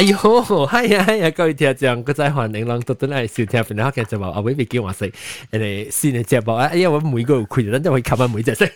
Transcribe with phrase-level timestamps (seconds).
[0.00, 5.10] 哎呦，系啊系啊，各位听众，各位欢迎人到到嚟收听，然后嘅节目，阿伟未叫我食，
[5.50, 8.72] 诶你新嘅节目啊，哎呀，我每个开咗，等我吸下每只食。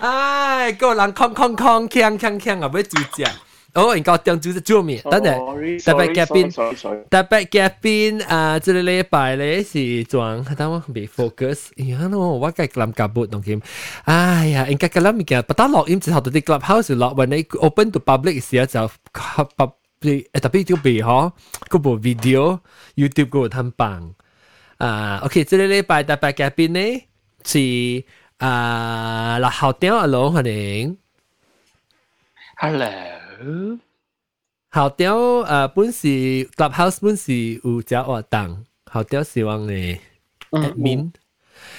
[0.00, 3.24] 唉，个人哐哐哐，锵锵锵啊，要煮食。
[3.74, 5.00] 哦，应该当主是做咩？
[5.08, 6.50] 等阵特别嘉宾，
[7.08, 8.58] 特别嘉宾啊！
[8.58, 11.68] 这个礼拜咧是装，等我未 focus。
[11.88, 13.62] 呀咯，我计谂夹不同佢。
[14.06, 21.32] 哎呀，应该个谂物件，不打录音之后，到啲 clubhouse 落，when 你 open to public 时候就 public，特别就别嗬，
[21.68, 22.58] 嗰部 video
[22.96, 24.14] YouTube 嗰个贪棒。
[24.78, 27.04] 啊，OK，这个礼拜特别嘉宾咧
[27.44, 28.04] 是
[28.38, 30.98] 啊，六号点阿龙欢迎。
[32.56, 32.88] Hello。
[34.72, 36.08] 校长诶本是
[36.56, 37.34] clubhouse 本是
[37.64, 39.98] 有只活动，校长希望你
[40.50, 41.10] admin。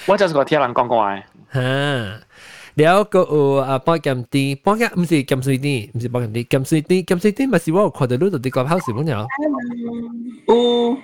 [0.07, 1.23] 我就是个听人讲过嘅。
[1.53, 2.21] 吓，
[2.75, 9.27] 了个有啊帮减啲，帮减唔是减水啲，唔是帮减啲，减水啲，减水啲咪是我有看到你度啲 clubhouse 冇有？
[10.47, 10.97] 有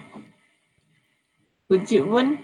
[1.69, 2.37] 有接吻。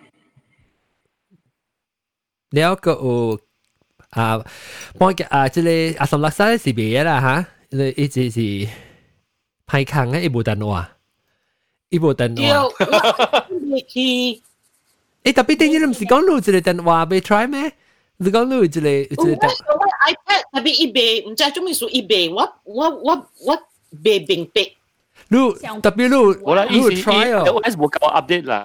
[2.52, 3.40] 了个有
[4.12, 4.42] 啊
[4.98, 7.46] 帮嘅啊，即系阿什拉沙是别啦吓。
[7.77, 8.49] เลยอีจีสิ
[9.67, 10.85] ไพคังไอีบูตันอะ
[11.93, 12.51] อีบูตันวะ
[15.23, 17.59] เอ้แต่ปีเต็งยังไม่สิกองลูจะเลยตันวะาไป try ไหม
[18.25, 22.47] สิกองลูจะเลยจะเลยตันว่า iPad แต่ปีอีเบย์ไม่ใช่จุ่มสูอีเบย์ว่า
[22.79, 23.15] ว่าว่า
[23.49, 23.57] ว่า
[24.03, 24.69] เบย์บิงเป็ก
[25.33, 25.43] ลู
[25.83, 26.21] แต่ไปีลู
[26.77, 28.63] ลู try อะ OS บวกกับอัปเดตละ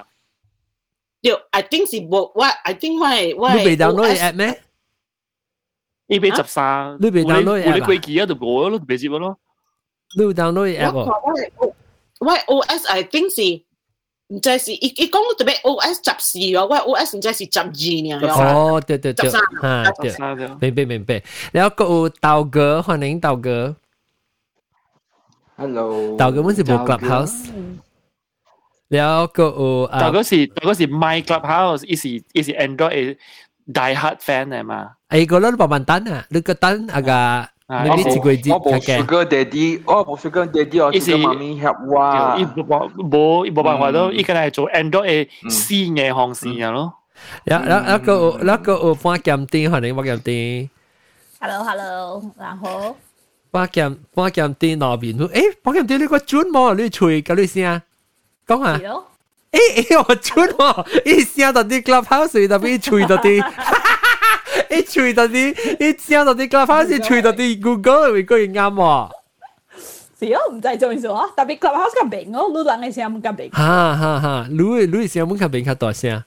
[1.22, 4.46] เดี๋ยว I think สิบวกว่า I think ว่าว่าลูไปดาวน์โหลดแอปไหม
[6.11, 9.39] 呢边十三，你未 download app 你贵机啊，就冇咯，别接咯。
[10.17, 11.73] 你 download app 喎？
[12.21, 12.33] 我
[12.65, 13.63] OS I think 是，
[14.35, 18.13] 唔知是，伊伊讲特别 OS 十四哦，我 OS 唔知是十二呢。
[18.27, 19.31] 哦，对对对，
[19.63, 19.85] 啊
[20.59, 21.23] 对，明白明白。
[21.53, 23.77] 然后个有道哥，欢迎道哥。
[25.57, 27.51] Hello，道哥们是冇 clubhouse。
[28.89, 33.19] 然后个有道哥是道哥是 My Clubhouse，伊是伊是 Android
[33.73, 34.91] die hard fan 嚟嘛。
[35.09, 37.49] 哎，个人白板单啊，你个单啊个。
[37.71, 42.39] 你你自己我冇 sugar daddy，我冇 sugar daddy，我 sugar 妈咪 help 我。
[42.39, 46.95] 伊冇冇冇办法咯，伊个系做 Android 新嘅航线嘅咯。
[47.45, 50.69] 然然然个然个有半减啲，可能半减啲。
[51.41, 52.97] Hello hello，然后
[53.51, 56.75] 半减半减啲那边，诶半减啲你个准冇？
[56.75, 57.83] 你吹嗰啲声，
[58.47, 58.81] 讲啊。
[59.53, 63.53] 诶诶，我准喎，一声到啲 clubhouse 特别吹到啲。
[64.71, 69.11] 一吹到啲，一听到啲 clubhouse 吹到啲 Google 会居然啱喎。
[70.21, 71.23] 是哦，唔知做咩事啊？
[71.37, 73.51] 特别 clubhouse 咁平哦，你人嘅声咁平。
[73.51, 74.57] 哈哈哈，你
[74.87, 76.23] 你声冇咁平较大声。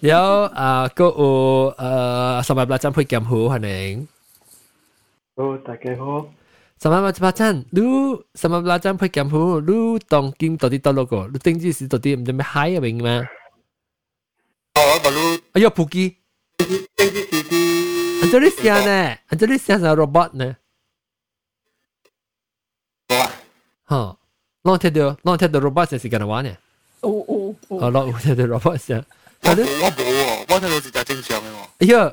[0.00, 4.06] 然后啊，个有诶十万八张配剑好欢迎。
[5.36, 6.26] 好，大家好。
[6.82, 7.80] 十万八八张，你
[8.34, 11.30] 十万八张配剑好，你当今到底到嗰个？
[11.32, 13.10] 你定住是到底唔知咩嗨啊明咩？
[14.74, 15.40] 哦，我冇。
[15.52, 16.16] 哎呀，扑机。
[18.22, 19.16] Indonesia 呢？
[19.30, 20.56] Indonesia 系 robot 呢？
[23.84, 24.16] 哈，
[24.62, 26.52] 我听到，我听到 robot 系咁样玩嘅。
[27.00, 27.78] 哦哦哦。
[27.80, 29.02] 哦，我听到 robot 系。
[29.42, 31.68] 我冇喎，我听到是就正常嘅喎。
[31.78, 32.12] 哎呀，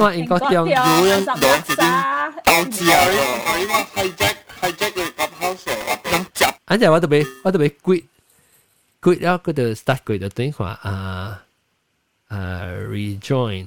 [0.00, 1.84] 我英國掉咗兩次啲，
[2.46, 3.04] 我知啊，
[3.58, 6.44] 你話係 Jack 係 Jack 嘅 clubhouse 啊，咁集。
[6.64, 8.04] 啊，就我特別我特別 quit
[9.02, 11.42] quit 咗嗰度 start quit 就等於話啊
[12.28, 12.60] 啊
[12.90, 13.66] rejoin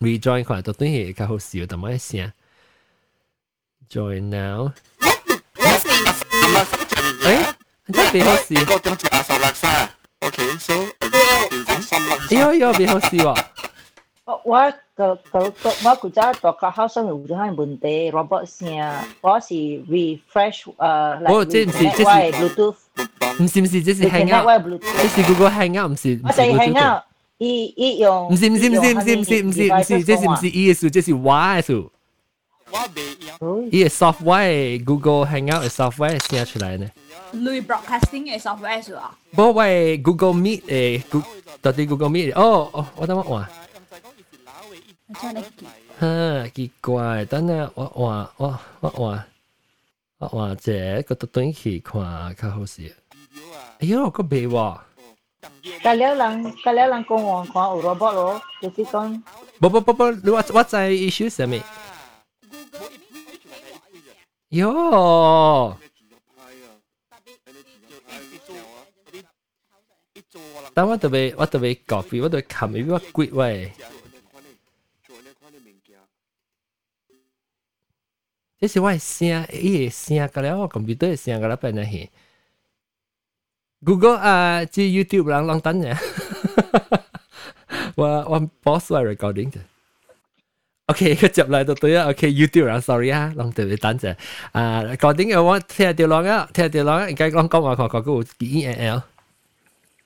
[0.00, 2.32] rejoin 可能就等於較好笑，同埋一聲
[3.90, 4.70] join now。
[7.22, 7.54] 誒，
[7.92, 8.40] 真係幾好笑。
[12.30, 13.44] 哎呦呦，幾好笑喎！
[14.25, 22.75] 我个个个我古早做 clubhouse 有啲系问题，robot 声，我是 refresh 诶，哦，这唔是这是 Bluetooth，
[23.43, 27.03] 唔是唔是，这是 Hangout，这是 Google Hangout，唔是我系 Hangout，
[27.37, 31.91] 伊伊用唔是唔是唔是唔是唔是唔是唔是，这是唔是 E 嘅数，这是 Y 嘅数。
[33.71, 36.87] 伊嘅 software Google Hangout 嘅 software 写出来呢。
[37.33, 39.15] 类 broadcasting 嘅 software 是吧？
[39.35, 41.23] 不喂 Google Meet 诶，
[41.61, 43.47] 到底 Google Meet 哦哦，我等我话。
[45.21, 45.43] 真系
[45.99, 49.23] 哈，奇怪，等下我我我我我
[50.19, 52.93] 我话这个都短期看较好些。
[53.79, 54.79] 哎呦，个未喎，
[55.83, 59.21] 隔了人隔了人讲我看有 robot 咯，就是讲
[59.59, 61.61] 不不不不，你我我在 issue 上面。
[64.49, 65.75] 哟，
[70.73, 73.71] 但我特别我特别 copy，我特别冚，因为我贵喂。
[78.59, 82.09] 这是我的声，伊个声，个了我 computer 的声，个了变咗系
[83.85, 85.97] Google 啊，即 YouTube 人拢等嘅。
[87.95, 89.57] 我我 pause 我 recording 啫。
[90.87, 92.09] OK，佢接嚟就对啊。
[92.09, 94.15] OK，YouTube 人 sorry 啊，拢特别等阵。
[94.51, 99.01] 啊，recording 嘅我听条浪啊，听条浪啊，而家讲讲话讲讲个 E N L。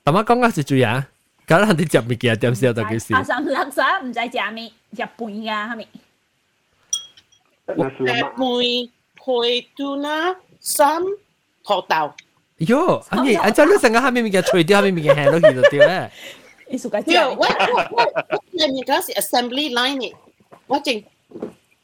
[0.06, 1.08] 咁我讲嘅是最啊，
[1.46, 3.14] 搞到啲接物件点先到几时？
[3.14, 5.88] 阿三垃圾唔使食咩，食半噶系咪？
[8.37, 8.89] mùi
[9.21, 11.03] hồi tu na sam
[11.65, 12.13] thọ tàu.
[12.71, 16.11] 요 아니 안 잘로 생각하면 이게 트레이드 하면 이게 해로 기도 때문에
[17.07, 18.13] yo, what what what
[18.59, 20.13] cái này assembly line
[20.69, 21.03] watching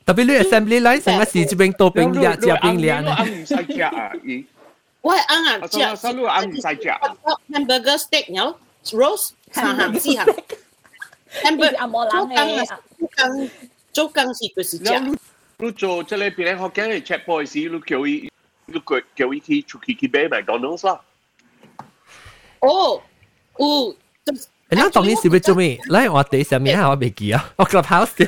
[0.07, 3.11] tapi lu assembly line sanga si ji beng to beng lia jia beng lia ne
[3.11, 4.45] ang sai jia a yi
[5.03, 6.97] why ang a sao luôn lu ang sai jia
[7.53, 8.55] hamburger steak nhau
[8.93, 10.25] roast ha ha gì ha
[11.43, 12.49] hamburger chúc ăn
[12.99, 13.49] chúc ăn
[13.97, 15.17] chúc ăn gì ne 周刚是就是这样。
[15.60, 18.30] 你做即系边个学嘅 check boy 时，你叫伊，
[18.66, 21.00] 你叫叫伊去出去去买麦当劳啦。
[22.60, 23.02] 哦
[23.58, 23.96] 有
[24.68, 25.78] 你当年是要做咩？
[25.90, 28.28] 嚟我哋上面我未记啊，我 clubhouse 掉。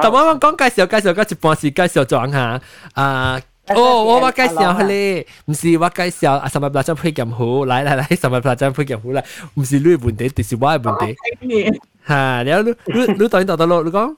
[0.00, 2.60] 但我我讲介绍介绍，嗰一半时介绍咗下
[2.94, 3.40] 啊。
[3.70, 9.22] 哦，我我介绍佢咧，唔是我介绍啊，十万八张配咁好，嚟嚟嚟，十万八张配咁好啦，
[9.54, 11.78] 唔是你嘅问题，就是我嘅问题。
[12.06, 12.14] 吓，
[12.44, 14.16] 然后你你你当然读到咯，你讲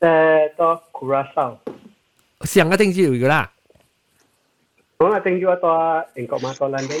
[0.00, 1.56] 诶多 Curacao，
[2.42, 3.52] 上个定住噶啦。
[4.98, 6.94] 我系定咗多英国马多兰地，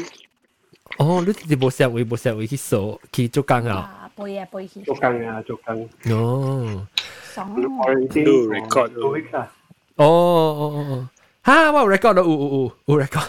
[0.98, 3.74] 哦，你直接冇上位冇上位去数去做工啊？
[3.76, 5.88] 啊，背啊背起，做工啊做工。
[6.10, 6.86] 哦。
[7.32, 7.54] 爽。
[7.54, 9.52] quarantine record two weeks 啊。
[9.96, 11.08] 哦哦哦哦，
[11.42, 13.28] 哈，我有 record 到，有有有有 record。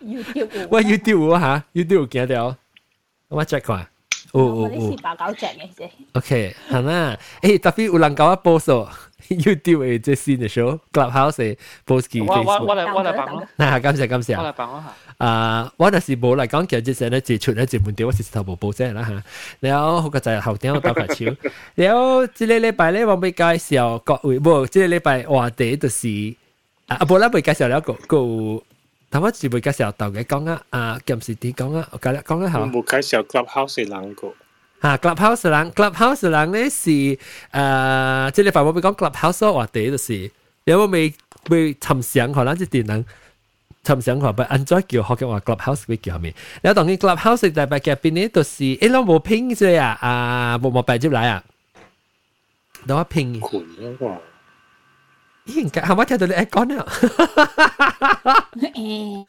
[0.00, 2.56] YouTube 我 YouTube 有啊吓，YouTube 有见到，
[3.28, 3.88] 我 check 看。
[4.37, 5.89] 有有我哋有是白狗隻嘅啫。
[6.13, 7.17] ，OK，係啦。
[7.41, 8.89] 誒，特別有人教我 post 哦
[9.29, 12.75] ，YouTube 嘅最新嘅 show Clubhouse 嘅 post 去我我我 Facebook。
[12.81, 14.35] 嚟我嚟辦咯，嗱，感謝感我謝。
[14.37, 15.25] 嚟辦咯嚇。
[15.25, 19.23] 啊，我那是冇嚟講，其實即係咧，自出咧自問題，我是頭部報啫啦嚇。
[19.61, 21.25] 然後好個就係後點我打排球。
[21.75, 26.07] 然後呢個禮拜咧，我未介紹各位，冇，呢個禮拜話題就是
[26.87, 28.63] 啊，冇啦，未介紹了個個，
[29.10, 32.58] 但我只会介绍到嘅讲啊，啊，今时啲讲啊，我介讲一下。
[32.60, 34.32] 冇介绍 Clubhouse 嘅两个。
[34.80, 37.16] 啊，Clubhouse 人，Clubhouse 人咧是诶，
[38.32, 40.30] 即系礼拜我咪讲 Clubhouse 话题就是，
[40.64, 41.14] 有冇未
[41.50, 43.04] 未寻想可能即系人。
[43.84, 46.34] 寻想话，不按再叫学嘅话 clubhouse 会叫系咪？
[46.62, 51.42] 然后当然 clubhouse 大白嘅边呢，就是诶，我冇拼啫啊，啊冇冇摆入来啊，
[52.86, 53.34] 等我拼。
[53.34, 53.40] 群
[53.98, 54.16] 嗰
[55.46, 55.70] 个，咦？
[55.70, 56.86] 系咪听到你诶讲啊？
[58.52, 59.26] 诶，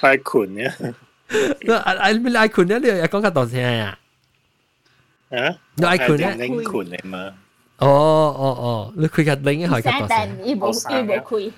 [0.00, 0.60] 系群嘅。
[1.66, 2.10] 你啊啊！
[2.10, 3.98] 你爱群咧，你又讲紧当时系啊？
[5.30, 5.56] 啊？
[5.76, 6.34] 你爱群咧？
[6.36, 7.32] 拎群嚟嘛？
[7.78, 10.06] 哦哦哦，你佢嘅另一个系当时。
[10.08, 10.14] 但
[10.46, 11.52] 伊冇伊冇开。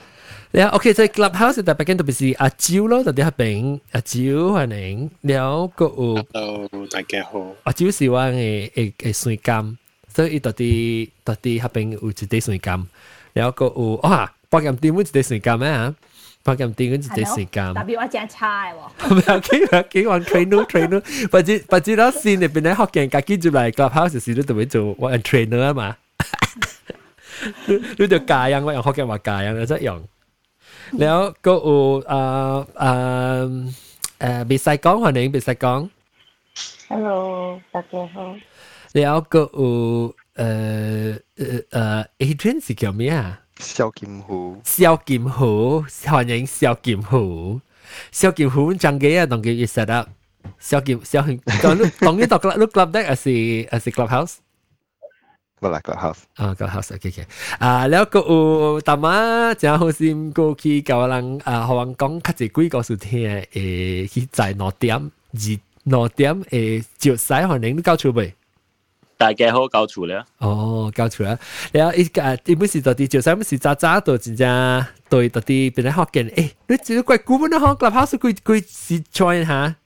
[0.56, 3.59] แล้วโอเค在 clubhouse แต่ไปกันตัวเป็นสีอาจิว咯ตอนนี้เป็น
[3.94, 4.94] อาจิวอันนึง
[5.26, 7.30] แล้วก็อู Hello，大家好。
[7.66, 8.42] อาจิว是ว่าเอ
[8.75, 9.64] เอเอสวยกรรม
[10.14, 10.75] 所以ตอนที่
[11.26, 12.47] ตอนที่เขาเป็นอูจิเดส
[13.33, 15.93] 然後個有哇，八點半每一段時間咩啊？
[16.43, 17.74] 八點半每一段時間。
[17.74, 19.13] 特別我正差喎。
[19.13, 25.95] 唔係幾唔幾玩 trainer trainer，不知不知啦，線入邊咧學人格建築嚟個 house 時都特別做我 trainer 啊嘛。
[27.67, 30.03] 你你就教人，我用學人話教人，即係用。
[30.98, 33.43] 然後個有啊啊
[34.19, 35.89] 誒，別使講，歡迎別使講。
[36.89, 38.36] Hello，大家好。
[38.93, 40.15] 然後個有。
[40.38, 40.49] อูเอ่
[41.06, 43.40] อเอ่อเอ่อเอเดนสิ叫咩啊？
[43.61, 47.61] 萧金湖，萧剑湖，欢迎萧剑湖。
[48.12, 50.09] 萧剑湖张嘅啊，当佢 set up。
[50.61, 54.35] 萧剑萧当你当你读 club 你 club deck 还是还是 clubhouse？
[55.61, 57.26] 不啦个 house，啊，clubhouse OK OK。
[57.61, 63.21] 啊，แล้วก็有大妈正好心过去教人啊，学人讲较济鬼故事听
[63.52, 65.42] 诶，去在两点二
[65.85, 68.35] 两点诶，照使可能你搞出未？
[69.18, 70.26] 大家好，搞错啦。
[70.38, 71.38] 哦，搞错啦！
[71.73, 79.76] 然后伊个基本是到啲就使乜事渣渣到真正对到啲变嚟学嘅，诶，你只个鬼古本都学 clubhouse 佢佢是 join 下，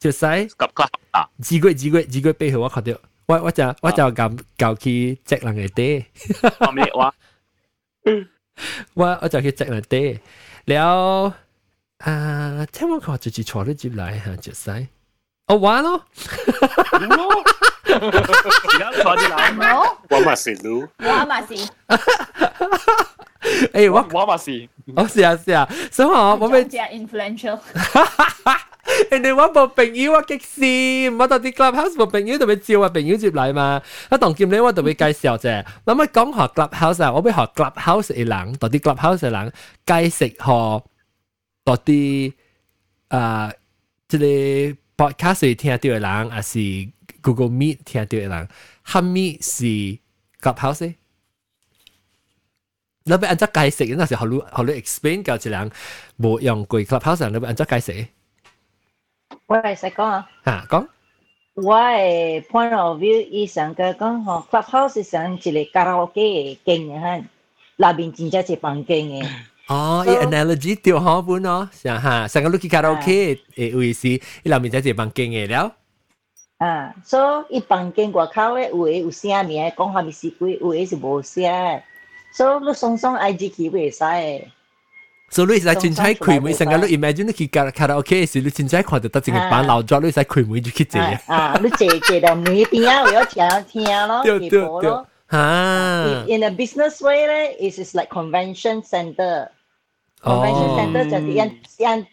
[0.00, 2.92] 就使及 club 啊，几个几个几个背后我看到，
[3.26, 6.06] 我我就我就咁旧去只人嘅爹，
[6.66, 7.14] 我咩话？
[8.94, 10.20] 我我就去只人爹，
[10.64, 11.34] 了
[11.98, 14.88] 啊，听我讲就系坐咗接嚟吓，就使
[15.48, 16.04] 我玩咯。
[17.94, 21.54] 而家坐啲男，我我嘛是路，我嘛是，
[23.72, 27.58] 诶我我嘛是，我试下试下，所以我我咪只 influential，
[29.10, 33.80] 人哋揾部朋友啊激线，我到啲 clubhouse 部朋友特别照啊朋友接嚟嘛，
[34.10, 35.64] 一当剑你我特别介绍啫。
[35.84, 39.52] 咁啊讲学 clubhouse 啊，我俾学 clubhouse 嘅人，到啲 clubhouse 嘅人
[39.86, 40.84] 介绍学
[41.64, 42.32] 到啲
[43.08, 43.52] 啊，
[44.08, 46.58] 即系 podcast 听到嘅人，还是
[47.24, 48.48] Google Meet 听到嘅人，
[48.86, 49.64] 虾米是
[50.40, 50.94] clubhouse？
[53.04, 55.70] 你俾按照解释，那时候你学你 explain 教一人
[56.18, 58.06] 冇用过 clubhouse，你俾按照解释。
[59.46, 60.28] 我系识讲啊。
[60.44, 60.86] 吓讲。
[61.54, 67.16] 我嘅 point of view 伊想个讲吼，clubhouse 像一个卡拉 OK 嘅经嘅吓，
[67.76, 69.26] 内边真正一房间嘅。
[69.66, 75.74] 哦，伊 analogy 对好本哦，想哈，成个你去卡拉 OK 诶有意思，伊内面真系房间嘅了。
[76.58, 81.82] 啊，所以伊房间外口咧有诶有声名，讲下面是鬼，有诶是无声。
[82.32, 84.44] 所以你送送 IG 去袂使诶。
[85.32, 91.00] 所以你使真系开门，成个你 imagine 你去卡卡拉 OK 时，你真系看到得整个板闹咗，你使开门就去坐。
[91.00, 94.90] 啊，你坐坐到门边啊，有听听咯，对对对。
[95.28, 102.06] 啊，in a business way 咧，it is like convention center。convention center 就系人人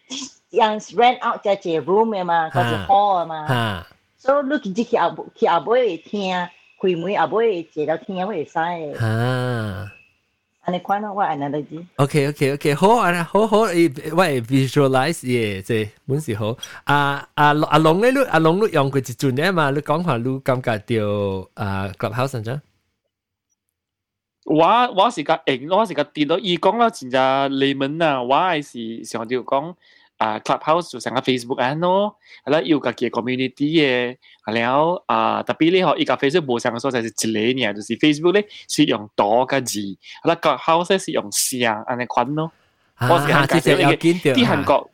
[0.52, 3.86] 人 rent out 就系 room 嘅嘛，嗰系 hall 啊嘛。
[4.22, 6.36] 所以你自己阿去阿妹听，
[6.82, 8.58] 开门阿妹坐到听会使。
[8.60, 9.92] 啊。
[10.62, 11.86] 安尼看咯，我 analogy。
[11.96, 16.58] OK OK OK，好啊，好好，诶，我 visualize 嘢，即系本是好。
[16.84, 19.70] 啊啊阿龙咧，你阿龙你用过一转咧嘛？
[19.72, 22.60] 你讲下你感觉到啊 clubhouse 啫？
[24.44, 29.74] 我我是个应，我是个跌到，伊讲啦，真正你们啊，我系是想要讲
[30.22, 32.16] 啊 clubhouse 就成个 Facebook 安咯，
[32.46, 42.52] 系啦，有个嘅 community 嘅，系了啊，特别咧嗬，依个 Facebook 冇上个所在是一类呢，就是 Facebook 咧是用多个字，系啦，clubhouse 咧是用声安尼款咯。
[43.00, 43.98] 我是韩国嘅，
[44.34, 44.90] 啲韩国。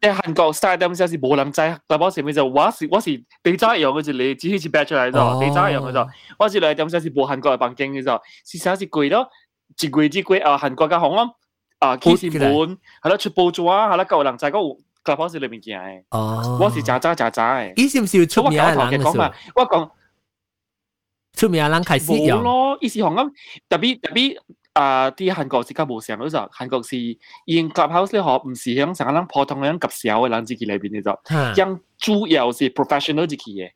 [0.00, 6.08] 喺韩国 start 点先是冇人知，但我前面就我是我是地渣样嘅啫，你只系似 batch 出嚟咗，地渣样嘅啫。
[6.38, 9.28] 我是嚟点先是冇韩国嘅房间嘅啫，是啥是贵咯？
[9.80, 10.56] 一贵之贵啊！
[10.56, 11.28] 韩国嘅行啊，
[11.82, 12.40] 啊，几时满
[13.02, 16.02] 系啦，出报纸啊，系啦，够人知嗰个 clubhouse 里面见嘅。
[16.10, 17.72] 哦，我是渣渣渣渣嘅。
[17.76, 19.90] 以前是出名嘅人讲嘛，我讲
[21.34, 23.24] 出名嘅人开始用咯，以前行啊，
[23.68, 24.36] 特别特别。
[24.74, 25.10] 啊！
[25.10, 26.96] 啲韩国是较无上嗰阵，韩国是
[27.46, 33.70] 因 clubhouse 咧，嗬，唔是响成个人普通人及小嘅人自己里边嘅就，因主要是 professional 自己嘅，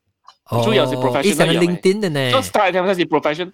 [0.63, 1.59] 主要是 professional 嘅。
[1.59, 2.31] LinkedIn 嘅呢？
[2.31, 3.51] 咁 start 听系 professional，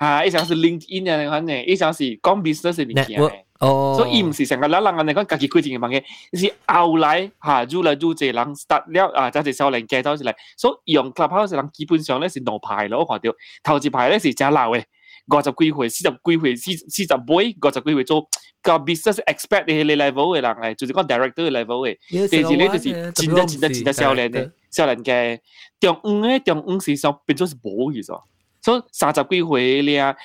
[0.00, 3.44] 吓，一阵是 LinkedIn 嘅款呢，一阵是讲 business 嘅物件嘅。
[3.60, 6.04] 哦，所以唔是成个人人人哋讲家己规定嘅物件，
[6.34, 14.84] 是后来吓，愈来愈济人 start 了啊，就系小人介绍出嚟，所以用 clubhouse 人基本上咧是两排咯，我看到头一排咧是真老嘅。
[15.30, 18.26] 五十几岁、四十几岁、四四十岁、五十几岁做
[18.62, 22.28] 个 business expert 嘅 level 嘅人嚟，就是讲 director 嘅 level 嘅。
[22.30, 25.38] 第二咧就是真真真真真少年嘅少年嘅
[25.78, 28.18] 中五咧，中五时上变咗是冇嘅咗。
[28.62, 30.16] 所以三十几岁咧啊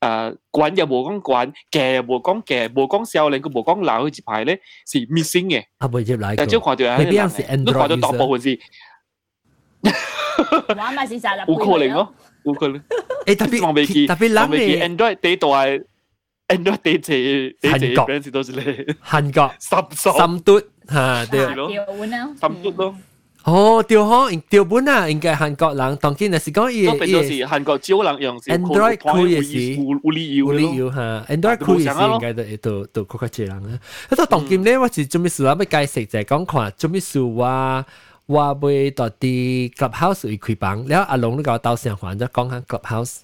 [0.00, 5.64] 啊，管又冇讲管，嘅又冇讲嘅，冇讲少年，佢冇讲老一排咧是 missing 嘅。
[5.78, 6.34] 啊，冇入嚟。
[6.36, 7.64] 但系看到系边样是 Android？
[7.64, 8.58] 你看到大部分是。
[10.68, 12.14] 我咪是三十几岁咯。
[12.44, 12.80] 有可能。
[13.26, 15.48] 诶特别特别冷嘅 Android 第一代
[16.48, 18.96] Android 第一只第一只 brand 都是咧。
[19.04, 21.46] 韩国深深嘟吓对。
[21.46, 22.30] 调本啊。
[22.40, 22.96] 深嘟咯。
[23.43, 26.89] 哦，对好，对本啊，应该韩国人当今也是讲也
[27.27, 33.79] 是韩国酒人用是 Android 酷也是无理由理由，Android 酷也是应该都都都酷个招人啊。
[34.09, 37.85] 那到今呢，我是准备说要解释在讲看，准备说话
[38.27, 41.17] 话会到底 Clubhouse 会开房，然阿
[41.57, 43.15] 到上讲下 Clubhouse，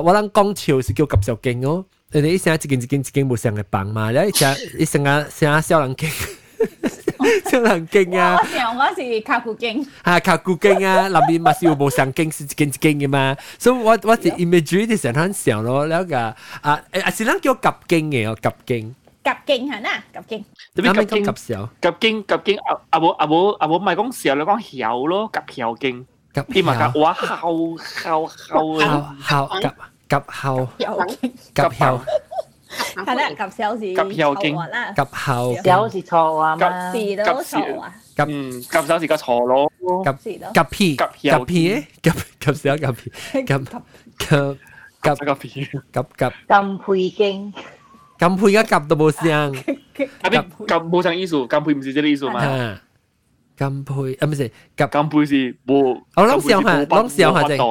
[0.00, 6.08] 我谂讲潮是叫急速劲哦，你一声一件一件一件冇上嘅房嘛，然后一声一声啊声啊小人惊。
[7.50, 8.38] 真係好勁啊！
[8.40, 11.08] 我上嗰時靠古經，嚇靠古經啊！
[11.08, 18.94] 南邊咪是有部上經是經經嘅嘛，所以我我啲 image 啲成日上咯，呢個啊啊是諗叫夾經嘅哦，夾經。
[19.22, 20.44] 夾經係啦，夾經。
[20.74, 26.06] 特別夾經夾少，夾經夾經啊啊冇啊冇啊冇，唔係講少，你講曉咯，夾曉經。
[26.32, 28.80] 夾啲咪夾哇，後後後後
[29.60, 29.72] 夾
[30.08, 30.68] 夾後
[31.54, 32.00] 夾後。
[32.69, 37.93] 系啦，夹小是夹晓经啦，夹后小是错啊嘛，是都错啊。
[38.27, 39.71] 嗯，夹小是个错咯。
[39.79, 40.15] 咯，夹
[40.53, 43.11] 夹皮夹皮诶，夹夹少夹皮
[43.45, 43.65] 夹
[44.17, 44.57] 夹
[45.01, 47.53] 夹夹皮夹夹金配经，
[48.17, 49.53] 金配而家夹到冇声，
[50.21, 52.79] 啊边夹冇上意思，金配唔是这个意思嘛？
[53.64, 57.66] 啊，金配啊唔係夾金配是冇，我諗試下，諗試下啫。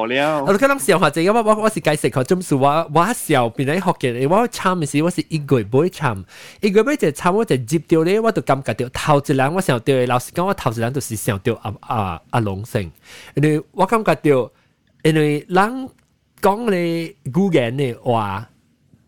[0.46, 6.24] 我哋諗試下啫，因為我我是解釋佢中數話，我時候變咗學嘅，我參嘅時我是一個月唔會參，
[6.60, 12.82] 一個月就參我就接掉咧，我就感覺到頭一兩我想到，老實講我頭一兩就是想到阿阿阿龍成，
[13.34, 14.50] 因為我感覺到，
[15.02, 15.88] 因為人
[16.40, 18.48] 講你語言嘅話，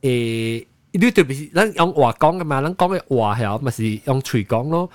[0.02, 4.90] 誒，你特別是人用話講嘅嘛，人講嘅話係咪是用嘴講咯？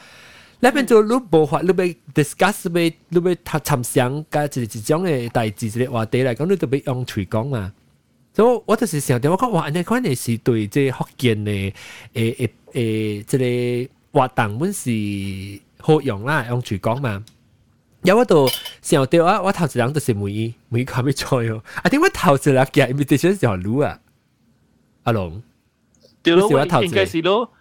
[0.59, 7.71] 那边就录播法，录咪 discuss 咪，你咪谈谈想，加一一种诶代志，一个话题来讲，你都咪用嘴讲嘛。
[8.33, 11.73] 所以我就是想，我讲话，你可能是对这福建诶
[12.13, 14.89] 诶诶诶，这个活动本是
[15.79, 17.23] 好用啦，用嘴讲嘛。
[18.03, 18.49] 有我度
[18.81, 21.61] 想到啊，我头一人就是每每个咪错哟。
[21.83, 23.99] 啊，点解头一两嘅 invitation 就系啊？
[25.03, 25.41] 阿龙，
[26.23, 26.49] 对咯，
[26.83, 26.89] 应
[27.21, 27.51] 咯。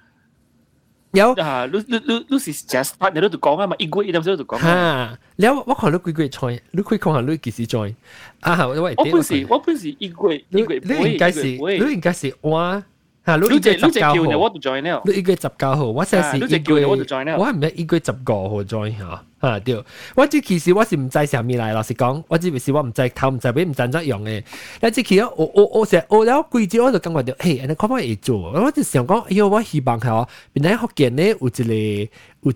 [1.12, 4.60] 有啊，你你你你是 just part 你都度讲啊嘛，一个月一阵都度讲。
[4.62, 7.94] 吓，你我看你几个月 join，你可以讲下你几时 join
[8.40, 8.66] 啊？
[8.68, 12.84] 我我本时我本时一个月一个月，你应该是你应该是我。
[13.26, 15.02] 吓，你一个十九号，我就 join 了。
[15.06, 17.38] 你一个十九号，我先是一个月，我就 join 了。
[17.38, 19.24] 我系唔系一个十五号 join 吓？
[19.42, 19.84] 吓对，
[20.16, 24.44] 我即其实我是唔知上面嚟，老实讲，我只系我唔知头唔知尾唔知作用嘅。
[24.80, 28.52] 但即其实我我我成日学咗几节，我就感觉到，嘿，人哋可唔可以做？
[28.54, 32.54] 我就想讲，哎呦，我希望系哦，原来福建咧有一个有一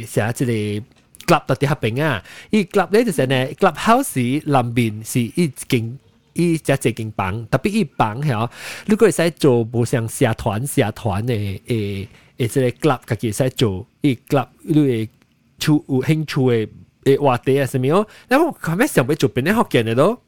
[0.00, 2.22] 个写一个 club 到底合并啊！
[2.48, 5.98] 依 club 咧就是呢 club house 南边是一间。
[6.33, 8.49] 伊只济间房特别伊房遐
[8.85, 15.09] 如果会使做无像社团社团诶诶诶即个 glove 家己使做伊 glove 你会
[15.59, 16.67] 出有兴趣诶
[17.05, 20.21] 诶话题啊啥物哦然后后尾想欲做边啲福建嘅咯。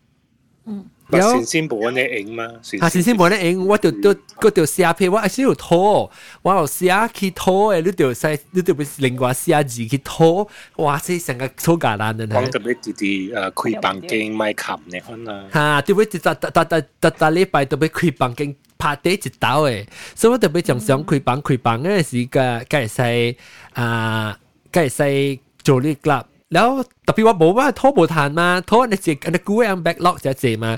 [0.66, 0.86] 嗯。
[1.13, 2.45] 有先先冇咧影嘛？
[2.81, 6.09] 啊，先先冇咧影，我就都嗰条写片，我系先要拖，
[6.43, 10.97] 我又写去拖诶，你条使你条边另外写字去拖，哇！
[10.99, 12.29] 即成个粗简单嘅。
[12.29, 15.51] 讲特别啲啲诶开房间卖琴嘅可能。
[15.51, 22.89] 吓，特别特特特特特特礼拜特别开房间拍第一刀诶，所以我特别仲想开房开房嗰阵时嘅，梗系
[23.33, 23.37] 使
[23.75, 24.39] 啊，
[24.71, 26.25] 梗系使做呢 club。
[26.56, 26.70] แล้ว
[27.04, 30.72] แต่พี่ว่าบอกว่าโทษบุทานมาโทษในจิตอันกูเองแบ็กล็อกจะเจมา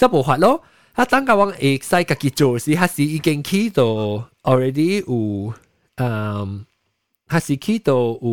[0.00, 0.54] จะบอกว่าแล้ว
[0.96, 3.90] ถ้าตั้งกับว่าเอกใส่กับกิจสิฮัสิอีกเก่งขี้ตัว
[4.48, 5.18] already อู
[6.00, 6.08] อื
[6.46, 6.48] ม
[7.32, 8.32] ฮัสิขี้ตัวอู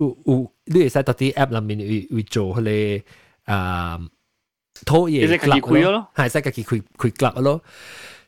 [0.00, 0.34] อูอู
[0.72, 2.82] ดูใส่ตัวที่แอปลำมินอูอูโจเลย
[3.50, 4.00] อ่า
[4.86, 7.58] โทษเอกกลับแล้วหายใส่กับกิคุยคุยกลับแล้ว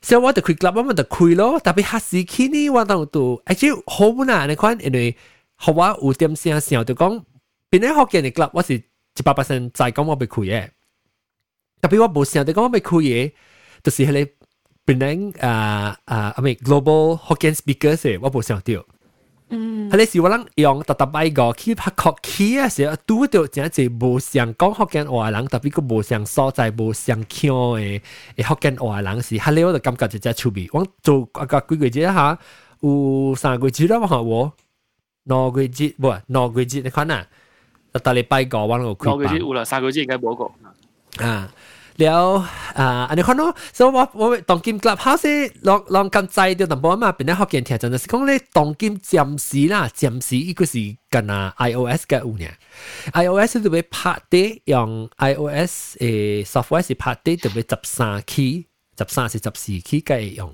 [0.05, 5.07] เชื่อว่าแต่คุยกลับว่ามันแต่คุยแล้วแต่ไปฮัสิขี้นี่ว่าต้องตัวไอ้เจ้าโฮมน่ะในควันเอ็นเลย
[5.61, 7.13] เขาว่าอูเตรียมเสียงเสียงตัวกอง
[7.70, 10.68] 边啲学嘅你 club 我是一百 percent 在讲我被开嘅，
[11.80, 13.32] 特别我冇想到讲我被开嘅，
[13.82, 14.98] 就是系你边
[15.32, 18.84] 啲啊啊啊咪 global Hokkien speakers 嘅，我冇想到。
[19.50, 28.00] 嗯，系你是我谂用特特摆个去拍确起啊，时候拄到真系冇想讲福建话人，特别个冇想所在冇想强嘅
[28.36, 30.68] 嘅福建话人是，系你我就感觉就真趣味。
[30.72, 32.38] 我做啊个几个节下，
[32.80, 34.52] 有三个节啦，我话我
[35.24, 37.26] 两个节唔系两个节，你看啊。
[38.06, 40.42] ตาลีไปก่อวันก็คุยปังอุละสาม个月应该冇个
[41.24, 41.34] อ่า
[42.00, 42.22] แล้ว
[42.78, 45.32] อ่าอันนี้คนเนาะ所以我我当今 clubhouse
[45.68, 49.12] ลองลองกันใจเดียว但冇啊嘛变咗学见听真系讲咧当今暂
[49.46, 50.74] 时啦暂时依个是
[51.12, 52.44] 跟啊 iOS 嘅有呢
[53.22, 53.94] iOS 就会拍
[54.30, 58.66] 啲用 iOS 诶 software 是拍啲就会十三 key
[58.98, 60.52] 十三是十四 key 嘅用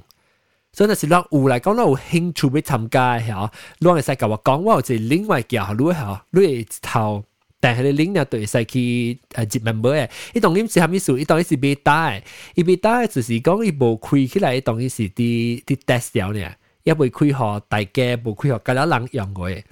[0.75, 7.23] 所以那是讓有嚟講，我有興趣要参加嘅嚇，你會使甲我讲，我有一另外叫你嚇，你會頭，
[7.61, 12.21] 但係你另外對使去誒入 member 嘅，伊當然是蝦米數，伊當然是 beta 嘅，
[12.55, 16.45] 伊 beta 就是講伊無開起來，當然是啲啲 test 掉呢，
[16.83, 19.63] 一未開學大家無開學，隔了人用嘅。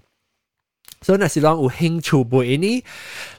[1.01, 2.83] 所以那是讓有興趣背呢，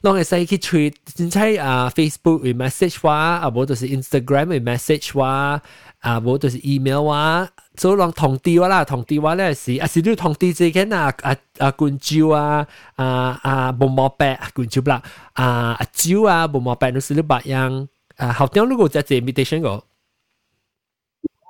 [0.03, 5.63] 讓會使去吹，真係啊 Facebook 會 message 話，啊无就是 Instagram 會 message 話。
[6.04, 12.66] 啊，无就是 email 啊，所以讲通知我啦，通知我咧是，啊是你通知之间啊啊啊冠招啊
[12.96, 15.02] 啊啊毛毛白冠招啦，
[15.34, 19.84] 啊啊招啊毛毛白都是你白样，啊后点如果就系 invitation 个，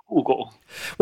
[0.09, 0.33] 有个，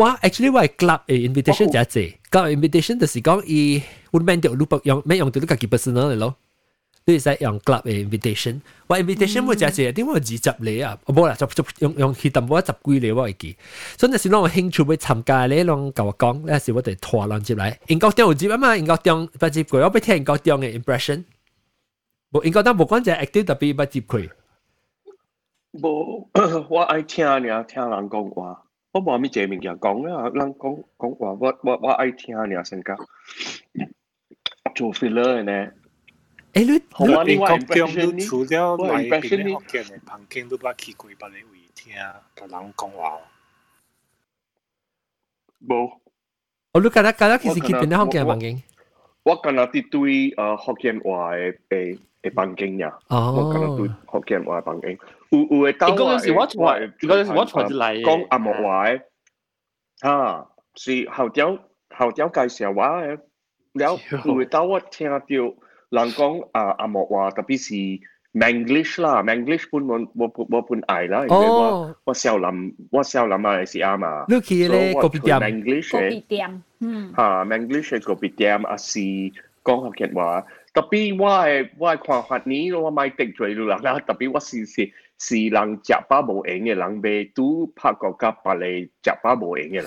[0.02, 6.34] 哇，actually 我系 club 嘅 invitation 就系，club invitation 就是讲伊，我免掉你不用免用到你家己 personal 嚟咯。
[7.04, 10.98] 你使用 club 嘅 invitation，我 invitation 冇只只，点解二十嚟啊？
[11.06, 13.56] 冇啦，就就用用去淡薄十几嚟我会记。
[13.96, 17.80] 所以那时让我兴趣要参加咧，让甲我讲，那时我哋拖人接来。
[17.86, 21.24] 英国中有接啊嘛，英国中不接过，我要听英国中嘅 impression。
[22.30, 24.28] 无应该当无关就 active 特别捌接佢。
[25.72, 26.28] 无，
[26.68, 28.64] 我爱听尔，听人讲话。
[28.92, 32.96] 我无咪这物件讲啦，人讲讲话，我我我爱听尔先讲。
[34.74, 35.70] 做 filler 呢？
[36.52, 41.42] 诶，你我你讲中你除了来边咧福建嘅旁经都捌去过别个位
[41.74, 41.92] 听，
[42.34, 43.18] 同人讲话。
[45.60, 45.92] 无。
[46.72, 48.62] 我你今日今日其实去边咧福建嘅旁经？
[49.24, 52.98] 我今日啲对诶福建话嘅嘅嘅旁经呀。
[53.08, 53.32] 哦。
[53.36, 54.98] 我今日对福建话旁经。
[55.30, 59.02] 有有嘅当嗰阵时我我嗰阵时我传嚟讲阿莫话嘅，
[60.08, 61.58] 啊是后条
[61.90, 63.18] 后条介绍话嘅，
[63.74, 65.18] 了有嘅当我听到
[65.92, 67.74] 人讲啊阿莫话，特别是
[68.34, 74.24] Manglish 啦，Manglish 本我我我本爱啦，因为我我少林我少林啊是啱嘛。
[74.28, 78.98] 你去咧嗰边店，Manglish 嗰边店，嗯，吓 Manglish 嘅嗰边店啊是
[79.64, 80.44] 讲福建话。
[80.74, 83.98] 特别我系我系看法呢，我买滴罪啦啦。
[84.00, 89.84] 特别我是是 是人食饱无闲嘅人，未拄拍过甲别嚟食饱无闲嘅人。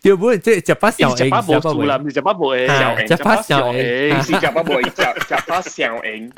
[0.00, 6.32] 条本即系食饱小食饱无数啦，唔系食饱无闲，食饱小闲，唔是食饱无闲，食食饱小闲，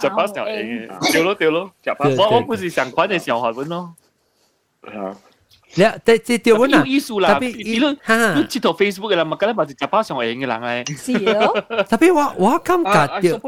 [0.00, 2.16] 食饱小闲，对咯对咯，食饱。
[2.22, 3.94] 我我不是上款嘅小学本咯。
[5.84, 5.94] 啊。
[6.04, 7.38] 你即即条本啊，有意思啦。
[7.40, 10.84] 你你你接到 Facebook 嘅啦，咪梗系咪就把上型嘅人咧？
[10.96, 11.60] 是咯。
[11.88, 13.40] 特别我我感觉掉，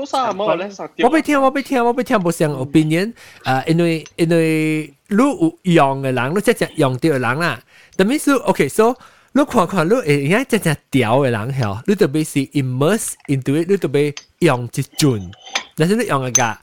[1.05, 3.13] 我俾听我俾听我俾听冇上 opinion，
[3.45, 7.61] 诶，因为因为你有用嘅人，你即系用掉嘅人啦。
[7.97, 8.95] 特别是 OK，so
[9.33, 15.31] 你看看你诶，而家即系掉嘅人系，你特别是 immerse into it，你特别用一转，
[15.77, 16.59] 但是你用嘅个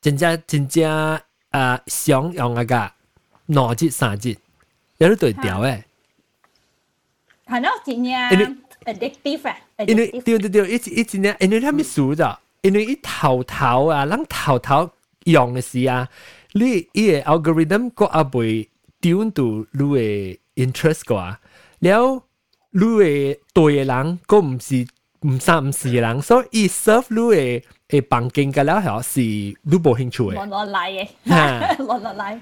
[0.00, 1.20] 真正真正
[1.52, 2.90] 诶想用嘅个
[3.46, 4.36] 两节三节。
[4.98, 5.82] 有啲对调诶，
[7.46, 14.90] 系咯，真正 addictive 啊，因为对对对，一一真正，因为他们数咗，因为一头头啊，人头头
[15.24, 16.08] 用嘅时啊，
[16.52, 18.68] 你伊个 algorithm 个阿袂
[19.00, 21.40] 调到你嘅 interest 个啊，
[21.80, 22.22] 了
[22.70, 24.86] 你嘅对嘅人个唔是
[25.26, 32.38] 唔三唔四嘅人，所以 serve 你嘅嘅房间嘅了系是你冇兴趣嘅，落落嚟嘅，落落嚟。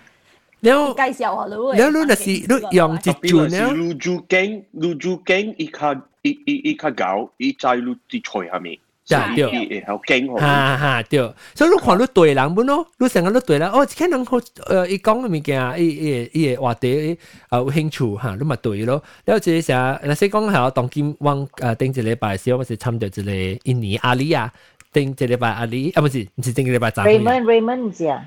[0.64, 4.48] แล้ว 介绍下你แล้วรู้นะสิรู้用จิตจุเนี่ย ลูจูเก่ง
[4.82, 5.78] ลูจูเก่งอี卡
[6.24, 7.02] อีอีอี卡搞
[7.40, 8.66] อีใจลูจิช่วย下面
[9.10, 9.48] จ้ะเดียว
[9.88, 11.18] 好劲好哈哈对
[11.56, 24.52] 所以你看你对人本咯你成日你对人哦这个人好诶伊讲嘅物件伊伊伊嘅话题啊有兴趣吓你咪对咯了即系成日说讲系当今往诶顶一礼拜时我是参到一个印尼阿里啊
[24.92, 28.24] 顶一礼拜阿里啊唔是唔是顶一礼拜早 Raymond Raymond 唔知啊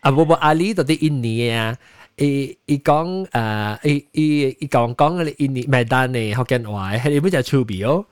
[0.00, 1.76] 啊，不不，阿里到啲印尼啊，
[2.16, 8.04] 伊伊讲诶，伊伊伊讲讲嗰啲印尼麦丹嘅福建话，系你本就趣味哦。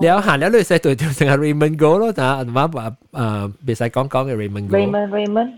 [0.00, 4.72] แล้วหาแล้วเลยใส่ตัวเดียว成 Raymond Go 咯，但系มาแบบเอ่อไม่ใส่讲讲嘅 Raymond Go。
[4.76, 5.50] Raymond Raymond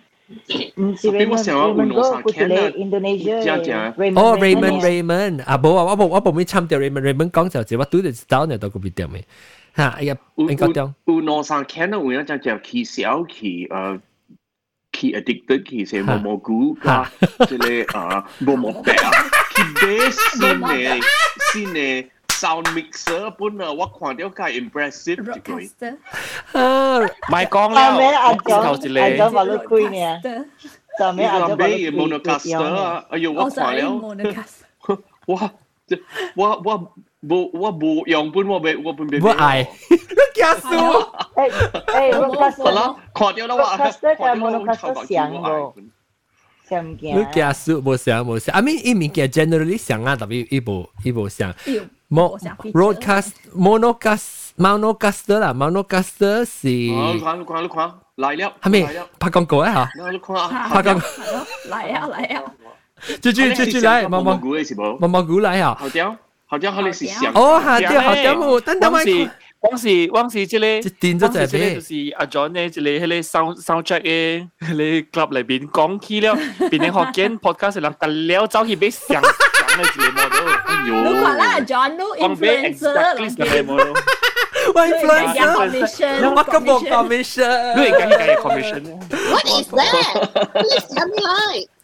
[0.82, 3.36] 唔是 Raymond Raymond Go，佢系嚟 Indonesia
[4.20, 9.22] 哦 Raymond Raymond 啊，冇啊，我冇我冇咩参掉 Raymond Raymond 讲就系我对住到呢度嗰边点嘅
[9.76, 10.94] 吓，哎呀，应该点？
[11.06, 14.00] 有两三间啊，有一只叫起小起诶。
[15.00, 17.10] qui addicted qui c'est momo gu ka
[17.48, 18.96] tele ah momo pe
[19.54, 21.00] qui bass sine
[21.52, 25.70] sine sound mixer pun uh, 我看到介 impressive 一句
[26.52, 30.44] 啊咪讲啦咩阿头阿咗话你攰呢
[30.98, 33.90] 就咩阿咗话你 monocaster 啊哎呦我看了
[35.26, 35.50] 哇
[36.34, 39.19] 我我 Bu, wa bu, yang pun wa be, wa pun be.
[39.21, 39.69] Wa ai.
[40.33, 40.81] Kya su.
[41.37, 41.49] Hey,
[41.93, 42.65] hey, rockcaster.
[42.65, 43.77] Salah, khot yo la wa.
[43.77, 45.73] Rockcaster ka monocaster xiang bo.
[46.65, 47.13] Xiang kia.
[47.13, 48.57] À, Lu kya su bo xiang bo xiang.
[48.57, 51.29] I mean, i min kia generally xiang a tapi i bo i bo.
[52.09, 52.37] Mo
[52.73, 56.89] roadcast monocast monocaster là monocaster si.
[56.89, 57.89] Ờ, khoan lúc khoan lúc khoan.
[58.17, 58.49] Lại liệu.
[58.61, 58.83] Hả mi,
[59.19, 59.89] pa con cổ ấy hả?
[60.11, 60.49] Lúc khoan.
[60.73, 60.99] Pa con.
[61.65, 62.47] Lại liệu, lại liệu.
[63.21, 64.41] Chú chú chú chú lại, mong mong.
[64.99, 65.75] Mong mong gú lại hả?
[65.77, 66.15] Hào tiêu.
[66.50, 66.70] 好掉。
[66.72, 69.28] 好像佢哋是上哦，下掉下掉冇，等等咪。
[69.60, 76.36] 往时往时即系，电咗就系就是阿 John 咧，即系喺你 sound soundtrack 嘅，你 club 里边讲起了，
[76.70, 80.36] 变成学见 podcast 人特了走去俾上上嘅节目度。
[80.84, 82.92] 你话啦，John 都 influencer。
[84.74, 88.82] 我 influencer，我咁冇 commission，你而家系 commission。
[89.30, 90.04] What is that?
[90.52, 91.68] Please tell me like.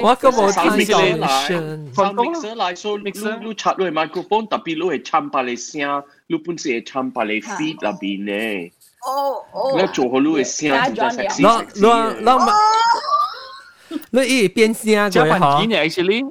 [0.00, 0.86] 我个冇听
[1.18, 3.10] 嚟，sound mixer 嚟，所以你
[3.46, 8.72] 你插落去 microphone，特别你系参把你声，你本身系参把你 feed 入边咧。
[9.06, 9.78] 哦哦。
[9.80, 11.42] 你做好你嘅声就 sexy。
[11.42, 15.60] 攞攞攞咪，你一边声就好。
[15.62, 16.24] actually。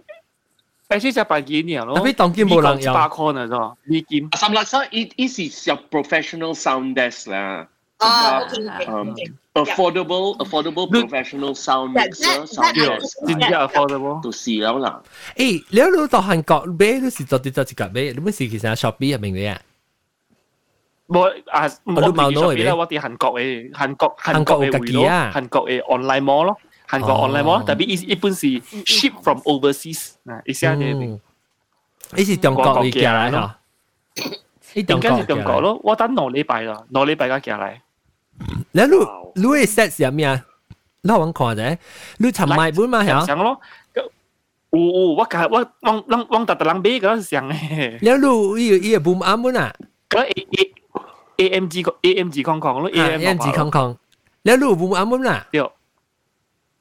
[0.89, 1.95] 诶，先只百几年咯。
[1.97, 2.93] 特别当剑冇人有。
[2.93, 3.73] 八块呢，系嘛？
[3.83, 4.29] 美金。
[4.37, 7.67] 三粒三，依依是有 professional sound desk 啦。
[7.97, 8.41] 啊，
[8.87, 9.13] um,
[9.57, 14.23] affordable affordable professional sound mixer sound desk，真系 affordable。
[14.23, 15.01] 到时有啦。
[15.35, 19.61] 诶，你有到韩国买，你是做啲做一个买，你唔是其实 Shopee 入面嘅啊？
[21.07, 25.03] 我啊，我冇攞嚟我哋韩国嘅韩国韩国嘅会咯，
[25.33, 26.57] 韩国嘅 online mall 咯，
[26.89, 28.47] 韩国 online mall，特别一一般是
[28.85, 31.19] ship from overseas 啊，一下嘅。
[32.15, 33.53] 你是中国嘅寄来咯？
[34.73, 37.51] 应该是中国咯，我等两礼拜啦，两礼拜嘅寄
[38.74, 38.98] แล้วลู
[39.42, 40.36] ลูไอ้เซตเสียมีอะ
[41.04, 41.68] เล่าวังขอเด้
[42.22, 43.48] ลูทำไมบุ้มาเหรอเสียง咯
[44.74, 47.44] อูอูว่ากะว่าวังวังวังตัดตะลังบีก็เสียง
[48.04, 49.68] แล้วลูอีอีบุ้มอัมบุ้น่ะ
[50.12, 50.34] ก็เอ
[51.36, 53.88] เอเอ็มจีเอ็มจีคองคองลูเอ็มจีคองคอง
[54.44, 55.68] แล้วลูบุ้มอัมบุ้น่ะเดี๋ยว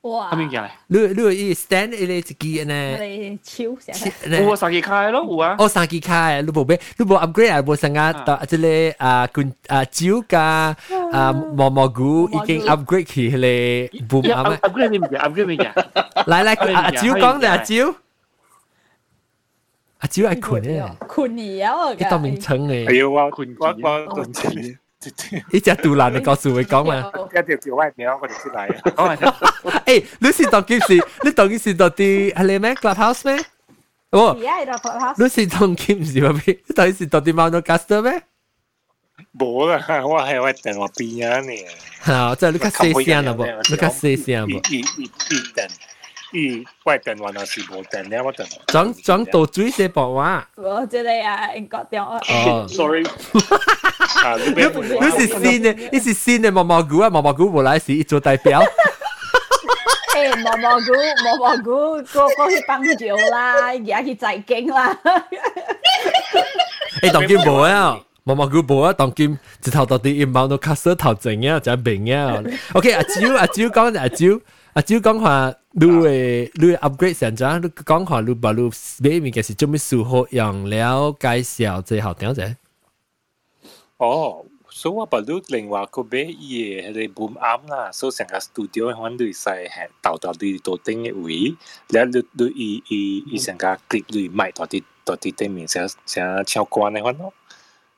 [0.06, 0.30] 哇！
[0.32, 0.68] 系咪嘢嚟？
[0.88, 0.98] 你
[1.44, 2.96] 你 stand 你自己呢？
[3.04, 5.54] 你超成，有啊，三机开咯，有啊。
[5.60, 7.62] 哦，三机开，你冇俾，你冇 upgrade 啊？
[7.62, 10.76] 冇成啊，到即系啊，罐啊蕉加
[11.12, 14.58] 啊毛毛菇已经 upgrade 起嚟，唔啱啊？
[14.62, 15.18] upgrade 咩嘢？
[15.18, 15.72] upgrade 咩嘢？
[16.24, 17.94] 嚟嚟，阿蕉讲定阿蕉。
[19.98, 21.94] 阿蕉系困嘅，困儿啊！
[21.94, 22.86] 一道名称嘅。
[22.86, 24.78] 系啊，我困我我顿时。
[25.50, 27.10] 呢只杜兰，你告诉佢讲嘛？
[27.30, 28.58] 一条叫歪名，我哋出嚟
[28.96, 29.82] 啊！
[29.86, 31.04] 诶，你是当几时？
[31.24, 33.44] 你当几时到啲系你咩 clubhouse 咩？
[34.10, 35.22] 哦，而家系到 clubhouse。
[35.22, 36.58] 你是当几时入边？
[36.66, 38.22] 你当几时到啲 Mount Augusta 咩？
[39.38, 41.64] 冇啦，我系我电话边啊你。
[42.00, 44.72] 好，即系你较细声啦噃，你较细声噃。
[44.72, 45.08] 一一一
[45.54, 45.68] 电。
[46.32, 48.58] 伊怪电话若是无电了，我电话。
[48.68, 50.48] 装装到水些薄话。
[50.56, 52.18] 我这里啊，英国电话。
[52.28, 53.04] 哦，sorry。
[54.54, 57.10] 你你是新嘅，你是新嘅毛毛菇啊！
[57.10, 58.62] 毛毛菇无来是一做代表。
[60.14, 60.92] 诶，毛毛菇，
[61.24, 64.96] 毛毛菇，个个去帮酒啦，而家去祭经啦。
[67.02, 67.98] 诶，当今无啊！
[68.24, 72.42] 毛毛菇无啊，当今一头到底一毛都卡色头整啊，就明啊。
[72.72, 74.26] OK，阿蕉阿蕉讲阿蕉。
[74.76, 82.56] 阿蕉讲话，你诶你 upgrade 成咗，你讲话你把你买物件是做咩数学用了介绍最后点啫？
[83.98, 91.54] 哦，所以我把你另外个买嘢系 boom up 啦，所以成个 studio 可能你使系到到你到顶嘅位，
[91.90, 97.30] 然后你你伊伊伊成个 click 你买到啲到啲顶面成成超关嘅可能，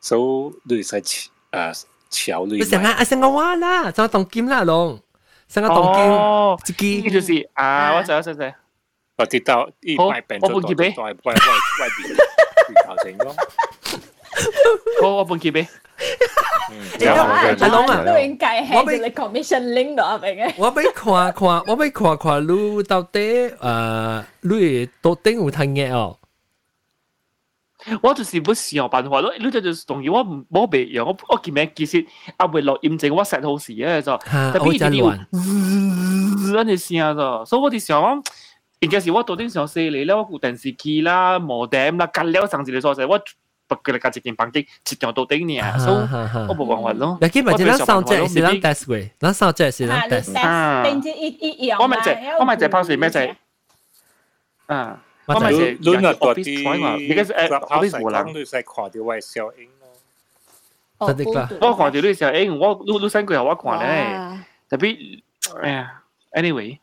[0.00, 0.18] 所
[0.66, 2.58] 以你使诶超你。
[2.64, 5.00] 成个啊成个话啦，就当金啦龙。
[5.48, 8.54] 成个东京自己，呢就是啊，我知我知知。
[9.16, 13.36] 我跌到一百病咗咗外外外外边头成咯。
[15.00, 15.66] 好，我半结俾。
[17.06, 20.52] 阿龙啊，都应该系你 commission link 到啊，明嘅。
[20.56, 26.17] 我俾看看，我俾看看你到底诶，你到底有睇嘢哦。
[28.00, 32.06] 我就是不想办法咯，你就就是同意我唔冇别样，我我见咩其实
[32.38, 38.24] 阿会落验证我 set 好事嘅就，特别一定要滋嗰啲声就，所以我哋想讲，
[38.80, 43.20] 应该是我到底想写你咧，我顾电视机啦、modem 啦、隔了上次你所写，我
[43.66, 45.96] 不佢哋加一件板机，一样到顶呢，所以
[46.48, 47.18] 我冇办法咯。
[47.20, 50.84] 你基本上咱上只是咱 test 嘅，咱上只是咱 test。
[50.84, 51.82] 定之一一样。
[51.82, 53.20] 我咪就我咪就抛是咩就，
[54.74, 55.02] 啊。
[55.28, 61.06] 我咪是你那多啲，你个诶 office 冇人，你使看到位小英咯。
[61.08, 65.20] 真的㗎，我看到你小英，我你你三个我看咧，特别
[65.62, 66.78] 哎呀，anyway。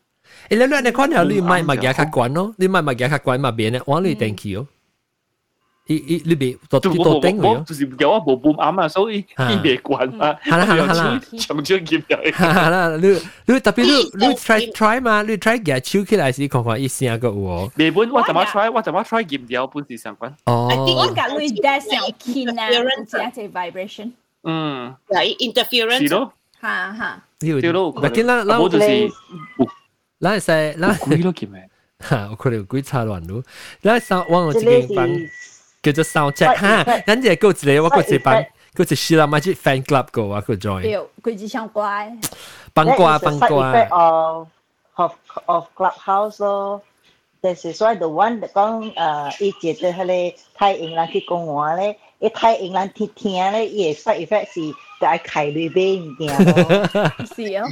[0.48, 4.66] 诶，你你你看下你买物件较贵咯，你买物件较贵嘛边咧，我你电器哦。
[5.88, 10.38] 伊伊你别到到顶我就是有我无半啱啊，所以伊别惯啊。
[10.44, 12.16] 系啦系啦系啦，长长剑入。
[12.16, 13.08] 系啦，你
[13.52, 17.70] 你特别你你 try try 嘛，你 try 夹手起来时看看伊声个有哦。
[17.76, 20.32] 原本我怎么 try 我怎么 try 剑掉本事相关。
[20.46, 20.68] 哦。
[20.70, 22.68] 我夹你 dash 上 key 啊，
[23.32, 24.12] 只一只 vibration。
[24.44, 24.94] 嗯。
[25.08, 25.98] 系 interference。
[26.06, 26.32] 是咯。
[26.60, 27.22] 吓吓。
[27.40, 27.92] 对咯。
[28.00, 29.10] 但系咱咱就是，
[30.20, 30.40] 咱系
[30.74, 30.96] 使咱。
[30.98, 31.68] 鬼咯剑咩？
[32.08, 33.42] 吓，我可能鬼差乱咯。
[33.82, 35.08] 咱上网有一间房。
[35.86, 40.82] 叫做 sound check 哈，咱只个一个我个一班，个一是啦，咪去 fan club 个我个 join。
[40.82, 42.12] 对，佢只想乖。
[42.72, 43.72] 帮瓜帮瓜。
[43.90, 44.48] of
[44.94, 45.12] of
[45.46, 46.82] of clubhouse 咯。
[47.42, 54.60] This is why the one 讲诶，伊觉得迄个太英人去讲话咧，伊太英人听听咧，伊个 side effect 是
[55.00, 57.12] 就系开里边物件咯。
[57.34, 57.64] 是啊。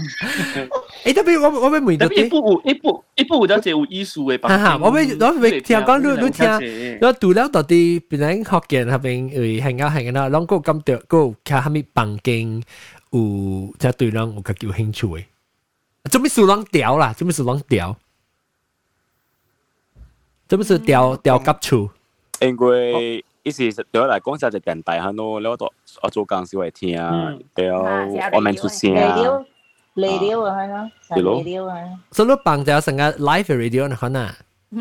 [1.05, 4.41] 诶，特别我我要问到一步有一步一步有得只有艺术嘅。
[4.47, 12.63] 哈哈，我要我要听讲你你听，我除了到底别人学见下边会行啊行啊，啷个感到个睇下咪房间
[13.11, 15.25] 有即对人有个有兴趣嘅，
[16.11, 17.13] 做咩数啷调啦？
[17.17, 17.95] 做咩数啷调？
[20.49, 21.91] 做乜事掉掉急处？
[22.41, 25.71] 因为 意思对我嚟讲就系电台吓咯，你我都
[26.03, 26.97] 我做工时会听，
[27.55, 28.93] 对我们出声。
[28.95, 29.45] radio
[29.97, 31.77] radio 啊，系咯，系咯 radio 啊，
[32.13, 34.29] 所以你放就成个 live radio 嗱可能。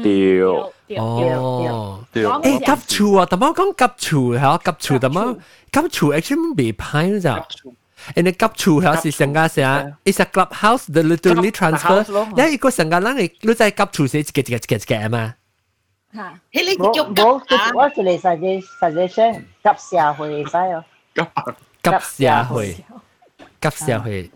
[0.03, 4.61] 对，哦，对，诶急处啊，点解讲急处系啊？
[4.63, 7.29] 急处点解急处 actually 未派呢就？
[8.15, 12.05] and 急处系是成个成，it's a clubhouse the literally transfer。
[12.47, 15.33] 你一个成个人你你在急处写一个一个一个一个嘛？
[16.13, 17.33] 吓，迄你我叫我
[17.75, 20.83] 我一嚟 suggest suggestion 急社会使哦，
[21.83, 21.91] 急
[22.25, 22.73] 社会，
[23.61, 24.31] 急社会，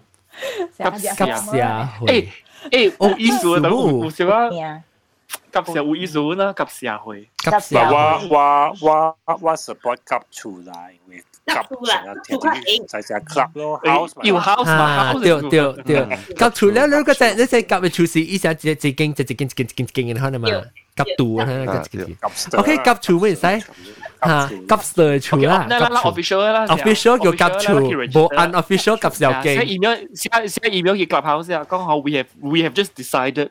[0.77, 1.63] 急社
[1.99, 2.27] 会。
[2.71, 4.83] 诶，有意思啊，有有少啊，啊，
[5.51, 7.29] 急社有意思啦，急社会。
[7.37, 8.27] 急社我会。
[8.81, 20.47] 我我我 support 急出来，因为急成日听啲就系 club 咯，house 要 house 嘛啊， ，house 对对对，急处咧，你嗰只你只急嘅处事，依只只只经只只经只经只经嘅可能嘛，
[20.97, 21.45] 急度啊，
[21.89, 22.17] 急急。
[22.57, 23.41] OK，急处咩意思？
[24.23, 26.09] 吓，急嘅处啦，啦啦急处。
[26.11, 27.73] official 啦 official 叫急处，
[28.13, 29.75] 冇 unofficial 急小写经。
[29.75, 33.49] email 写写 email 嘅 clubhouse 啊，讲好 we have we have just decided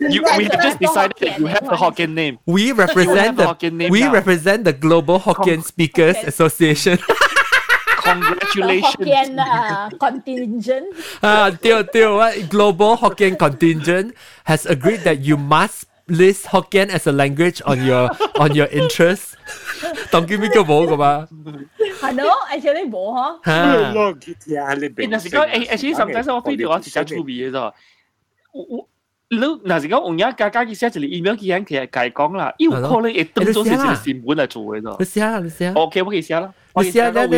[0.00, 3.36] you we have just decided that you have a Hokkien name We You represent have
[3.36, 4.12] the Hokkien name we now.
[4.12, 6.98] represent the Global Hokkien Speakers Association.
[8.02, 10.86] congratulations Hokkien uh, contingent.
[11.22, 14.14] Ah, Teo Teo, what Global Hokkien Contingent
[14.44, 19.36] has agreed that you must list Hokkien as a language on your on your interest.
[20.10, 21.28] 当见边个冇噶嘛？
[22.00, 23.44] 系咯，actually 冇嗬。
[23.44, 27.72] 吓，咯，佢听下你诶，嗱时讲诶，actually sometimes 我飞到我直接出面嘅啫。
[28.52, 28.88] 我我
[29.39, 34.95] 你嗱時間用一家家嘅寫一嚟 email 嘅人，其實佢講啦，因為可能會當咗係一個成本嚟做嘅啫。
[34.99, 35.71] 你寫啦，你寫。
[35.73, 36.53] OK，我可以寫啦。
[36.75, 37.37] 你寫啦，你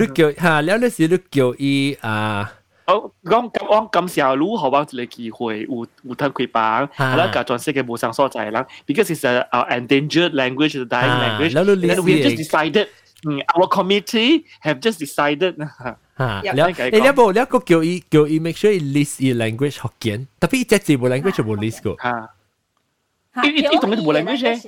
[0.00, 2.52] 你叫嚇，了你是你叫伊啊。
[2.86, 8.54] 我講咁我咁時候，如何揾一個機會，有有通開班，係啦，甲全世界無上所在人
[8.86, 9.46] ，because it's a
[9.78, 12.86] endangered language, the dying language, Then we just decided,
[13.54, 15.56] our committee have just decided.
[16.18, 16.54] Ha, yep.
[16.58, 17.62] Liao, eh, liao bo, liao ko
[18.42, 20.26] make sure i list i language Hokkien.
[20.38, 21.94] Tapi i jatsi bo language bo list ko.
[22.02, 22.26] Ha.
[23.44, 24.58] I, i, i tong ni bo language eh.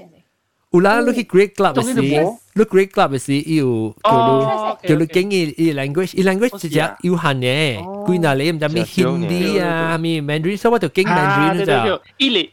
[0.71, 2.15] Ula, look at great club is si.
[2.55, 6.15] Look great club is si, i u, kyo lu, kyo language.
[6.15, 7.83] I language si ja, i u han eh.
[8.07, 10.57] Kui na le, im da mi Hindi ah, mi Mandarin.
[10.57, 11.99] So what to Mandarin ja.
[12.19, 12.47] I le,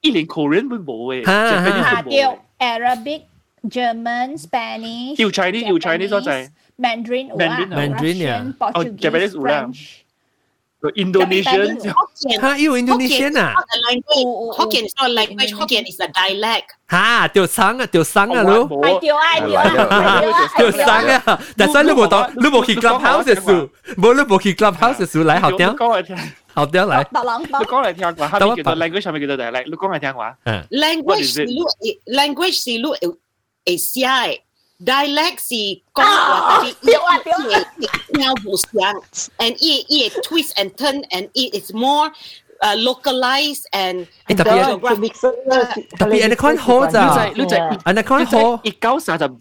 [0.00, 1.20] i le Korean bo bo eh.
[1.28, 2.36] Ha, ha.
[2.60, 3.28] Arabic,
[3.68, 6.50] German, Spanish, Yêu Chinese, Yêu Chinese, 所在。
[6.78, 7.76] Mandarin ủ Mandarin, à?
[7.76, 8.66] Mandarin Russian, à?
[8.66, 8.94] Portuguese, ah?
[8.94, 9.72] oh, Japanese ủ làm.
[10.82, 11.78] Rồi Indonesian.
[12.42, 13.54] Ha, yêu Indonesian à?
[14.58, 15.54] Hokkien is not a language.
[15.54, 16.66] Hokkien is a dialect.
[16.86, 18.82] Ha, tiểu sáng à, tiểu sáng à luôn.
[18.82, 20.26] Ai tiểu ai tiểu ai
[20.58, 21.38] tiểu sáng à.
[21.56, 25.06] Tại sao lúc bộ đó, lúc bộ khi clubhouse sự, bố lúc bộ khi clubhouse
[25.06, 25.76] sự lại học tiếng.
[26.46, 27.04] học tiếng lại.
[27.12, 27.42] Đọc lắng.
[27.48, 28.28] Lúc con lại tiếng quá.
[28.28, 28.38] Hả?
[28.38, 29.68] Mình kêu language, mình kêu dialect.
[29.68, 30.34] Lúc con lại tiếng quá.
[30.70, 33.18] Language, language, language, language, language, language,
[33.66, 34.47] language, language, language,
[34.78, 36.70] dialect si kong oh, tapi
[37.50, 37.60] ia
[38.14, 38.98] ia bu siang
[39.42, 42.14] and it it twist and turn and it is more
[42.62, 44.78] uh, localized and eh, tapi ada
[45.98, 49.34] tapi ada kon ho za lu zai ada kon ho i gao sa zab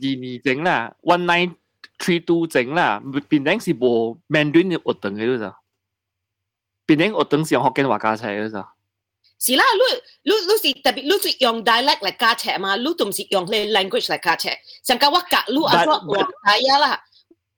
[0.66, 1.50] la one nine
[2.02, 2.98] three two zeng la
[3.30, 5.54] bin dang si bo mandarin ni o teng ge za
[6.90, 8.66] bin dang o teng si hok ken wa ga sai ge za
[9.45, 14.49] 是啦，你你你是特别，你是用 dialect 嚟加尺嘛，你都唔是用你 language 嚟加尺。
[14.85, 17.01] 上个我教你啊，我我系啊啦，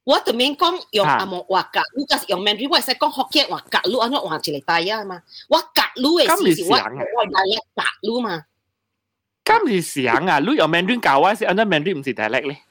[0.05, 8.42] 我对面讲用阿莫话教，你就是用 Mandarin，我系讲福建话教你，安怎话一嚟大啊嘛，我教你嘅时是我我 dialect 教你嘛。
[9.44, 12.62] 今是想啊，你用 Mandarin 教啊，是安怎 Mandarin 唔是 dialect 咧？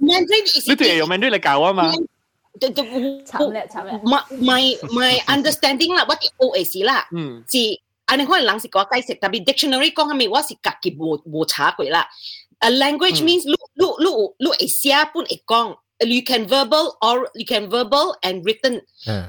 [0.00, 1.92] Mandarin is 你对用 Mandarin 嚟教啊嘛？
[2.60, 4.00] 惨咧惨咧。
[4.04, 7.58] my my my understanding 啦，我啲 O S 啦，嗯，是
[8.06, 12.06] 安尼可能人是讲解释，特别 dictionary 讲系咪，我是家己无无查过啦。
[12.60, 15.76] A language means 你你你你会写本会讲。
[16.00, 18.82] You can verbal or you can verbal and written.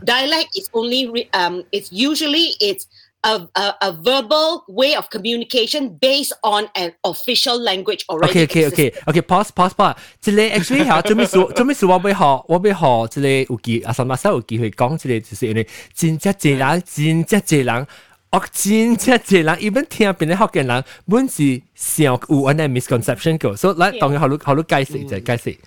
[0.04, 1.64] Dialect is only re, um.
[1.72, 2.88] It's usually it's
[3.22, 8.30] a, a a verbal way of communication based on an official language already.
[8.30, 17.88] OK OK OK OK pause pause pause，即系 actually 吓，做咩事做咩事我要学我要学即系有机阿三阿三有机会讲即系就是因为真正济人真正济人。
[18.32, 25.58] 我真正济人，伊本听边啲福建人，本是上有安尼 misconception 个，所以来当然好多好多解释就系解释。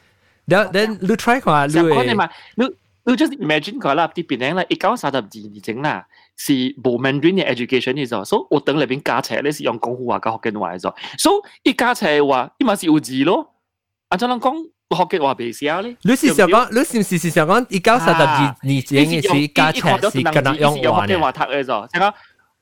[0.44, 2.66] 然后 then 你 try 下，你讲你嘛，你
[3.04, 11.32] 你 just imagine 佢啦，啲变咧啦，一九三十二年整啦， 是冇 Mandarin 嘅 education 嘅啫，所以我等里边加齐咧是用广府话加福建话嘅啫，所
[11.64, 13.54] 以一加齐话，伊嘛是有字咯，
[14.10, 14.54] 按照人讲
[14.96, 15.96] 福建话未写咧。
[16.02, 22.14] 你是想讲，你是唔是是想讲一九三十二年前嘅时加齐是跟人用话福建话读嘅啫，成个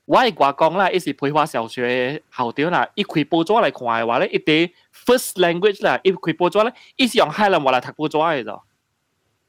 [0.05, 4.71] 我系话讲啦，一是培华小学校长啦，一开报纸嚟看嘅话咧，一啲
[5.05, 8.61] first language 啦，一开报纸咧，一是用海南话嚟读报纸嘅啫。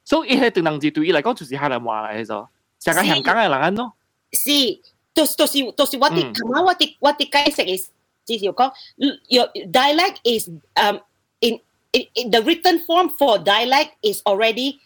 [0.05, 2.47] 所以伊系对人字对伊嚟讲就是海南话嚟嘅啫，
[2.81, 3.93] 成个香港嘅人咯。
[4.36, 4.82] sí,
[5.14, 6.34] tosi tosi tosi wati mm.
[6.34, 7.90] kama wati wati kaisek is
[8.28, 8.74] this you call
[9.30, 11.00] your dialect is um
[11.42, 11.60] in,
[11.94, 14.80] in, in the written form for dialect is already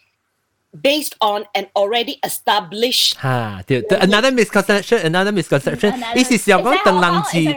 [0.81, 3.15] based on an already established.
[3.17, 3.63] Ha,
[4.01, 5.93] another misconception, another misconception.
[6.13, 7.53] This is your one tầng lăng chi.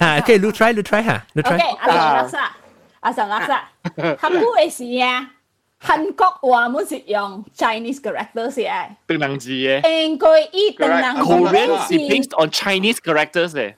[0.00, 1.56] Ha, okay, lu try, lu try ha, lu try.
[1.56, 2.44] Okay, asang laksa,
[3.04, 3.58] asang laksa.
[4.22, 5.37] Kamu is ya.
[5.80, 8.96] 韓國嘅事啊，韓國話冇是用 Chinese characters 嘅。
[9.06, 10.02] 等人字嘅。
[10.04, 11.22] 應該依等人字。
[11.22, 13.74] Korean 是 based on Chinese characters 嘅。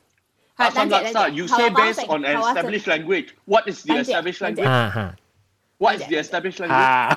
[1.33, 3.29] You say based on an established language.
[3.47, 5.15] What is the established language?
[5.79, 7.17] What is the established language?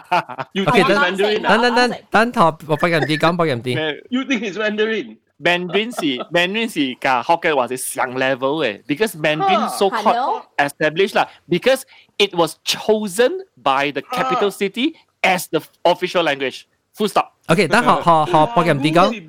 [0.54, 1.42] You think it's Mandarin?
[1.42, 3.76] 等等等等，頭我不人啲講，不人啲。
[4.10, 5.18] You think it's Mandarin?
[5.43, 6.01] Mandarin 是
[6.33, 11.83] Mandarin 是噶学嘅或者上 level 嘅，because Mandarin so called established 啦，because
[12.18, 13.31] it was chosen
[13.62, 16.62] by the capital city as the official language.
[16.97, 17.26] Full stop.
[17.47, 19.29] OK，等学学学博人啲讲，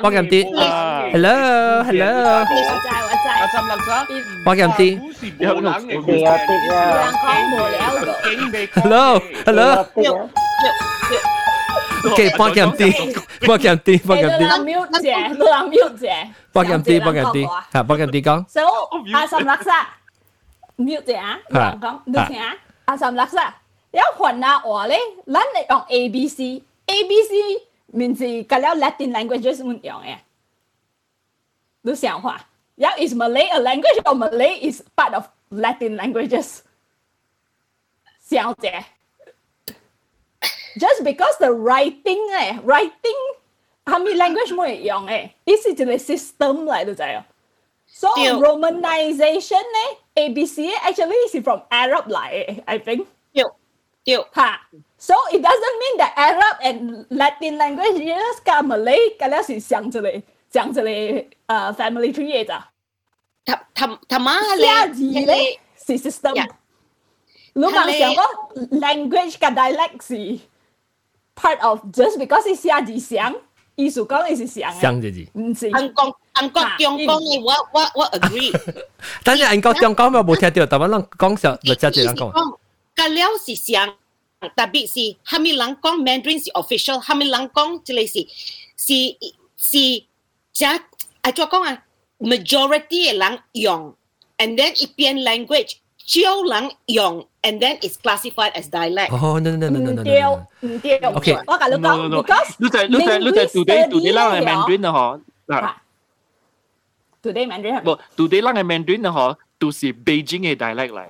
[0.00, 0.44] 博人啲，
[1.12, 2.06] hello hello，
[2.38, 3.26] 我知我知。
[3.28, 4.06] 阿心谂下，
[4.44, 4.80] 博人啲
[5.40, 7.10] 冇冷嘅，对啊对啊。，
[8.76, 9.64] hello hello。
[12.12, 14.38] OK，博人啲，博人啲，博人啲。
[14.38, 16.30] 你两秒姐，你两秒姐。
[16.52, 18.48] 博人啲，博人啲，系博人啲讲。
[18.48, 18.60] So
[19.12, 19.86] 阿什垃圾，
[20.78, 23.52] mute 姐啊，你讲，你听啊，阿什垃圾，
[23.90, 27.34] 有混啊话咧，咱嚟用 A B C，A B C
[27.86, 30.16] 面是隔了 Latin languages 唔用嘅。
[31.82, 32.40] 你想话，
[32.76, 36.60] 有 is Malay a language or Malay is part of Latin languages？
[38.22, 38.84] 小姐。
[40.78, 43.20] just because the writing 诶，writing
[43.84, 45.30] 系咪 language 冇人用诶？
[45.44, 47.22] 呢是一个 system 嚟到就系。
[47.92, 53.06] So romanization 咧，A B C actually 是 from Arab 嚟嘅，I think。
[53.32, 53.44] 对
[54.04, 54.24] 对。
[54.34, 54.60] 吓，
[54.96, 60.00] so it doesn't mean that Arab and Latin languages 加 Malay 嗰啲是上一个
[60.52, 61.26] 上一个诶
[61.74, 62.68] family tree 嘅咋。
[63.44, 66.48] 他他他妈咧，字咧是 system。
[67.54, 68.22] 如果想讲
[68.78, 70.38] language 嘅 dialect 是。
[71.34, 73.34] part of just because 是写字像，
[73.76, 75.70] 意思讲你是像嘅，像字字，唔是。
[75.70, 78.52] 韩国韩国中讲嘅，我我我 agree。
[79.24, 82.32] 但系韩国中讲我冇听到，但系人讲时候，就只人讲。
[82.96, 83.88] 个了是像，
[84.40, 88.28] 特别是系咪人讲 Mandarin 是 official，系咪人讲即系是
[88.76, 89.18] 是
[89.56, 90.04] 是
[90.52, 90.78] 只啊
[91.22, 91.82] 再讲啊，
[92.18, 93.94] majority 嘅人用，
[94.38, 97.26] and then 一边 language 少人用。
[97.42, 99.10] and then it's classified as dialect.
[99.12, 100.02] Oh no no no no no no.
[100.02, 100.20] 唔对，
[100.60, 101.00] 唔对。
[101.00, 101.42] Okay.
[101.46, 105.74] 我讲你讲，because 你在你在你在 today today lang系 Mandarin 啊嗬。
[107.22, 111.06] today Mandarin 唔，today lang 系 Mandarin 啊嗬，都是 Beijing 嘅 dialect 嚟。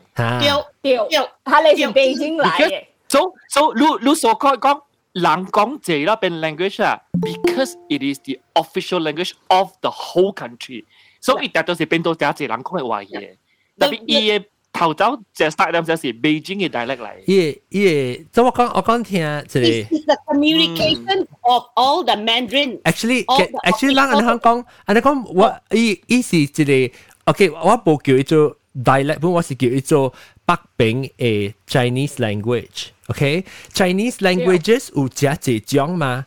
[0.83, 0.99] 对对，
[1.45, 2.85] 系你是 Beijing 嚟嘅。
[3.09, 10.85] So so 你你所讲讲人讲字啦，变 language 啊，because it is the official language of the whole country。
[11.21, 13.35] 所以大多是变到假字人讲嘅话嘢，
[13.77, 14.45] 特别伊嘅。
[14.75, 17.11] 头走就 start 咁就是 Beijing 嘅 dialect 嚟。
[17.27, 19.87] 耶耶，即我讲我讲听即系。
[19.89, 22.81] It's the communication of all the Mandarin.
[22.83, 30.15] Actually, actually，人人讲，人讲我伊伊是一个，OK，我冇叫伊做 dialect，本我是叫伊做
[30.47, 36.25] 北平嘅 Chinese language，OK，Chinese languages 有只几种嘛，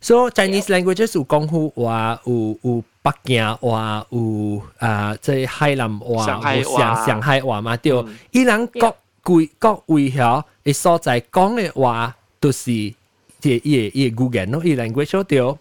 [0.00, 2.84] so Chinese languages 有广府话，有有。
[3.03, 7.05] 北京话有啊即这海南话上海话。
[7.05, 7.91] 上海话嘛对。
[8.31, 8.89] 伊人各
[9.23, 12.95] 个各位遐诶所在讲诶话著是即
[13.41, 15.57] 个伊诶伊诶语言咯伊诶 language 咯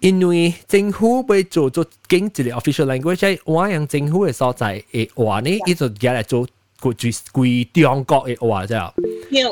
[0.00, 6.46] 因为政府要做做经济诶 official language 我用政府诶所在诶话呢伊就加来做
[6.80, 8.76] 国去是规中国诶话这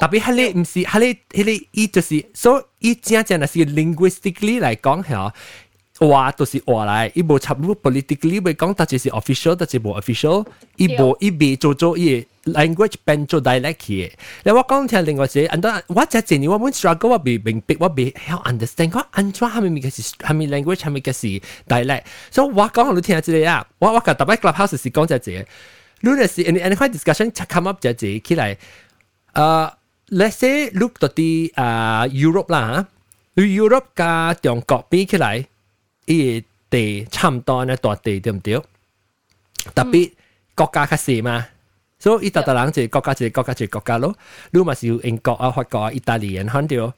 [0.00, 5.32] 特别哈利毋是哈利伊利伊著是所以伊真正正是 linguistically 来讲遐
[5.99, 10.45] 话都是话嚟，伊无插入 politically 会讲，但系是 official，但系无 official，
[10.78, 14.12] 伊无伊未做做伊 language 变做 dialect 嘅。
[14.43, 21.28] 你我讲听另外一个，安多我只前年我本 struggle 我未明白，我未 help understand，我安怎系咪嘅是系咪 language 系咪嘅是
[21.68, 25.45] dialect，所以我讲你听下之类啊，我我个特别 clubhouse 是讲只只，
[25.99, 28.57] 你系是 any any kind discussion come up 只只起来，
[29.36, 29.72] 诶，
[30.09, 32.88] let's say look 到啲诶 Europe 啦
[33.36, 35.45] 吓，Europe 加中国比起来。
[36.05, 38.62] 伊地差唔多呢大地对唔对？
[39.76, 40.12] 特别
[40.55, 41.45] 国家较细嘛，
[41.99, 44.16] 所以伊特特人就国家就国家就国家咯。
[44.51, 46.93] 如果是有英国啊、法国啊、意大利人，看到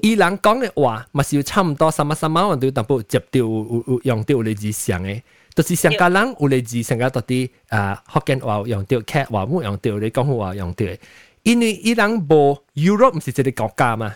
[0.00, 5.22] 伊人讲嘅话，咪是要差唔多三啊三啊，我哋淡薄接到有有用到你字上嘅，
[5.54, 10.98] 就是上家人有你字上家到啲啊福建话用到，cat 话冇用到，你讲好话用到嘅，
[11.44, 14.14] 因为伊人无 Europe 唔是一个国家嘛。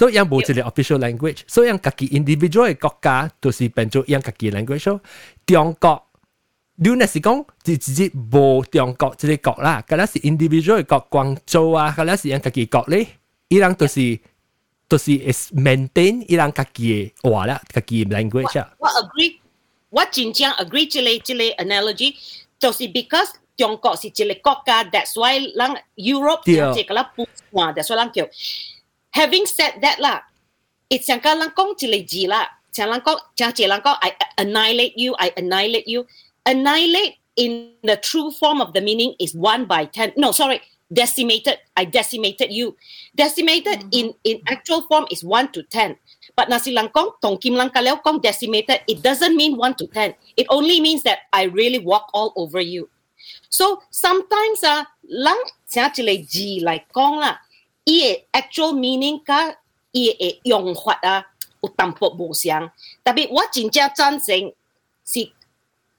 [0.00, 5.00] 所以样冇一个 official language，所以样家己 individual 嘅国家都是变做样家己 language 咯。
[5.46, 6.06] 中国，
[6.74, 13.06] 你那是讲就直接冇中国即个国啦，嗰啲是 individual 嘅国，广州啊，嗰啲是样家己国咧，
[13.48, 14.20] 伊人都是
[14.86, 18.70] 都是 is maintain 伊人家己嘅话啦，家己 language 啊。
[18.78, 19.38] 我 agree，
[19.88, 22.14] 我真正 agree 即个即个 analogy，
[22.58, 28.28] 就是 because 中国是一个国家，that's why 人 Europe 即个啦不换，that's why 人叫。
[29.11, 30.21] Having said that lah,
[30.89, 32.47] it's Langkong Jileji lah.
[32.71, 33.19] Langkong,
[34.01, 36.07] I annihilate you, I annihilate you.
[36.45, 40.13] Annihilate in the true form of the meaning is one by ten.
[40.15, 41.59] No, sorry, decimated.
[41.75, 42.75] I decimated you.
[43.15, 43.89] Decimated mm-hmm.
[43.91, 45.97] in, in actual form is one to ten.
[46.35, 50.15] But nasi langkong, tong kim lang kong decimated, it doesn't mean one to ten.
[50.37, 52.89] It only means that I really walk all over you.
[53.49, 55.39] So sometimes uh, lang
[55.69, 57.35] jia ji like kong lah.
[57.84, 59.56] 伊嘅 actual meaning 甲
[59.92, 61.24] 伊嘅用法啊，
[61.62, 62.70] 有淡薄无相。
[63.04, 64.52] 特别我真正赞成
[65.04, 65.30] 是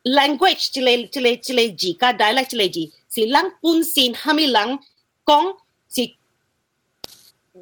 [0.03, 4.79] language 即个即个即个字甲 dialect 即个字，是人本身虾米人
[5.25, 5.55] 讲
[5.89, 6.13] 是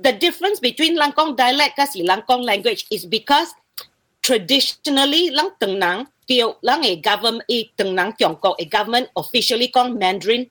[0.02, 3.50] the difference between 人讲 dialect 甲是人讲 language is because
[4.22, 6.50] traditionally 人当人对人
[6.82, 10.50] 嘅 government 伊当人中国嘅 government officially 讲 Mandarin。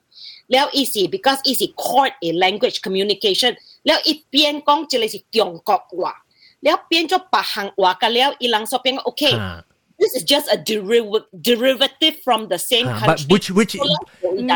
[0.52, 3.52] แล้วอีสิ because อีสิ court a language communication.
[3.86, 6.14] แล้วอีเปียนกองจะเลยสิเกี่ยงกอกว่า
[6.64, 9.24] แล้วเปียนจะปะหังว่ากันแล้วอีหลังสอบเปียนโอเค
[10.00, 13.08] this is just a deriv- derivative from the same country.
[13.08, 13.74] But which which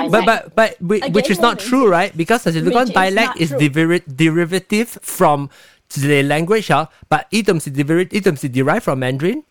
[0.09, 2.15] but but but which, is not true, right?
[2.15, 5.49] Because as you've Silicon dialect is, is derivative from
[5.95, 9.43] the language, uh, but item's derivative item's derived from Mandarin.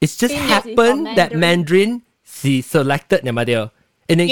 [0.00, 2.02] It's just happened that Mandarin.
[2.24, 3.62] Si selected เนี่ยมาเดียว
[4.10, 4.28] and then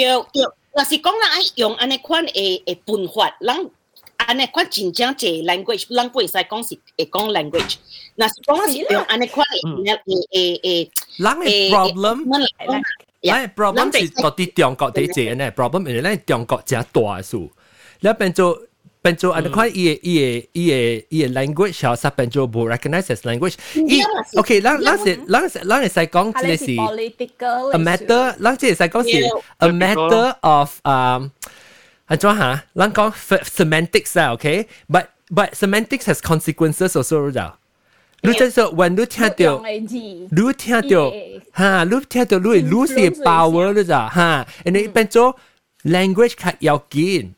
[0.73, 3.69] 若是讲咱爱用安尼款诶诶办法，咱
[4.17, 7.75] 安尼款真正济 language，咱不会使讲是会讲 language。
[8.15, 12.25] 若是讲是用安尼款诶诶诶，咱诶 problem，
[13.21, 17.51] 咱诶 problem 是到底中国第一呢 problem，因為咱中國真大数，
[17.99, 18.59] 那边做。
[19.02, 23.54] 变做安款伊个伊个伊个伊个 language 小实变做无 recognize as language。
[23.74, 24.02] 伊
[24.36, 26.72] OK，咱咱是咱是咱会使讲即个是
[27.72, 29.24] a matter，咱即系使讲是
[29.58, 31.30] a matter of 啊，
[32.06, 32.64] 安怎吓？
[32.74, 37.56] 咱讲 semantics 啊，OK，but but semantics has consequences also 咋？
[38.22, 41.12] 你即系说，when 你听到，你听到
[41.56, 44.46] 吓，你听到你会 lose 嘅 power 了咋吓？
[44.64, 45.36] and 你变做
[45.84, 47.30] language 较要紧。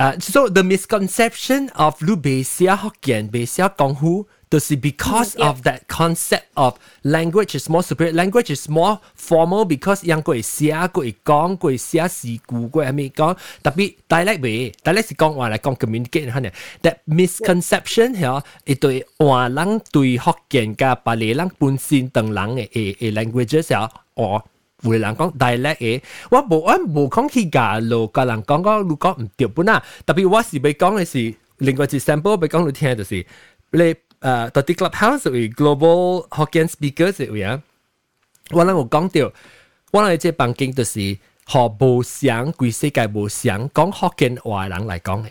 [0.00, 5.52] Uh, so the misconception of Lubesia Hokkien, Besia Gonghu, is because yeah.
[5.52, 8.16] of that concept of language is more superior.
[8.16, 12.80] Language is more formal because yang ko sia ko gong ko sia si gu ko
[12.80, 13.36] ami gong.
[13.60, 16.48] Tapi dialect be dialect si gong wan lai gong communicate han.
[16.80, 18.40] That misconception yeah.
[18.40, 22.96] here ito wan lang tui Hokkien ka Pali lang pun sin teng lang e e,
[22.96, 24.48] e languages ya or
[24.83, 33.25] 会人讲 dialect 嘅，我冇我冇讲去假路，个人讲讲如果唔对本啊，特别我是被讲嘅是另外一 sample 被讲你听就是
[33.71, 37.61] 你诶到啲 clubhouse 为 global Hokkien speakers 位啊，
[38.51, 39.31] 我谂我讲到，
[39.91, 40.99] 我谂即房间就是
[41.47, 45.29] 学无想规世界无想讲 Hokkien 话人嚟讲嘅。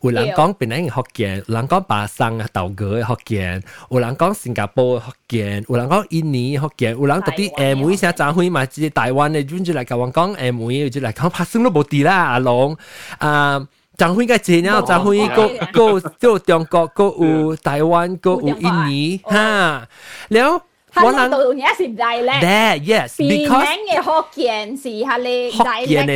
[0.00, 12.76] 有人讲槟城嘅福建，有人讲巴生啊、豆哥嘅福建，有人讲新加坡嘅福建，有人讲印尼嘅福建，有人特啲诶每声争开嘛，即系台湾嘅，转住嚟讲讲诶每，就嚟讲拍生都冇啲啦，阿龙
[13.18, 13.66] 啊。
[13.96, 19.88] 争开嘅字呢，争开个个都中国，个有台湾，个有印尼吓，
[20.30, 20.50] 然
[20.94, 21.10] 后。
[21.10, 25.50] 可能到而家是 dialect。There, yes, because 嘅福建是系你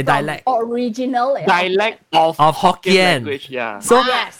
[0.04, 3.80] dialect original dialect of of Hokkien language, yeah.
[3.80, 4.36] So yes,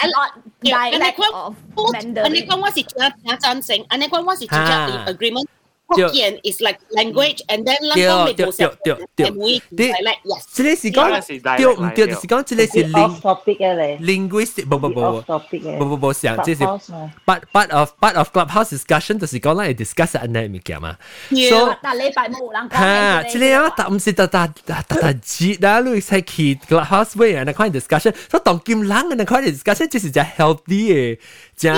[0.62, 2.22] dialect of Mandarin.
[2.22, 5.46] 安尼讲我是真真赞成，安尼讲我是真正 agreement。
[5.92, 8.70] Hokkien is like language, and then 咱讲你冇成，
[9.16, 10.42] 系每系 like yes。
[10.52, 12.06] 即系是讲对唔对？
[12.06, 13.96] 就是讲即系是 off topic 嘅咧。
[14.02, 15.78] linguistic 不不不 off topic 嘅。
[15.78, 16.78] 不不不，想即系
[17.24, 20.94] part part of part of clubhouse discussion 就是讲咱系 discuss 安尼物件嘛。
[21.30, 22.72] So 但礼拜冇人讲。
[22.76, 31.18] 吓，即系啊，但唔是特特特特节啦，你使去 clubhouse 会啊，那块 discussion，所以当今人嘅那块 discussion 就是只 healthy 嘅，
[31.56, 31.68] 只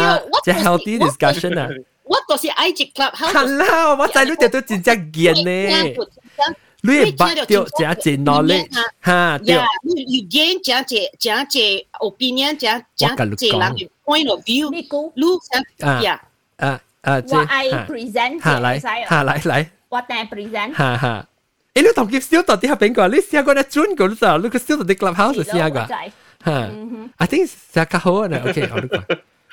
[0.45, 1.69] 只 healthy discussion 啊。
[2.05, 3.33] 我就是爱只 club house。
[3.33, 5.95] 系啦，我仔女哋都真正见呢。
[6.83, 8.69] 你会捌到真真 knowledge
[9.01, 9.55] 哈，对。
[9.83, 11.63] 你 you gain 真真真真
[12.01, 15.23] opinion 真真真人 point of view，你估你
[15.77, 16.21] 想呀
[16.57, 21.27] 啊啊，我爱 present 吓嚟吓嚟嚟，我订 present 吓吓。
[21.75, 23.09] 诶，你同佢笑到啲系边个？
[23.09, 25.87] 你试过咧转个就，你个笑到啲 clubhouse 试过。
[25.87, 26.71] 吓，
[27.19, 28.89] I think 试较好啊，OK，好呢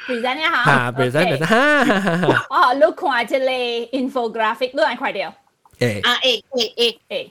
[0.07, 0.13] 个。
[0.13, 0.63] present 一下。
[0.63, 2.47] 吓，present present，哈哈哈哈。
[2.49, 5.33] 哦，你看这里 infographic，你系快啲。
[5.79, 7.29] 诶啊诶诶诶诶，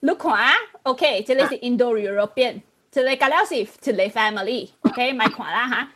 [0.00, 5.88] 你看啊，OK，这里是 Indo-European，这里隔了是这里 family，OK，咪看啦吓，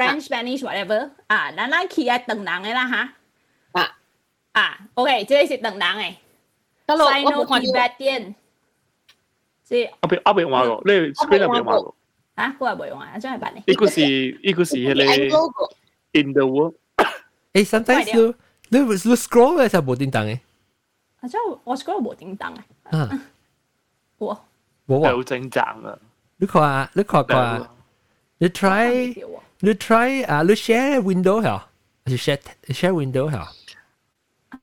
[0.00, 3.12] French、Spanish whatever，啊，咱咱去啊等人嘅啦吓。
[3.72, 3.96] 啊
[4.52, 6.14] 啊，OK，这里是等人嘅。
[6.86, 8.34] Sino-Tibetan，
[9.64, 11.94] 即阿边阿边话个，你 screen 入边话个。
[12.34, 13.62] 啊，我系冇用啊，真系办你。
[13.66, 14.00] 呢个是
[14.42, 15.74] 呢个是迄个
[16.12, 16.74] in the world。
[17.52, 18.34] 诶，sometimes
[18.68, 20.38] 你你你 scroll 嘅时候冇叮当嘅。
[21.20, 22.96] 啊，即系我 scroll 冇叮当嘅。
[22.96, 23.20] 啊，
[24.18, 24.44] 我
[24.86, 25.98] 冇好正常啊。
[26.36, 27.68] 你看你看看，
[28.38, 29.14] 你 try
[29.58, 31.66] 你 try 啊，你 share window 吓，
[32.04, 32.38] 你 share
[32.68, 33.48] share window 吓。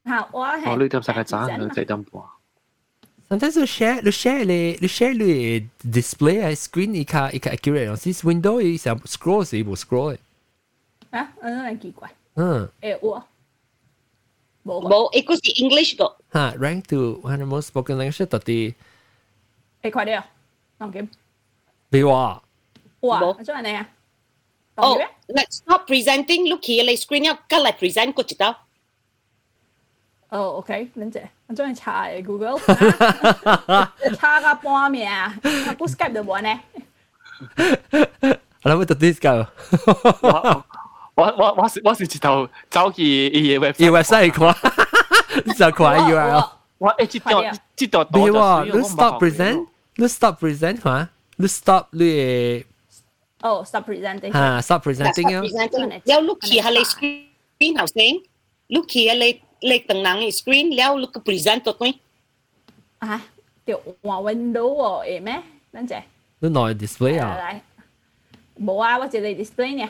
[0.06, 0.72] 吓，我系。
[0.72, 2.28] 我呢点实系渣，你仔点播
[3.32, 8.62] ？Sometimes you share, you share 你，你 share 你 display 喺 screen 一卡一卡 accurate，然后 this window
[8.62, 10.18] 一想 scroll 是冇 scroll 嘅。
[11.12, 12.10] 啊，真系奇怪。
[12.36, 12.70] 嗯。
[12.82, 13.24] 诶我。
[14.66, 16.18] 冇冇，一个是 English 个。
[16.34, 18.76] 吓，rank to one of the most spoken language 到底。
[19.82, 20.28] 诶快啲啊！
[20.78, 21.10] 当剑。
[21.90, 22.44] 你话？
[23.02, 23.90] 哇，做咩啊？
[24.76, 26.50] 哦，let's stop presenting.
[26.50, 28.66] Look here，你 screen 要跟嚟 present 个知道。
[30.30, 32.60] 哦，OK，撚姐， 我中意查嘅 Google，
[34.18, 35.34] 查个半面啊，
[35.80, 36.60] 我 Skype 就冇呢。
[38.64, 39.48] 我谂到 this 个。
[41.16, 44.56] 我我我是我是直头走去伊个 website，伊 website 看，
[45.58, 46.50] 就看 URL。
[46.78, 47.42] 我诶，知道
[47.76, 48.08] 知道。
[48.12, 49.66] 你话你 stop present，
[49.96, 52.66] 你 stop present 吓，你 stop 你。
[53.42, 54.32] 哦，stop presenting。
[54.32, 56.02] 吓，stop presenting 啊。
[56.06, 58.14] 有 look 系你 screen 头先，
[58.68, 61.93] look 系你 lệch tầng nắng screen leo lúc present tôi coi
[62.99, 63.21] à
[63.65, 65.41] tiểu hoa window à em ấy
[65.73, 65.97] nên chứ
[66.41, 67.61] nó nói display à?
[68.57, 69.89] bố à tôi chỉ là display nè.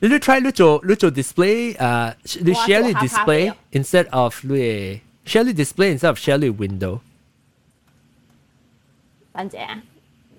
[0.00, 2.16] You try lúc chỗ lúc chỗ display à
[2.46, 6.98] you share the display instead of the share the display instead of share the window.
[9.32, 9.80] Bạn trẻ,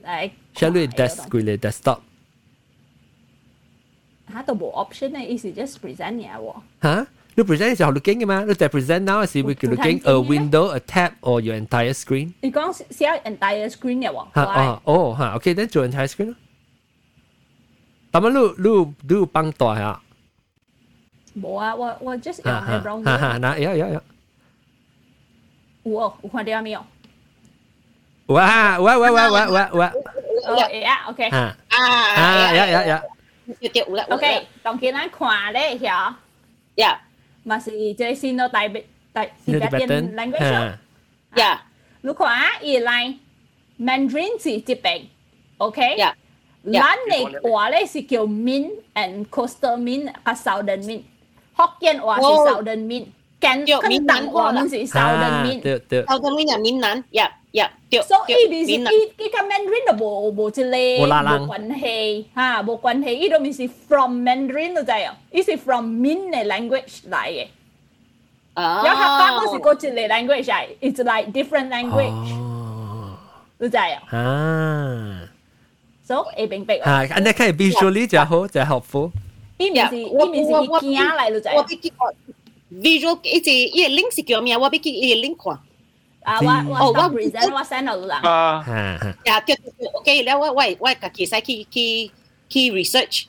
[0.02, 2.00] like share the desk cái desktop.
[4.34, 6.56] 嚇，都冇 option 咧，意思 just present 嘢喎。
[6.82, 7.06] 嚇？
[7.35, 8.45] 你 present 嘅时候你经嘅嘛？
[8.47, 12.33] 你就 present now 系会叫你经 a window a tab or your entire screen。
[12.41, 14.27] 你讲 share entire screen 嘅喎。
[14.35, 16.35] 吓哦哦吓，OK，then 做 entire screen 咯。
[18.13, 20.01] 咁啊，你你你有帮大下？
[21.39, 23.05] 冇啊，我我 just 用喺 browser。
[23.05, 24.03] 哈哈，那有有有。
[25.85, 25.93] 有
[26.23, 26.87] 有看到没有？
[28.29, 29.93] 哇哇哇哇哇哇哇！
[30.49, 31.29] 哦，呀，OK。
[31.29, 33.03] 啊啊呀呀呀！
[33.61, 36.17] 有啦，OK，当见咱看咧，吓。
[36.77, 37.01] 呀，
[37.46, 38.70] mà sự chế xin nó tại
[39.14, 40.16] tại Tibetan.
[40.16, 40.60] Language à.
[40.60, 40.80] yeah
[41.36, 41.46] dạ.
[41.46, 41.66] à,
[42.02, 43.18] lúc quá y lại
[43.78, 45.02] Mandarin chỉ chỉ bệnh
[45.58, 45.78] ok?
[45.78, 45.96] Dạ.
[45.98, 46.04] Dạ.
[46.06, 46.18] Yeah
[46.64, 51.02] lan này quả lấy sự kiểu min and coastal min và southern min.
[51.54, 53.06] Hokkien quả là southern min.
[53.41, 55.61] 跟跟南话是 Southern Min。
[55.61, 56.03] 对对。
[56.05, 58.01] Southern Min 系闽南，呀呀，对。
[58.03, 63.19] 所以呢是呢呢个 Mandarin 就冇冇一个冇关系吓，冇关系。
[63.19, 67.47] 呢度咪是 from Mandarin 就系啊，呢是 from Min 嘅 language 嚟嘅。
[68.55, 68.83] 啊。
[68.85, 72.37] 有客家嗰是个一个 language 系，it's like different language。
[73.59, 74.03] 就系啊。
[74.17, 75.29] 啊。
[76.05, 79.11] So 会明白啊，安尼可以 visually 就好，就 helpful。
[79.59, 81.91] 呢面是呢面是佢惊嚟就我俾佢
[82.73, 84.57] visual 一只一个 link 是叫咩？
[84.57, 85.61] 我俾佢一个 link 看。
[86.23, 88.21] 啊，我我 present 我 send 落啦。
[88.23, 88.65] 啊，
[89.25, 92.11] 呀，对对对，OK，แล้ว我我我家己使去去
[92.49, 93.27] 去 research。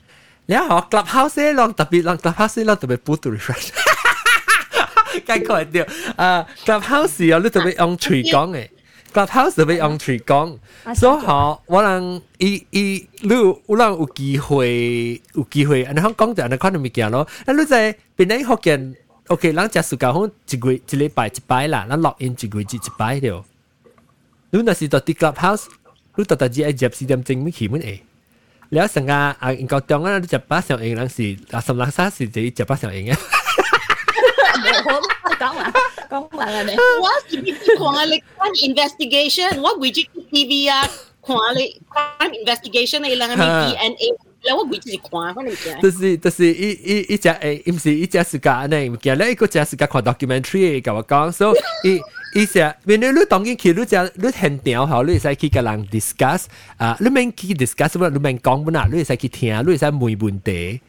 [0.48, 3.68] แล้วเหรอ clubhouse ลอง特别ลอง clubhouse ลอง特别 put to refresh
[5.28, 5.86] 概括掉
[6.16, 8.70] 啊 clubhouse 有你特别用嘴讲嘅。
[9.14, 10.58] Clubhouse 特别用嘴讲，
[10.96, 17.28] 所以好，我人伊伊你有人有机会有机会，安尼香港就安尼看到物件咯。
[17.46, 18.96] 那你在边啲福建
[19.28, 23.44] ，OK，人食暑假好一个月一礼拜一摆啦，咱落 in 一个月一摆了。
[24.52, 25.66] 你若是到啲 Clubhouse，
[26.16, 28.00] 你到大只爱接四点钟咪起门诶。
[28.74, 33.20] แล้วสังกาอ่าอิงกอตองอ่ะจะป้าเสียงเองลังสิอ่ะสำลักซาสิจะจะป้าเสียงเองอ่ะ
[35.42, 35.60] 讲埋
[36.12, 36.72] 讲埋啊你。
[37.04, 38.00] 我是边啲看啊？
[38.12, 39.98] 你看 investigation，我会去
[40.32, 40.74] TV 啊，
[41.26, 41.60] 看你
[41.94, 45.82] crime investigation 你两个 DNA，แล้ ว我会自己看，反正嘅。
[45.82, 52.00] 就是就是一一一只诶，唔是一只时间呢，唔见咧，一个只时间看 documentary 嘅我讲，所以
[52.40, 56.46] 意思啊，因为你当然去你只你现场后，你会使去甲人 discuss
[56.78, 60.82] 啊，你免去 discuss 不，你免讲本啊，你会使去听，你会使问问题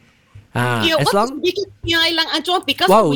[0.53, 0.83] 啊。
[0.85, 1.41] as long
[2.89, 3.09] 我有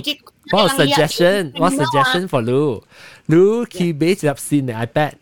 [0.52, 2.80] 我有 suggestion，我 suggestion for 你，
[3.26, 5.12] 你去买一粒新嘅 iPad。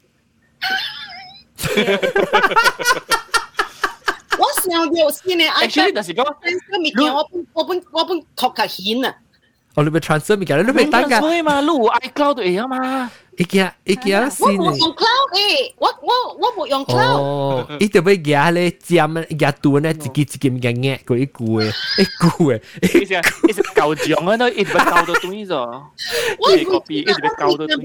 [4.45, 9.15] 我想到新嘅 iPad，但是讲，我本我本我本确较显啊。
[9.75, 10.63] 哦，你咪 transfer 咪㗎？
[10.65, 11.21] 你咪等㗎。
[11.21, 13.11] 所以嘛，你有 iCloud 嚟啊嘛。
[13.37, 14.47] 伊件伊件先。
[14.49, 17.17] 我冇用 cloud 诶，我我我冇用 cloud。
[17.17, 22.63] 哦，伊就要夹咧尖夹断咧，自己自己咪夹夹嗰一句诶，一句诶。
[22.83, 23.15] 伊是
[23.49, 25.83] 伊是旧奖啊，都一直被搞到断咗。
[26.39, 27.79] 我一直被一直被搞到断。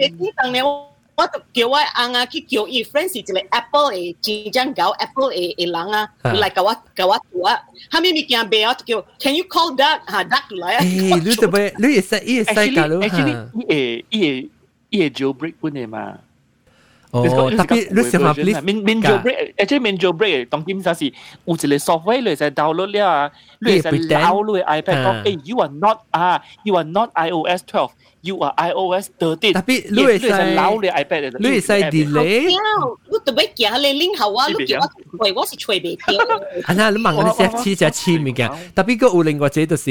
[1.19, 7.57] 我叫我翁啊去叫伊 friend 是一个 Apple 嘅真正搞 Apple 嘅嘅人啊，嚟甲我甲我做啊，
[7.89, 10.81] 后面物件买我叫 Can you call Doug 吓 Doug 来啊？
[10.83, 13.17] 诶，你特别你会使伊会使搞咯吓。
[13.17, 14.49] 伊会伊会
[14.89, 16.17] 伊会 jailbreak 本嘅嘛。
[17.11, 17.23] 哦，
[17.55, 27.09] 特别你想下 please，免免 jailbreak，actually 免 jailbreak，当今就是有一个 software 你使 download 了啊，你使捞你 iPad 讲，诶，you are not 啊，you are not
[27.13, 27.91] iOS twelve。
[28.21, 29.53] you are iOS 13.
[29.53, 31.37] Tapi lu yes, sai lau le iPad.
[31.39, 32.49] Lu sai delay.
[33.11, 34.79] Lu tu bai kia le link 好啊，lu kia
[35.19, 36.17] 我我是吹袂掉。
[36.65, 39.89] 啊那你问我哋只只黐物件，特别个有另外一就是，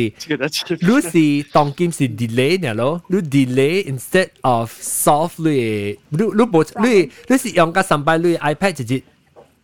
[0.80, 8.18] lu 是当今是 delay 呢咯，lu delay instead of solve lu lu lu 冇 lu lu 是用个三百
[8.18, 9.02] lu iPad 直接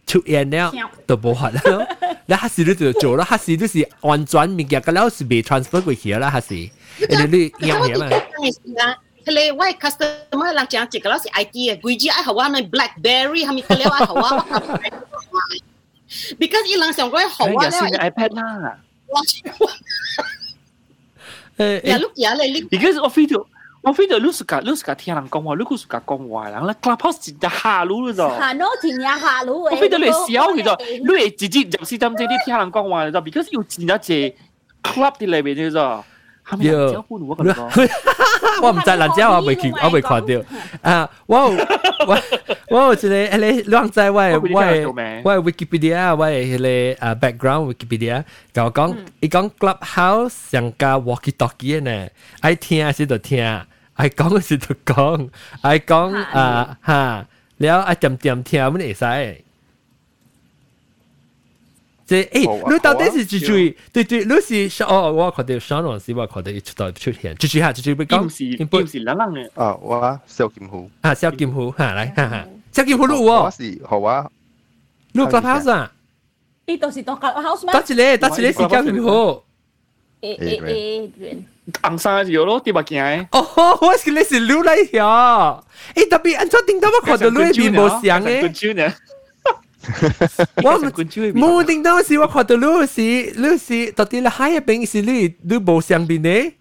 [0.07, 0.73] 出现了，
[1.07, 1.85] 都冇法咯。
[2.27, 6.55] 你还是你就做咯，还是你是安装物件，个了是被 transfer 过去啦，还是？
[6.55, 6.71] 你
[7.09, 8.09] 你样嘢嘛？
[9.25, 14.47] 佢哋喂 customer 人讲一个老是 IT 嘅，贵只爱好啊，那 BlackBerry 系咪佢哋爱好啊？
[16.39, 18.79] Because 伊人上过好啊，新 iPad 啦。
[21.59, 23.39] 诶，呀，碌嘢咧，你 because 我非常。
[23.83, 28.39] 我非常你是甲你是甲听人讲话，你佢是甲讲话人咧，Clubhouse 真系下路咗。
[28.39, 29.71] 下路真系下路诶。
[29.71, 34.35] 我非常你笑佢咗，你系直接就系咁即系听人讲话咗，because 有真系只
[34.83, 36.03] club 啲里边咗。
[36.59, 37.05] 有，
[38.61, 40.35] 我唔知人家我未见，我未看到。
[40.83, 42.19] 啊，我我
[42.69, 44.41] 我有一个诶，你两在我我
[45.25, 46.59] 我 Wikipedia 我诶
[46.99, 52.09] 个啊 background Wikipedia，甲我讲，伊讲 Clubhouse 上加 walkie talkie 呢，
[52.41, 53.45] 爱听是就听，
[53.95, 55.29] 爱讲是就讲，
[55.63, 57.27] 爱讲啊哈，
[57.59, 59.45] 了爱点点听，乜会使？
[62.07, 63.53] 即系诶，你到底是住住
[63.93, 68.25] 对对，你是哦，我看到上老师，我看到出到出现，住住下住住要讲，
[68.83, 69.49] 唔是冷冷嘅。
[69.55, 72.49] 啊，我萧剑虎啊，萧剑虎吓嚟吓吓，
[72.83, 73.45] 萧剑虎录喎。
[73.45, 74.27] 我是好啊，
[75.15, 75.93] 录 clubhouse 啊？
[76.67, 77.73] 呢度是读 clubhouse 咩？
[77.73, 77.81] 得
[78.15, 79.43] 一个，得一个是萧剑虎。
[80.21, 81.43] 诶诶诶，
[81.81, 83.29] 红衫有咯，啲物件。
[83.33, 83.47] 哦，
[83.81, 85.63] 我是你是录嚟呀？
[85.95, 88.91] 诶，特别安怎听到我看到录边冇声嘅？
[90.63, 90.79] 我
[91.33, 96.53] 冇定当时我看到你是你是到底你海入边是你你冇上边呢？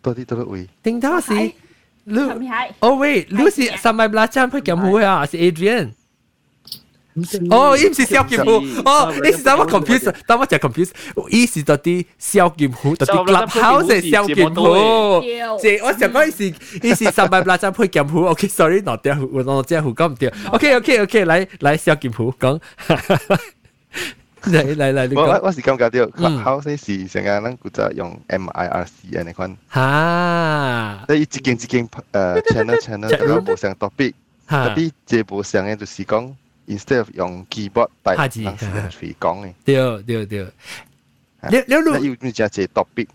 [0.00, 0.68] 到底到底位？
[0.82, 1.34] 定当时
[2.04, 2.18] 你
[2.78, 5.26] 哦喂，你是三百八站配剑虎啊？
[5.26, 5.90] 是 Adrian？
[7.50, 8.50] 哦，伊唔是小剑虎，
[8.84, 10.90] 哦，伊是等我 confuse，等我就 confuse，
[11.30, 15.22] 伊是到底小剑虎，到底 clubhouse 系小剑虎，
[15.58, 22.60] 即我想讲伊是伊是三百八站配剑虎，OK，sorry，攞掉，我攞只虎讲唔掉，OK，OK，OK，来来小剑虎讲，
[24.44, 34.12] 嚟嚟嚟，我我是感觉到 clubhouse 是成日咱古早用 MIRC 嘅那款，吓，即系一间一间诶 channel channel 都冇上 topic，
[34.46, 36.34] 特别这冇上嘅就是讲。
[36.70, 39.52] instead of 用 keyboard 带人士去讲嘅。
[39.64, 40.46] 对对对。
[41.50, 43.06] 你你你要你只只 topic。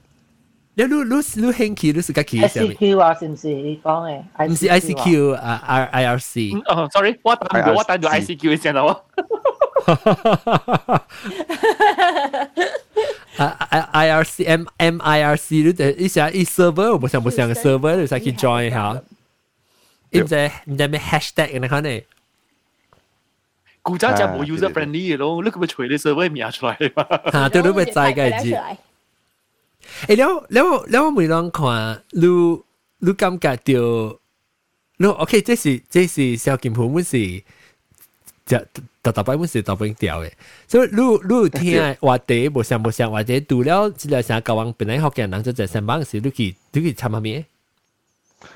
[0.74, 2.74] 你你你你兴趣你是个 key 上面。
[2.76, 4.47] ICQ 啊，是唔是你讲嘅？
[4.47, 6.52] 唔是 ICQ 啊，I I R C。
[6.66, 9.02] 哦，sorry，我等住我等住 ICQ 先啦喎。
[13.38, 13.47] 啊
[13.91, 18.91] I R C M M I R C 你就一下一 server 我冇想冇想 server 你先去 join 下。
[18.93, 22.02] 唔知唔知咩 hashtag 你看呢？
[23.86, 27.32] 古早就冇 user friendly 嘅咯，你咁咪除你 server 名出嚟嘛？
[27.32, 28.56] 吓，对都咪斋嘅字。
[30.08, 32.28] 诶，了了了，我每当看你
[32.99, 34.20] 你感觉到，
[34.97, 37.43] 你 OK，这是这是小剑谱，本是
[38.45, 38.58] 就
[39.02, 40.32] 特特摆本是特别调嘅，
[40.68, 47.43] 所以你你听话题无相无相，或者读了资料上教往本来学嘅人就在上班时，你去你去参下咩？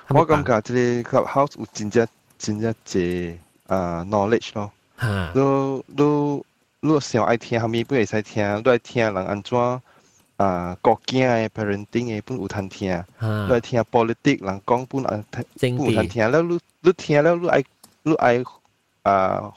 [0.10, 0.74] 我感觉这
[1.10, 4.72] 个 clubhouse 有真正真正济啊 knowledge 咯。
[5.01, 5.41] 哈，你
[5.87, 6.45] 你
[6.81, 9.59] 你想爱听，虾米不会使听，你爱听人安怎
[10.37, 10.77] 啊？
[10.83, 15.25] 国家诶 parenting 诶，本有通听，你爱听 politics 人讲本啊，
[15.59, 16.31] 本有通听。
[16.31, 17.65] 了你你听了，你爱
[18.03, 18.45] 你爱
[19.03, 19.51] 啊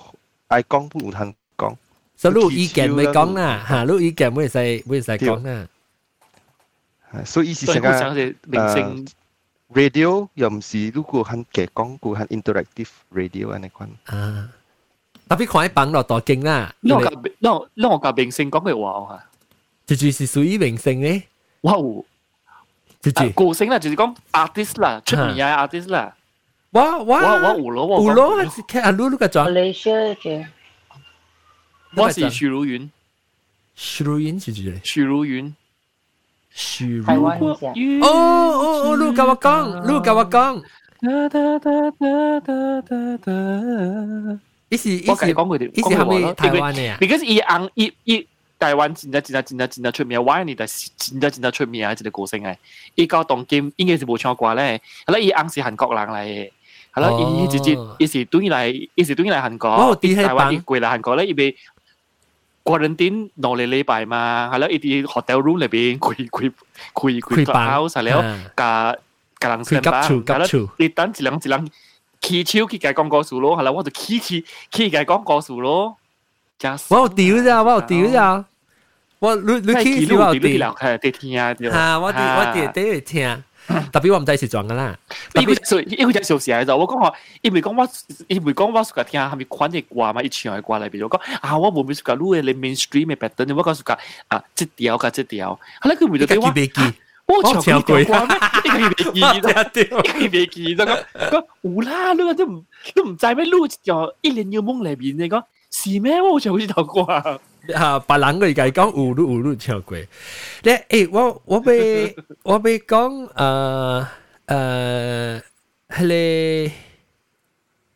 [0.48, 1.78] 爱讲本有通讲。
[2.16, 5.68] 所以你意见未讲啦，哈，你意见未使未使讲啦。
[7.26, 8.14] 所以意思上啊，
[8.48, 9.06] 明星
[9.74, 13.90] radio 又唔是，如果肯嘅講，佢肯 interactive radio 安尼款。
[14.06, 14.50] 啊。
[15.33, 16.75] 特别看喺榜落多劲啦。
[16.81, 17.05] 让我
[17.41, 19.25] 让让我教明星讲嘅话啊。
[19.87, 21.23] 这句是属于明星咧。
[21.63, 22.05] 哇哦！
[23.01, 26.15] 这句歌星啦，就是讲 artist 啦，出名嘅 artist 啦。
[26.71, 29.49] 哇哇哇哇有咯，有咯，还是看阿露露个装。
[29.49, 30.47] Malaysia 嘅。
[31.97, 32.91] 我是许茹芸。
[33.75, 34.79] 许茹芸是几个？
[34.85, 35.55] 许茹芸。
[36.51, 38.01] 许茹台湾芸。
[38.03, 40.63] 哦哦哦，你甲我讲，你甲我讲。
[41.01, 41.07] 伊
[44.77, 46.99] 是伊是我讲佢哋，伊是系咪台湾嘅啊？
[47.01, 48.27] Because 伊红伊伊。
[48.61, 52.57] 台湾真系真系真系真系出名，歪你就真系真系出名嘅一个歌星嘅。
[52.97, 56.51] 伊到当今应该是冇唱歌咧，系啦，伊啱是韩国人嚟嘅，
[56.93, 57.11] 系啦，
[57.41, 61.57] 伊直接伊是对嚟，伊是对嚟韩国，伊台湾伊过嚟韩国咧，伊被
[62.65, 66.53] quarantine 两个礼拜嘛，系啦，伊啲 hotel room 里边开开
[66.95, 68.97] 开开 clubhouse 系了，加
[69.39, 70.47] 加人上班，系啦，
[70.79, 71.69] 你等一两一两
[72.23, 75.97] 起手去解讲歌数咯，系啦，我就起起起解讲歌数咯。
[76.89, 78.45] 我有屌咋，我有屌咋。
[79.21, 83.43] 我你你去是我哋系啲听啊，吓我哋我哋哋听，
[83.93, 84.97] 特别我唔知是装噶啦。
[85.35, 87.13] 因为所以因为就小时喺度，我讲话，
[87.43, 87.89] 因为讲我
[88.29, 96.53] 因为讲我属个听系咪款嘅歌嘛，一唱嘅歌嚟，比如讲啊，我冇咪属个录嘅你 mainstream 嘅 pattern，我讲属个啊，即条甲即条，后来佢咪就对我。
[97.27, 98.37] 我唱过歌咩？
[98.65, 98.69] 一
[99.05, 102.65] 个未记得，一个未记得咁咁，有啦，你都唔
[102.95, 106.21] 都唔知咩录一条一年要梦里边你讲是咩？
[106.23, 107.03] 我好似好似头歌。
[107.75, 109.99] 啊，别人佢讲讲有路有路唱过。
[110.63, 114.07] 咧，诶，我我被我被讲诶
[114.47, 115.43] 诶，
[115.89, 116.73] 系咧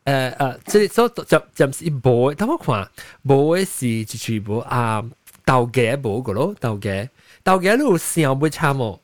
[0.05, 2.87] 诶诶，即系所就暂时冇，但我看
[3.25, 5.03] 冇嘅是就全部啊
[5.43, 7.09] 豆嘅冇个咯，豆嘅
[7.43, 8.99] 豆嘅路上会差冇。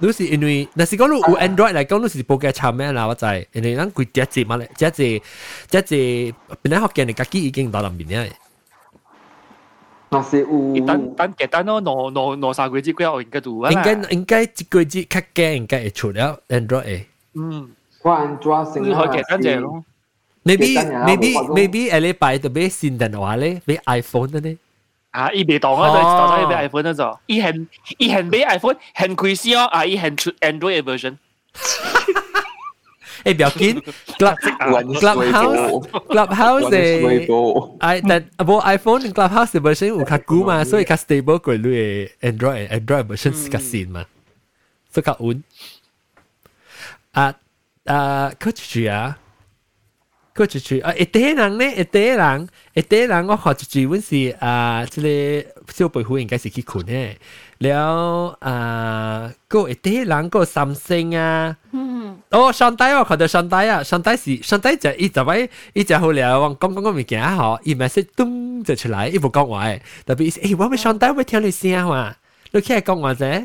[0.00, 3.06] 你是因为，但是讲你有 Android 嚟讲，你是报嘅差咩啦？
[3.06, 5.20] 我知，因为咱规只字嘛咧，只字
[5.68, 8.32] 只字，本来学嘅你家己已经到入面咧。
[10.10, 10.86] 那是有。
[10.86, 13.72] 等等简单咯，攞攞攞三个字归我应该做啊。
[13.72, 17.04] 应该应该一个字较惊，应该会出了 Android 嘅。
[17.34, 17.70] 嗯，
[18.02, 19.84] 我 Android 成日可以简单啲咯。
[20.44, 24.56] maybe maybe maybe 下礼拜特别新电话咧，俾 iPhone 嘅咧。
[25.12, 27.66] 啊，伊未当啊，就当咗伊俾 iPhone 嗰种，伊系
[27.98, 31.16] 伊系俾 iPhone 系开始哦，啊，伊系出 Android version。
[33.24, 33.82] 诶，不要紧，
[34.16, 34.36] Club
[35.00, 44.04] Clubhouse Clubhouse 诶，哎，但冇 iPhone Clubhouse version 有较久嘛，所以较 stable 过你 Android Android version 是较新嘛，
[44.92, 45.42] 所以较稳。
[47.12, 47.34] 啊
[47.86, 48.52] 啊，佢
[48.84, 49.18] 住啊！
[50.34, 50.94] 佢就住啊！
[50.94, 57.16] 一啲人咧，一啲人，一啲人，我学住住本是啊，即系小背虎应该是去困嘅。
[57.58, 61.56] 了啊，个一啲人个三星啊，
[62.30, 72.16] 哦，上帝我看到上帝啊，上帝是上帝就一就位，一就好了，我讲讲个物件嗬，伊咪识咚就出来，伊冇讲话嘅，特别诶，我咪上帝会听你声话，
[72.52, 73.44] 你听讲话啫，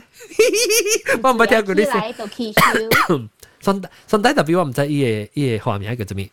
[1.24, 3.30] 我唔系听过你声。
[3.60, 6.30] 上帝上帝特别我唔知伊个伊个画面系叫做咩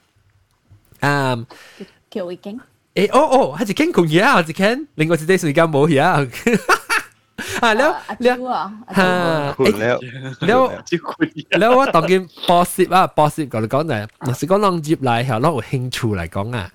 [1.00, 1.38] 啊，
[2.10, 2.60] 叫已經。
[2.96, 6.26] 誒，哦哦，係一間講嘢啊，一間，另外一段時間冇嘢啊。
[7.60, 7.90] 啊，了
[8.20, 8.34] 了，
[8.96, 9.56] 嚇，了
[10.40, 10.84] 了
[11.60, 16.72] 了，我當見博士啊，博士講嚟講嚟，若是講浪接嚟，係咯，有興趣嚟講啊，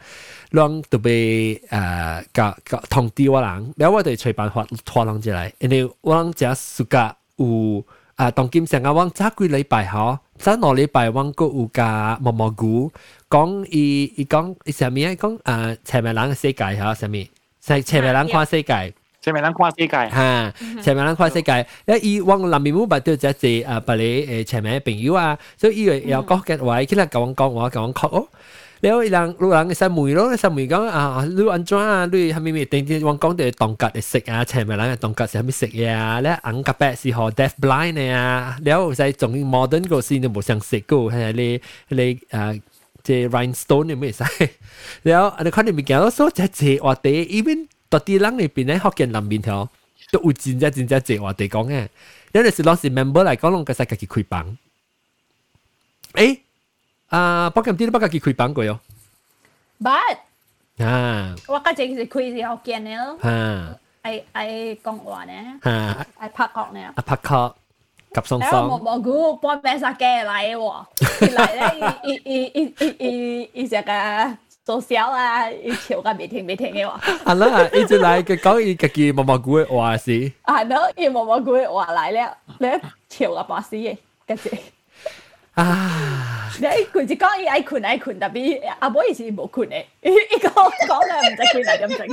[0.51, 7.83] 浪特別誒，教教通知我人，了我哋隨辦法拖浪接嚟，因為我人只暑假有。
[8.20, 12.92] 啊，当今成个往早几礼拜嗬，早两礼拜往个有架毛毛菇。
[13.30, 15.12] 讲伊伊讲伊啥物啊？
[15.16, 17.28] 讲诶前面人嘅世界吓，啥物？
[17.66, 20.54] 系前面人看世界，前面人看世界吓，
[20.84, 21.68] 前面人看世界。
[21.86, 28.28] 咧伊往南面冇捌到只只诶，别你诶前面嘅朋友啊，所以伊又讲嘅话，佢嚟讲我讲话讲讲哦。
[28.81, 32.07] 了人路人會使問咯，使問講啊，你安怎啊？
[32.13, 34.45] 你係咪咪定定往講啲當格嚟食啊？
[34.45, 36.21] 前面人嘅當格係咪食嘢啊？
[36.23, 38.57] 咧眼夾白是何 deaf blind 嘅啊？
[38.63, 42.61] 了使仲 modern 個先都冇想食個，係你你誒。
[43.03, 44.23] 即 rhinestone 你咪使，
[45.05, 49.71] 然後你看你咪見到所只只話地，even 到啲人裏邊咧，福建南邊條
[50.13, 51.89] 都有真正真正只話地講嘅，
[52.33, 54.59] 因為是老是 member 嚟講，攏個使家己開房，
[56.13, 56.39] 誒。
[57.10, 58.78] 啊，不过唔知你不过佢开房过哟。
[59.82, 60.18] But
[60.86, 63.18] 啊，我家姐是开是学见嘅咯。
[63.30, 64.48] 啊， 爱爱
[64.84, 65.32] 讲话呢，
[65.64, 67.56] 吓，爱拍角呢，啊拍角。
[68.16, 68.70] 及松松。
[68.70, 70.86] 我蘑菇半名杀嘅嚟喎，
[71.36, 73.92] 嚟咧，伊伊伊伊伊伊只个
[74.64, 77.00] 做小啊，伊笑个未停未停嘅喎。
[77.26, 80.12] 系啦，一直嚟佢讲伊家己蘑蘑菇嘅话是。
[80.46, 84.50] 系咯，伊蘑蘑菇嘅话嚟咧，咧笑个巴士嘅，跟住。
[85.60, 86.50] 啊！
[86.60, 92.08] 你佢就讲伊爱困爱困，特别阿妹是冇困嘅，伊讲讲咧唔使困嚟咁整。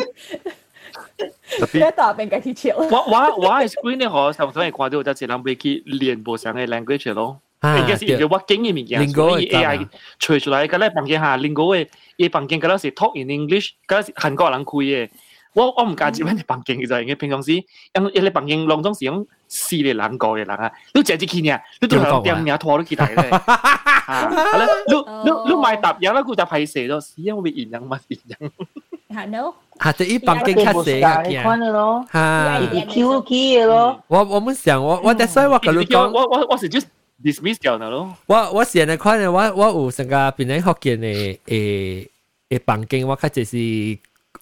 [1.61, 2.77] tapi 一大边嘅去笑。
[2.77, 7.41] 我我我系 screen 咧，我常常系看到就系人会去练部上嘅 language 咯。
[7.65, 9.89] 应该是因为我经验物件，所以 AI
[10.19, 11.87] 吹出来，嗰啲房间下，lingo 嘅，
[12.17, 15.09] 伊房间嗰啲是 talk in English，嗰啲韩国人开嘅。
[15.57, 17.65] 我我唔介意揾啲房间嘅就系，平常时，因
[18.15, 23.17] 因啲房间当中是用四嘅人过嘅人啊，你借支见啊，你都系点嘢拖都几大嘅。
[23.17, 24.95] 系啦，你
[25.31, 28.51] 你你买搭嘢啦，佢就派射咗，是因为营养乜营养。
[29.15, 29.55] 系咯。
[29.81, 29.93] 吓！
[29.93, 34.03] 这一房间较细嘅，看的咯，吓，Q Q 的咯。
[34.09, 36.85] 我我们想我我，但系我跟你讲，我我我是 just
[37.23, 38.15] dismiss 掉咗咯。
[38.27, 42.09] 我我现在看嘅，我我有成个边啲学见嘅诶
[42.49, 43.57] 诶房间，我较就是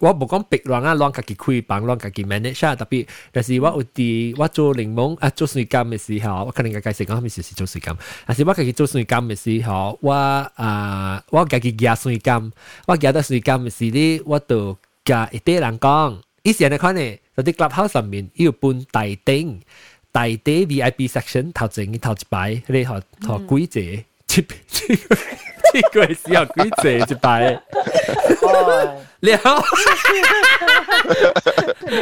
[0.00, 12.50] 我無講逼亂啊，亂家己開房，亂家己 manage 啊，特別，但是我有啲我做檸檬啊做水柑嘅時候，我可能介紹講咩時時做水柑，但是我家己做水柑嘅時候，我啊我家己夾水柑，
[12.86, 14.76] 我夾到水柑嘅時咧，我就。
[15.06, 17.00] 嘅一啲人講，以前你看呢，
[17.36, 19.60] 嗰啲 clubhouse 上面要搬大頂，
[20.10, 24.04] 大頂 VIP section 頭前頭一排，你學學幾
[24.35, 27.51] 只，呢个系时候几只一排，
[29.21, 29.37] 了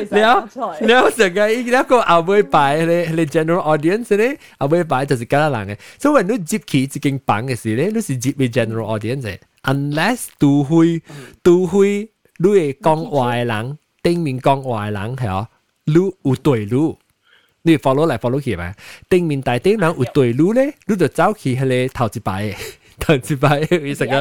[0.09, 0.49] 了
[0.81, 11.01] 了成个一个后尾排，你你 general audience 咧，后尾排就是几多人嘅，所以你接起一间房嘅时咧，你是接俾 general audience unless 都会
[11.43, 12.11] 都会。
[12.41, 15.45] 你会讲话嘅人，顶面讲话嘅人系哦，
[15.83, 16.97] 你有对路，
[17.66, 18.74] 你 follow 来 follow 去嘛，
[19.08, 22.56] 頂面大頂人有對路咧，你就走去迄個頭一排嘅，
[23.00, 24.16] 頭一排嘅成個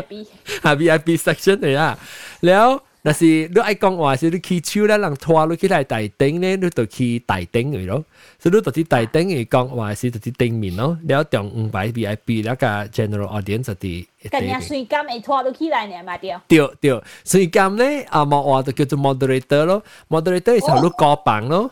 [0.70, 1.98] 啊 VIP section 嚟啊，
[2.42, 2.82] 了。
[3.06, 8.02] 那是你愛講話是你起手咧，人拖你起來大頂咧，你就去大頂去咯。
[8.40, 10.98] 所以你就去大頂去講話是就去頂面咯。
[11.04, 14.06] 了中五排 VIP 了個 general audience 就啲。
[14.32, 16.18] 咁樣水感會拖你起來呢嘛？
[16.18, 16.34] 對。
[16.48, 21.70] 對對，水感咧啊，冇話就叫做 moderator 咯，moderator 係時候你過磅咯。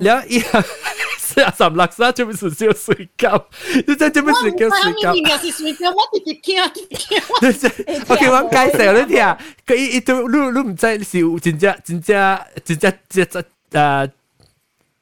[0.00, 3.42] 然後以後十六歲做咩事燒水餃？
[3.86, 5.08] 你真做咩事叫水餃？
[5.08, 8.02] 我唔係水餃，我直接聽直接。
[8.08, 12.26] 我叫我介紹你聽，佢伊伊都你你唔知是有真正真正
[12.64, 14.10] 真正真正誒，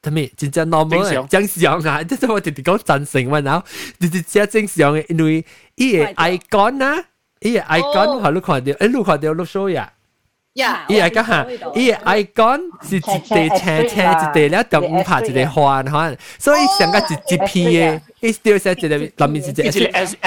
[0.01, 2.03] 睇咩真正 normal 正常啊！
[2.03, 3.65] 即係我直直講真誠嘛，然後
[3.99, 7.03] 直直正正常嘅，因為伊個 icon 啊，
[7.41, 9.91] 伊個 icon 係你看到，誒你看到你 show 呀。
[10.54, 11.98] 呀，伊系讲吓，伊个
[12.42, 18.88] icon 是一地斜斜一地了，中午拍一个环环，所以成个一一片嘅，伊掉写一个
[19.26, 19.70] 里面是一个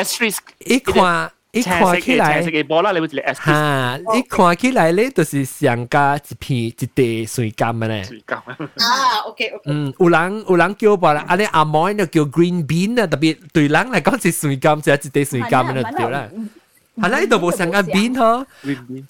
[0.01, 1.31] asterisk，一看。
[1.53, 3.99] 一看起来，吓！
[4.13, 8.03] 一看起来咧，就是上加一片一地水柑嘅咧。
[8.03, 9.61] 水柑啊，OK OK。
[9.65, 16.29] 嗯，有人有人叫吧啦，啊你阿妹就叫 green bean 啊，特别对人嚟讲是水柑，就系一地水柑嘅就对啦。
[17.00, 18.44] Hala ito mo sang abin ho.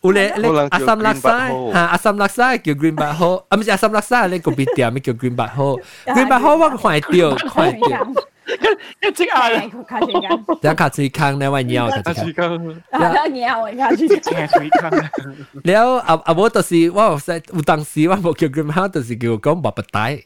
[0.05, 1.51] Ule le asam laksa.
[1.75, 3.47] Ha asam laksa kyo green bat ho.
[3.51, 5.81] Ami asam laksa le ko bitia mi kyo green bat ho.
[6.15, 8.15] Green bat ho wa kwai tio kwai tio.
[9.01, 10.21] 一即係卡住筋，
[10.61, 13.09] 一卡住坑咧，喂，尿卡住坑，尿
[13.79, 14.09] 卡住
[14.81, 15.09] 坑。
[15.63, 17.03] 然後阿阿我就是我
[17.55, 20.25] 有當時我冇叫佢媽，就是叫講白白帶，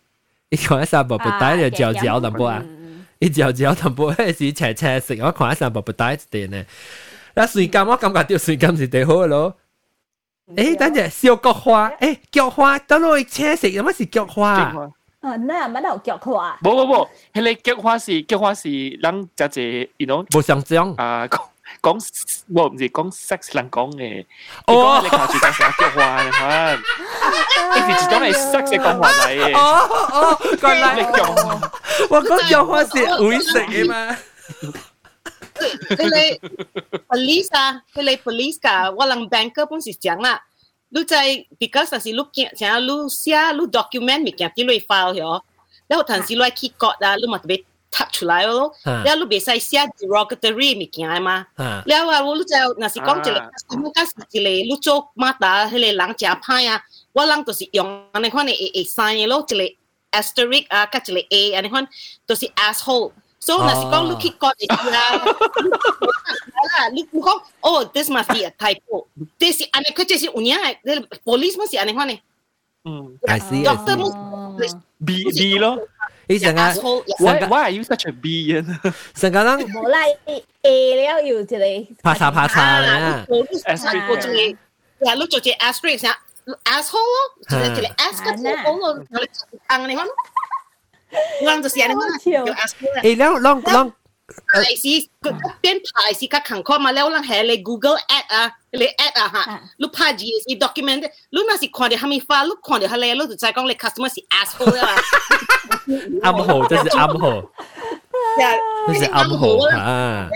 [0.48, 2.64] 一看一下白白帶就嚼嚼淡薄啊，
[3.18, 6.64] 一嚼嚼淡薄，嗰時斜斜食，我看一下白白帶一啲呢。
[7.35, 9.55] 嗱水柑我感觉掉水柑是最好嘅咯。
[10.55, 14.51] 诶，等阵小菊花，诶菊花，等我斜食，有乜是菊花？
[15.21, 16.57] 啊，那乜有脚花？
[16.61, 21.39] 冇冇冇，迄个脚花是脚花是人只只，you know，冇想象啊，讲
[21.81, 24.25] 讲我唔是讲 sex 人讲嘅，
[24.67, 26.77] 哦，你靠住当成脚花你看，
[27.75, 29.57] 你是种系 sex 嘅讲话嚟嘅。
[29.57, 29.61] 哦
[30.11, 30.95] 哦，原来
[32.09, 32.89] 我讲脚花是
[33.23, 34.17] 会食嘅嘛。
[35.89, 36.39] 佢哋
[37.07, 40.43] police 啊，佢哋 police 噶，我谂 banker 本是讲啦。
[40.93, 41.25] 你在
[41.57, 45.41] because 但是你见想要你写你 document 物件啲你 file 咗，
[45.87, 51.47] 然后但是你去 cut 啊，你咪特别 touch 出来咯，然后你别使写 derogatory 物件嘛，
[51.85, 61.87] 然后啊，你就若是讲一个，我假是一个你做马达，迄个人真歹啊，我人就是用安尼款嘅会会 sign 咯，一个 asterisk 啊，加一个 A 安尼款，
[62.27, 63.24] 就是 asshole。So 若是讲你去 cut 一啲啦，啦，你你讲哦，this must be a
[68.57, 69.07] typo，
[69.39, 70.77] 这是安尼，佢这是有影嘅，
[71.23, 72.19] police 乜是安尼款呢？
[72.83, 74.79] 嗯，I see I see。
[75.03, 75.79] B B 咯，
[76.27, 76.57] 你成日
[77.19, 78.63] Why Why are you such a B 人？
[79.15, 79.97] 成个人冇啦，
[80.61, 81.55] A 了要一个
[82.03, 83.25] 啪嚓啪嚓咧。
[83.27, 86.11] 我我仲要，呀，你做只 asterisk 先，
[86.65, 87.17] asshole 咯，
[87.49, 89.25] 就系条 S 个字好咯，我哋
[89.79, 90.05] 硬你讲，
[91.43, 93.01] 我就写你讲，叫 asshole。
[93.03, 93.93] 诶，两两两。
[94.53, 94.87] 排是
[95.61, 96.93] 边排是较坎坷嘛？
[96.93, 104.95] แล้วลัง系你 Google Ad 啊，你 Ad 啊吓，你拍字是 document，你那是看到下面发，你看到下嚟，你就知讲你 customer 是 asshole 啊。
[106.23, 107.43] 暗号，这是暗号。
[108.87, 110.29] 这是暗号啊！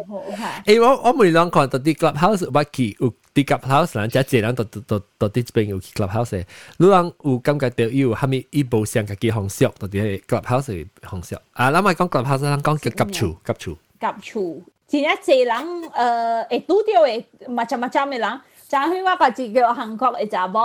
[0.65, 6.43] 诶，我我每两看到啲 clubhouse，我去有 啲 clubhouse 人，即系人到到到啲边有去 clubhouse，
[6.77, 11.41] 你人有感觉到有下面一部上嘅几行色，到啲 clubhouse 嘅行色。
[11.53, 13.77] 啊，咱咪讲 clubhouse，咱讲叫夹厝，夹厝。
[13.99, 20.59] 夹厝，真系济人诶会拄到嘅macam-macam 嘅人，就系我个字叫韩国嘅查某。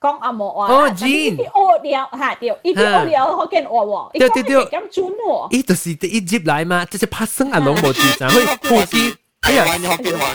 [0.00, 9.64] 讲阿莫话，哦，Jean，啲屙料吓掉，呢啲屙料好见我喎，对对对，咁准喎，呢就是一接来嘛，这是拍生阿龙无字，然后呼吸， 哎呀，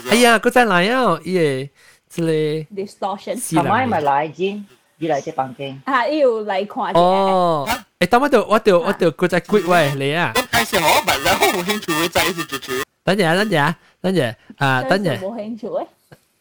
[0.09, 1.69] 哎呀，佢再来啊，耶，
[2.09, 4.63] 这里 distortion，系咪咪来 Jean？
[4.97, 7.67] 你嚟只房间啊，要嚟看哦，
[7.99, 12.71] 诶，等我哋我哋我哋佢再 quick 喂你啊，介绍我问啦，好兴趣会仔是住住，
[13.03, 15.87] 等阵等阵等阵啊，等阵，冇兴趣诶。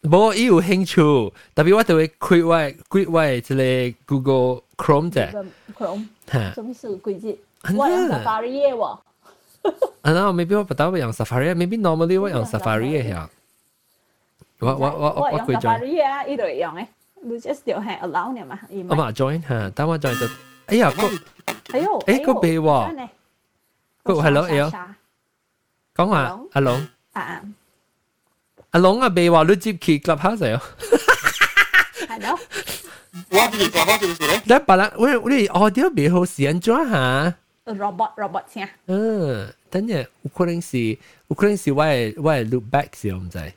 [0.03, 5.29] 冇伊有兴趣，特别我就会开位开位即系 Google Chrome 啫。
[5.79, 7.37] Chrome，吓，什么是规则？
[7.77, 8.99] 我用 Safari 嘅喎。
[10.03, 13.31] 啊，那 maybe 我不到我用 Safari，maybe normally 我用 Safari 嘅吓。
[14.59, 16.87] 我我我我我用 Safari 啊，呢度用嘅，
[17.23, 18.59] 你 just 条系 allow 你嘛？
[18.89, 20.27] 我嘛 join 吓，等我 join 就，
[20.67, 21.09] 哎呀个，
[21.77, 23.09] 哎呦，诶个鼻喎，
[24.03, 24.73] 个系咯，有，
[25.95, 26.89] 讲话阿龙。
[27.13, 27.43] 啊。
[28.71, 30.63] 阿龙啊，未话你接佢 clubhouse 啊？
[32.09, 32.39] 系咯。
[33.31, 34.43] 我哋做好做事咧。
[34.49, 37.35] 但系啦，喂，你 audio 未好时间做下。
[37.67, 38.67] robot robot 声。
[38.87, 40.79] 嗯， 等阵有可能是
[41.29, 43.53] 有可能是我系我系 look back 时候唔知。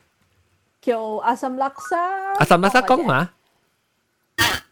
[0.81, 1.97] 叫阿森勒沙。
[2.39, 3.29] 阿森勒沙讲嘛？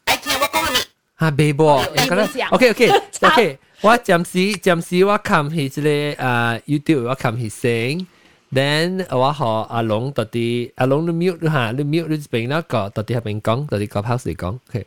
[0.05, 0.79] 诶，听我讲啊！
[1.15, 2.89] 啊，未噃，OK OK
[3.23, 8.05] OK，我暂时暂时我看起即个啊 YouTube 我看起声。
[8.51, 9.43] then 我学
[9.73, 14.85] 阿龙到啲阿龙你 mute 吓，你 mute 你边那个到啲系边讲，到啲 clubhouse 嚟讲，OK。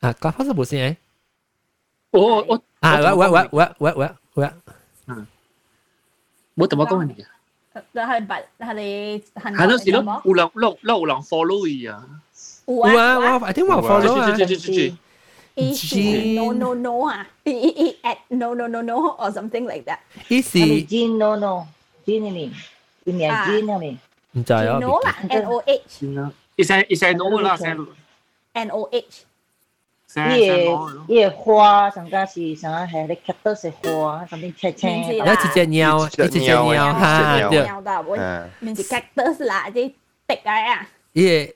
[0.00, 0.96] 啊，clubhouse 冇声诶。
[2.12, 4.50] 我我啊，喂喂喂喂喂喂喂。
[5.06, 5.26] 嗯。
[6.54, 7.28] 我同我讲你啊。
[7.92, 9.54] 但系白系你系。
[9.56, 12.04] 系咯，是咯，有人有有人 follow 伊啊。
[12.66, 14.26] 有啊，我 I think 我 follow 啊。
[14.36, 14.94] 对对对对。
[16.34, 19.98] no no no 啊，e e at no no no no or something like that。
[20.28, 20.58] 意思。
[20.58, 22.52] Jean no no。Jean 你，
[23.04, 23.98] 你名 Jean 系咪？
[24.32, 24.78] 唔知啊。
[24.80, 26.32] No 啦，N O H。
[26.56, 27.86] 一声一声 no 啦，声。
[28.54, 29.24] N O H。
[30.14, 34.90] 伊个伊个花，上加是上加系你 cactus 是花，上面青青。
[35.04, 37.62] 一只只鸟，一只只鸟吓，对。
[37.62, 38.16] 鸟的，我
[38.60, 39.92] 名字 cactus 啦，啲
[40.26, 40.86] 滴啊。
[41.12, 41.54] 耶。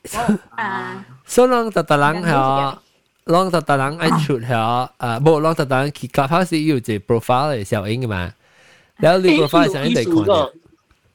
[0.51, 1.05] 啊。
[1.27, 2.79] 所以啷特特人系，
[3.27, 4.91] 啷特特人爱出系，啊，
[5.21, 8.33] 冇啷特特人去 clubhouse 有只 profile 嘅效应嘅嘛。
[8.97, 10.53] 然后你 profile 上一定看嘅。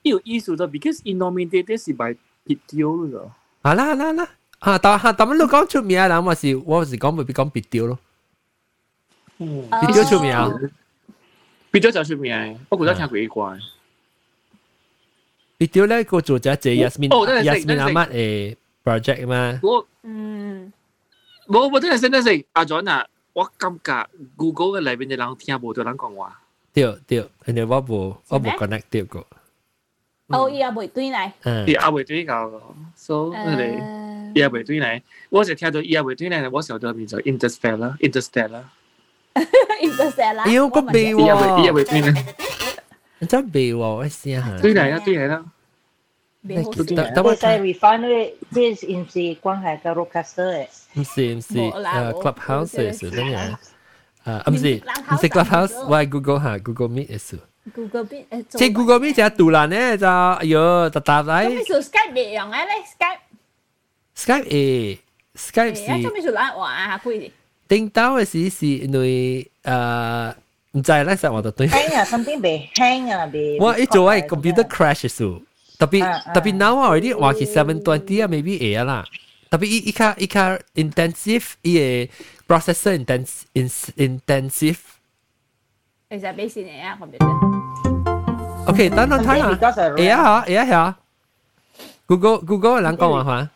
[0.03, 2.15] 有意思的，because in nominated 是 by
[2.45, 3.19] video 嘅。
[3.63, 4.27] 啊啦啦啦！
[4.59, 7.99] 啊，但系但系你讲出名嘅人，我是我是讲未必讲 video 咯。
[9.39, 10.49] video 出名啊？
[11.71, 13.59] video 就出名，不过都听过一关。
[15.57, 19.59] video 咧个做咗只 Yasmin Yasmin Ahmad 嘅 project 嘛。
[19.63, 20.71] 我嗯，
[21.47, 26.39] 我我真系真系是阿 John 啊，我感觉 Google 嘅里边嘅人听冇对人讲话。
[26.73, 29.27] 对对，因为我冇我冇 connect 到过。
[30.27, 31.31] 哦，伊也袂对嚟。
[31.67, 32.61] 伊也袂对个，
[32.95, 35.01] 所以你伊也袂对嚟。
[35.29, 38.63] 我就听到伊也袂对嚟，我想到变做 Interstellar，Interstellar。
[39.81, 40.39] Interstellar。
[40.39, 41.59] 哎呦，个鼻喎！
[41.59, 43.27] 伊也袂对嚟。
[43.27, 44.57] 真鼻喎，我试下。
[44.61, 45.45] 对嚟啦，对嚟啦。
[46.47, 46.83] 鼻好笑。
[46.95, 50.67] 但系 refine 咧，即系唔是关系个 roadcaster 嘅。
[50.93, 53.55] 唔是唔是，诶 clubhouse 嘅事真系。
[54.23, 57.37] 啊，唔是唔是 clubhouse，我系 Google 吓，Google Meet 嘅事。
[57.75, 61.45] Google Meet 诶，即系 Google Meet 就杜兰咧就，哎呦，特特嚟。
[61.45, 62.73] 咁你做 Skype 未用嘅咧？
[62.97, 63.19] Skype。
[64.17, 64.97] Skype 诶，
[65.35, 65.81] Skype 是。
[65.83, 66.97] 诶，咁你做懒话啊？
[67.03, 67.31] 贵啲。
[67.69, 70.33] 顶到嘅时是因为诶
[70.73, 71.67] 唔知咧，实我就对。
[71.67, 73.57] hang 啊，something 被 hang 啊，被。
[73.59, 75.41] 我一做系 computer crash 嘅事，
[75.77, 79.05] 特别特别 now 我啲话系 seven twenty 啊，maybe 会啦。
[79.49, 82.09] 特别一一卡一卡 intensive 伊嘅
[82.47, 84.77] processor intensive intensive。
[86.09, 88.67] 其实俾钱你啊，computer。
[88.67, 90.95] OK，等等睇下，会啊吓，会啊吓。
[92.05, 93.49] Google Google 人讲话话。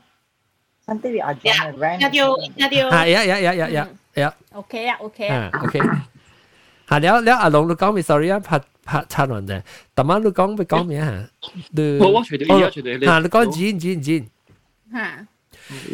[0.87, 1.97] Until we are done rent.
[1.99, 4.33] 那就那就系呀呀呀呀呀呀。
[4.53, 5.35] OK 啊，OK 啊。
[5.53, 5.79] 啊，OK。
[6.87, 8.01] 系了了，阿龙你讲咩？
[8.03, 9.61] sorry 啊，拍拍插完啫。
[9.95, 11.27] 特晚你讲咩讲咩啊？
[11.71, 14.27] 你我我随到而家随到吓，你讲剪剪剪。
[14.93, 15.27] 吓。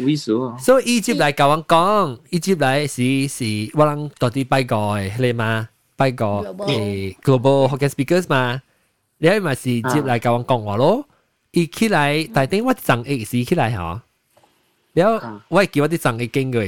[0.00, 0.58] 猥琐啊！
[0.58, 8.61] 所以伊接嚟教我讲，伊接嚟是是我谂到啲拜过你嘛， 拜個誒 global Hokkien speakers 嘛，
[9.17, 11.05] 你咪是接嚟教我講話咯。
[11.51, 14.01] 伊起來，但頂我上一時起來嚇，
[14.93, 16.61] 然後我記我啲上一經過，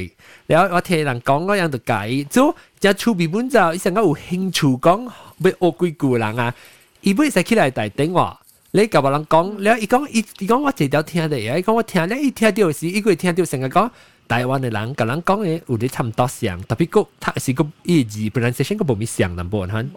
[0.48, 5.06] 然後我聽人講嗰樣就解，就只趣味本就，伊成個有興趣講
[5.38, 6.54] 要學幾句人啊，
[7.02, 8.36] 伊本使起來但頂我。
[8.72, 13.90] 你甲別人講，然後伊講伊伊講我一條聽得，伊講我聽咧，伊聽到時，伊個聽到成日講。
[14.29, 19.91] 台湾的人，甲人讲嘅有啲差唔多像，特别个他是个意字 pronunciation 个无咪像淡薄ਹਨ。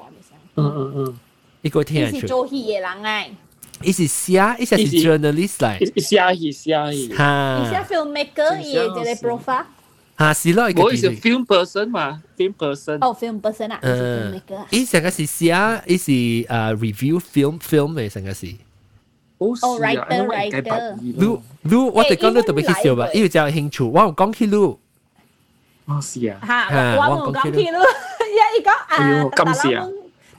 [0.56, 1.20] 嗯嗯嗯，
[1.62, 2.18] 伊个听出。
[2.18, 3.28] 伊是做戏嘅人诶。
[3.84, 5.80] 伊是写，伊是 journalist 嚟。
[5.96, 7.14] 伊写戏写戏。
[7.14, 7.62] 哈。
[7.64, 9.66] 伊写 filmmaker，伊嘅即个 profile。
[10.16, 12.98] 啊，是咯，我是 film person 嘛，film person。
[13.00, 14.42] 哦，film person 啊，嗯，
[14.72, 15.54] 伊成个是写，
[15.86, 16.46] 伊是诶
[16.78, 18.48] review film film 嘅成个是。
[19.42, 19.50] 哦，
[19.80, 20.96] writer writer。
[21.02, 21.12] 你
[21.62, 24.56] 你我哋讲你特别去笑吧，因为就有兴趣，我有讲起你。
[24.56, 26.40] 哦，是啊。
[26.46, 29.88] 吓，我冇讲起你，一伊讲啊，咁是啊。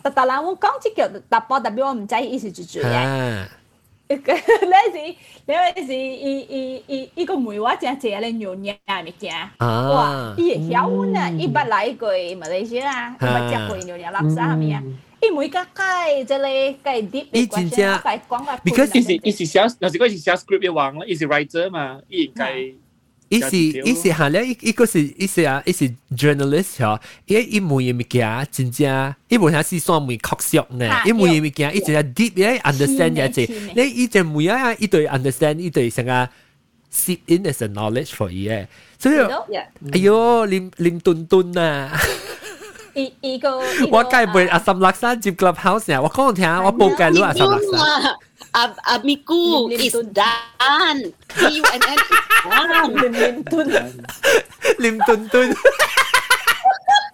[0.03, 3.45] 特特人我讲即叫特波，特别我唔知意思住住嘅。
[4.11, 4.23] 你是
[5.45, 10.33] 你是伊伊伊伊个梅话正正咧牛肉物件，哇！
[10.39, 14.83] 伊会晓呢，伊捌来过马来西亚，捌食过牛肉垃圾系咪啊？
[15.23, 22.73] 伊每个解即系解啲，伊真正解讲个，because 伊是伊是写，有时嗰时写 script 嘅话咧，伊是 writer 嘛，伊应该。
[23.31, 33.47] 伊是伊是行咧，伊个是伊是啊，伊是 journalist 嗬，伊伊每嘢物件真正，伊无下是算每确实呢，伊每嘢物件伊真系 deep 咧 understand 嘅啫，
[33.77, 36.27] 你伊就每啊伊对 understand 伊对成个
[36.91, 38.67] sit in as a knowledge for 伊嘅，
[38.99, 39.19] 所以
[39.93, 42.01] 哎呦，啉啉顿顿啊！
[42.95, 43.59] 伊伊个
[43.91, 48.17] 我介背阿什勒山接 clubhouse 啊，我讲听，我报介咗阿什勒山。
[48.53, 51.13] Ab Amiku is done.
[51.37, 52.95] D U N N is done.
[53.13, 53.69] Lim tun.
[54.79, 55.55] Lim tun tun.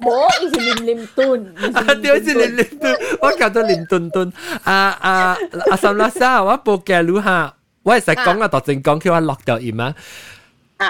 [0.01, 1.55] Bố is lim lim tun.
[2.01, 2.96] Điều is lim lim tun.
[3.20, 4.32] 我搞到lim tun tun.
[4.62, 5.36] 啊啊
[5.70, 5.76] 啊！
[5.76, 7.52] 三拉沙，我报嘅路下，
[7.82, 9.92] 我系实讲啊，突然讲叫我落掉盐啊。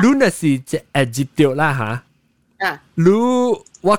[0.02, 2.66] 路那是即系接掉啦吓。
[2.68, 2.82] 啊。
[2.96, 3.98] 路我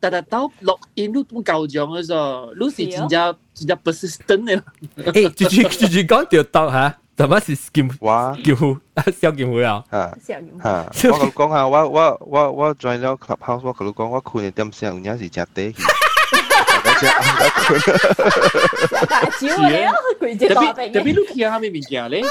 [0.00, 4.62] 兜录音都都旧奖嘅啫，你是真正真正 persistent 嘅。
[4.96, 6.98] 诶，住住住住讲条兜吓。
[7.16, 8.76] 怎么是剑哇剑虎
[9.20, 9.84] 小剑虎啊？
[9.88, 10.18] 吓
[10.64, 11.10] 吓！
[11.12, 15.72] 我佢讲下，我我我我 join 咗 clubhouse，我佢讲我困嘅点声，有阵时食地
[16.99, 17.05] 氣。
[19.47, 22.23] 少你咯，佢只特別特別你聽下咩物件咧？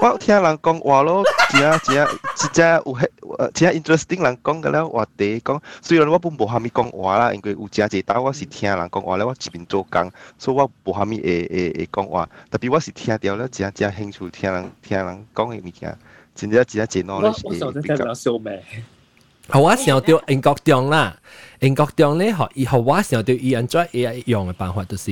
[0.00, 2.06] 我听人讲话咯，真真
[2.36, 3.08] 真真有迄
[3.52, 15.96] 真 interesting 人讲嘅咧話題講，雖然我本无虾米讲话啦，因为有真濟打我是听人讲话咧，我一边做工，所以我无虾米會會會講話，特别我是聽到咧真真興趣听人听人講嘅物件，
[16.34, 18.14] 真正真正攞咧是比較
[19.47, 19.53] 少咩？
[19.53, 21.17] 好我想到英国中啦，
[21.59, 25.11] 英国中咧学以后我想到伊 enjoy 伊用嘅办法就是，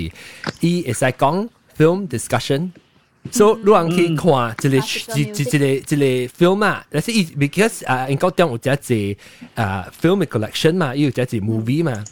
[0.59, 9.17] 伊会使讲 film discussion。so 你人去看一个一一一个一个 film 嘛，但是伊 because 啊英国中有只只
[9.55, 12.03] 啊 film collection 嘛，伊有只只 movie 嘛。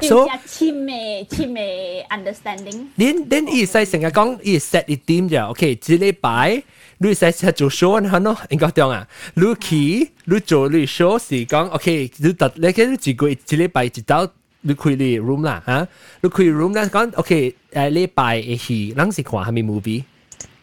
[0.00, 2.86] so 深嘅深嘅 understanding。
[2.94, 6.62] 你你伊使成日讲伊 set 一点就 OK，一礼拜。
[7.02, 9.06] 你使使做 show 啊，咯，应该点啊？
[9.34, 14.28] 你去你做你 show 是讲 OK，你特你嘅你一个一礼拜一到
[14.62, 15.88] 你开你 room 啦吓，
[16.22, 20.04] 你开 room 啦讲 OK，诶礼拜一去，咱是看系咪 movie？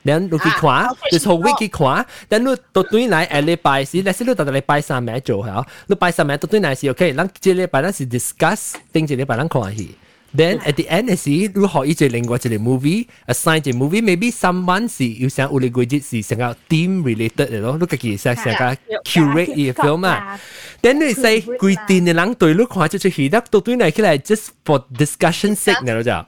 [0.04, 9.96] 然你去看，你从 week 去看，但你到对来诶礼拜是，但是你到礼拜三咪做系哦，你拜三咪到对来是 OK，咱即礼拜咱是 discuss，定一礼拜咱看戏。
[10.31, 14.01] Then at the end is see, lu ho each language the movie, assign the movie,
[14.01, 17.75] maybe someone see you sang uli gojit see sang out theme related you know.
[17.75, 20.39] Look at sang sang ka curate the film ah.
[20.83, 23.61] Then they say gui tin ni lang toi lu kwa chu chu hi dak to
[23.61, 26.25] tu nai ki lai just for discussion sake na ja.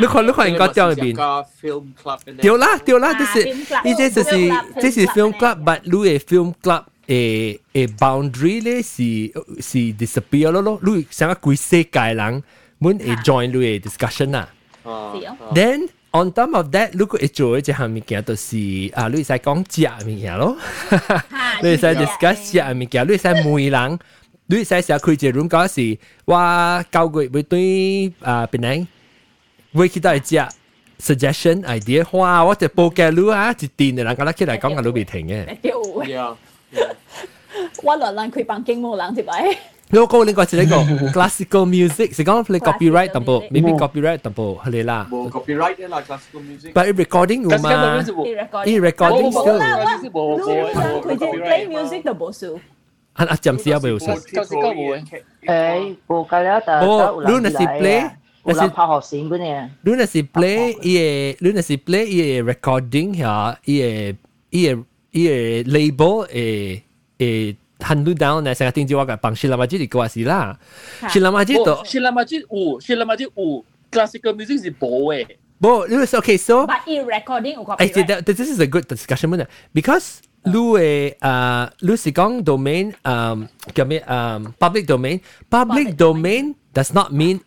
[0.00, 1.16] Look on, look on, got down bin.
[1.60, 2.20] Film club.
[2.40, 6.18] Tio la, tio la, this is this is this is film club, but lu a
[6.18, 10.78] film club a a boundary le si si disappear lo lo.
[10.80, 12.40] Lu sang gui se kai lang
[12.80, 14.46] muốn e join lui discussion à.
[15.54, 19.08] Then on top of that, look at joy chỉ hàng mình kia đó là à
[19.08, 20.54] lui sẽ 讲 giá mình kia lo.
[21.62, 23.96] Lui sẽ discuss giá mình kia, lui sẽ mỗi người
[24.52, 25.86] ด้วยใช้เสียคุยเจรุ่งก็สิ
[26.30, 26.44] ว่า
[26.92, 27.68] เกากุยไปด้วย
[28.26, 28.68] อ่าเป็นไง
[29.74, 30.42] เว้ยคิดได้จ้
[31.06, 32.00] suggestion idea.
[32.20, 35.34] ว่าว่าจะโปรแกรมรู้อ่ะจิตตีนเนี่ยหลังก็รักคิดได้ก็งานรู้ไปถึงไง
[37.86, 39.32] ว่าหลอนหลังคุยปังเก่งโมหลังสิไป
[39.91, 40.01] 接嚟。
[40.01, 45.07] 我讲另外一个 classical music，是讲你 copyright 淡薄，maybe copyright 淡薄系啦。
[45.11, 46.73] 冇 copyright 啦，classical music。
[46.73, 48.03] But recording 有嘛？
[48.65, 52.59] 依 recording 冇啦，我佢只 play music 都冇数。
[53.13, 54.05] 啊啊，暂时有冇数？
[54.05, 55.03] classical 冇
[55.45, 58.09] 诶，冇计啦，但系哦，你那是 play。
[58.45, 59.69] 有人拍学线嗰啲。
[59.81, 64.17] 你那是 play 伊个，你那是 play 伊个 recording 吓，伊个
[64.51, 65.33] 伊个伊个
[65.71, 66.81] label 诶
[67.17, 67.55] 诶。
[67.79, 70.57] handle down 呢，成日定住我嘅帮希拉马吉嚟过是啦，
[71.09, 75.27] 希拉马吉都希拉马吉有，希拉马吉有，classical music 是冇嘅。
[75.59, 76.65] 不，你话 okay so。
[76.65, 82.43] But in recording 有 I say that this is a good discussion 问 because 你诶啊，你是讲
[82.43, 87.39] domain 嗯叫咩嗯 public domain，public domain does not mean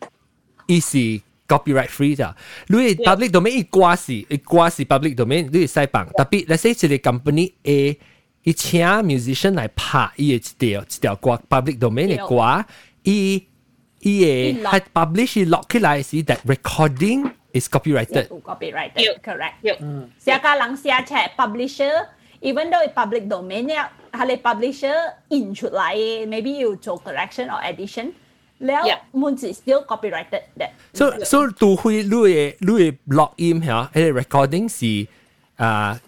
[0.66, 0.98] 伊是
[1.46, 2.34] copyright free 咋，
[2.66, 7.98] 你 public domain 伊挂是伊挂是 public domain，你系使帮，特别 let's say 一个 company A。
[8.44, 12.64] 伊请 musician 来拍伊嘅一条一条歌 public domain 嘅歌，
[13.02, 13.44] 伊
[14.00, 18.28] 伊嘅系 publish 落起来是 that recording is copyrighted。
[18.42, 19.54] copyrighted correct。
[20.18, 24.94] 写个人写出 publisher，even though public domain 咧，系 publisher
[25.28, 25.94] in 出来，
[26.26, 28.12] maybe 要做 correction or addition。
[28.60, 30.68] แล้วมันจะ still copyrighted 的。
[30.92, 35.06] so so 都会你嘅你嘅录音吓，系 recording 是
[35.56, 36.00] 啊。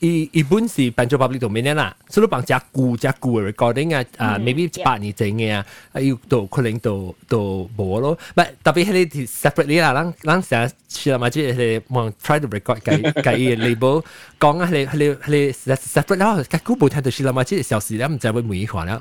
[0.00, 5.64] 伊伊本是办做 public domain 啦，所以帮只固只固嘅 recording 啊，啊 maybe 一百年整嘅啊，
[5.98, 6.92] 要到可能到
[7.26, 14.04] 到冇咯，唔特别系你 separately 啦，咱咱成日试下嘛，即系望 try to record 计计嘅 label
[14.38, 19.00] 讲啊，系系系 separate 啦，计估冇听到试下嘛，即系小时咧，唔知会每一款啦，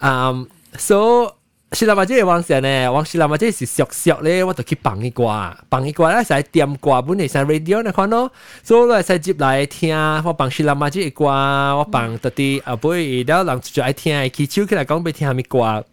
[0.00, 0.46] 嗯，
[0.76, 1.32] so
[1.73, 8.31] 是啦嘛，即係往時呢，往時啦嘛，即係熟熟咧，我就去放一挂，放一挂咧，使點掛本嚟使 radio 呢看咯，
[8.63, 15.83] 所以咧使接来听，我放是啦嘛，即係掛，我放到啲啊，不会，然后人就爱听，起手起来讲俾听下咪挂。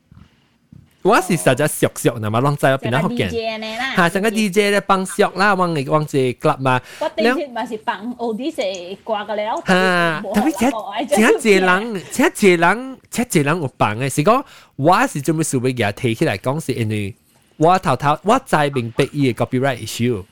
[1.02, 3.96] 我是实在熟熟嗱嘛，浪仔边度学嘅？
[3.96, 6.82] 吓，成个 DJ 咧帮熟啦，往嚟往只 club 嘛。
[7.00, 9.56] 我地铁咪是帮 Odyssey 挂嘅了。
[9.68, 10.72] 吓，特别请
[11.08, 14.44] 请谢人，请谢人，请谢人有帮嘅，是讲
[14.78, 17.14] 我是做咩事俾佢提起来讲，是因为
[17.58, 20.24] 我头头我在明白伊嘅 copyright issue，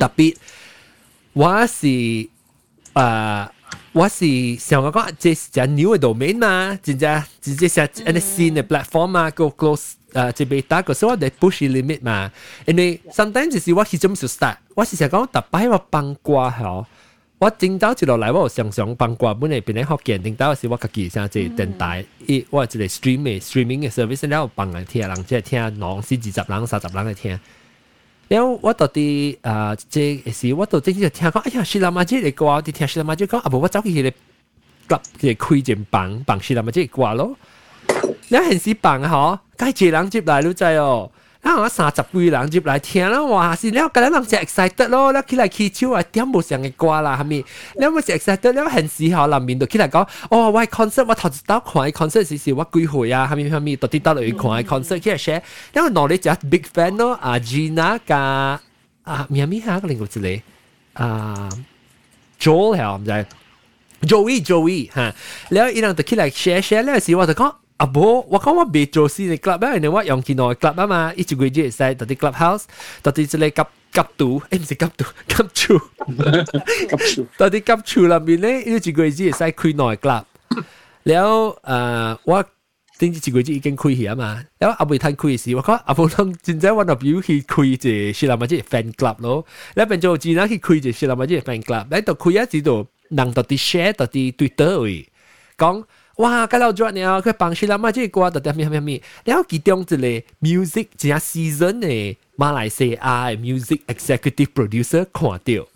[0.00, 0.34] 特别
[1.32, 2.28] 我是诶。
[3.93, 12.31] 我是想講，這是隻 new 嘅 domain 嘛，真正直接係一個新嘅 platform 嘛，個 close 誒這邊打個所謂嘅 push limit 嘛，
[12.65, 16.85] 因為 sometimes 就是我係做唔少 start，我是想講特擺我幫瓜嗬，
[17.39, 27.37] 我正走一落嚟，我常常幫瓜本嚟變嚟學見，正走時我家己像即係電台，伊我係一個 stream 嘅 streaming 嘅 service，然後幫人聽，人即係聽兩四二十人、三十人嚟聽。
[28.31, 32.85] 然后我到底啊这是我到底就เอ哎呀，樹ว่姐ต่อตีที่
[33.19, 37.35] จ啊不，我早起去ไอ้ห่าชิรา姐า咯，
[38.31, 41.11] 你係เด็กกลัวว่า哦？
[41.43, 43.55] 咱我三十幾人入來聽啦，哇！
[43.55, 47.45] 是了，今日人就 excited 咯，了起來起手啊，點無上嘅歌啦，係咪？
[47.77, 53.75] 了咪是 excited 了，現時候人面就起來講，哦，我 concert 我頭一到看 concert 時時我幾歲啊，係咪係咪？
[53.75, 55.41] 到底到嚟看 concert 起來 share，
[55.73, 58.59] 因為我哋就 big fan 咯，阿 Gina 加
[59.03, 61.49] 啊，咩咩下個另外一個啊
[62.39, 63.25] ，Joel 係唔知
[64.07, 65.15] ，Joey Joey 嚇，
[65.49, 67.55] 了伊人就起來 share share 了時我就講。
[67.80, 72.64] 啊无，我讲我未做事嘅 club 啊，因为我用见内 club 啊嘛，一直规矩系到啲 club house，
[73.02, 75.80] 到啲即系夹夹度，诶唔系夹度，夹处，
[76.88, 80.24] 夹处，到啲夹处入面咧，一直规矩系开内 club，
[81.04, 82.44] แล้ว诶我
[82.98, 89.44] 定一直规矩已经开起啊嘛，แล้ว阿未睇开时，我讲阿无通真正 one of you 去开只是啦嘛，即系 fan club 咯，
[89.74, 95.06] แล้ว变做自然去开只是啦嘛，即系 fan club，แล้ว到开一直到人到啲 share 到啲 Twitter 位
[95.58, 95.84] 讲。
[96.17, 96.45] 哇！
[96.47, 99.95] 咁老咗呢，佢幫佢啦嘛，即係歌特特咩咩咩，然後其中一個
[100.41, 105.67] music 一下 season 嘅馬來西亞 music executive producer 看到，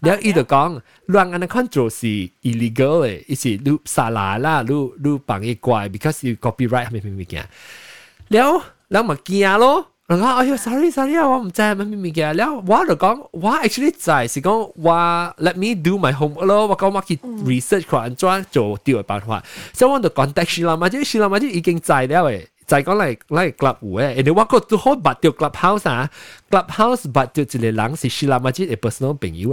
[0.00, 2.06] 然後伊就講，亂安尼看做是
[2.42, 7.44] illegal 嘅，伊是你沙拉啦，你你幫佢怪，because you copyright 咩咩咩嘅，
[8.28, 9.92] 然後然後咪驚咯。
[10.08, 12.32] 人講，哎呀，sorry sorry 啊，我唔知乜咩物件。
[12.36, 14.92] 然後我就講，我 actually 知是講我
[15.38, 16.66] let me do my homework 咯。
[16.68, 19.42] 我講我去 research 佢安怎做啲嘅辦法。
[19.72, 24.24] 所以我就 contact 希拉馬姐，希拉馬姐已經知了誒，知講嚟嚟 club 有誒。
[24.26, 26.08] 然後我個都好捌到 club house 啊
[26.50, 29.50] ，club house 捌到一個人是希拉馬姐嘅 personal 朋友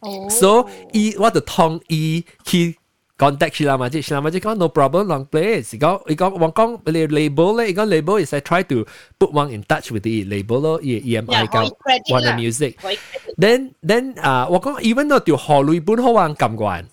[0.00, 0.30] 誒。
[0.30, 2.76] 所以我就通伊去。
[3.17, 8.85] contact 徐老妈姐，徐老妈姐讲 no problem long play，是讲伊讲我讲你 label 咧，伊讲 label is I try to
[9.17, 11.71] put one in touch with the label 咯，伊 EMI 讲
[12.09, 16.83] Warner Music。then then 啊，我讲 even though 条河类本好玩咁惯，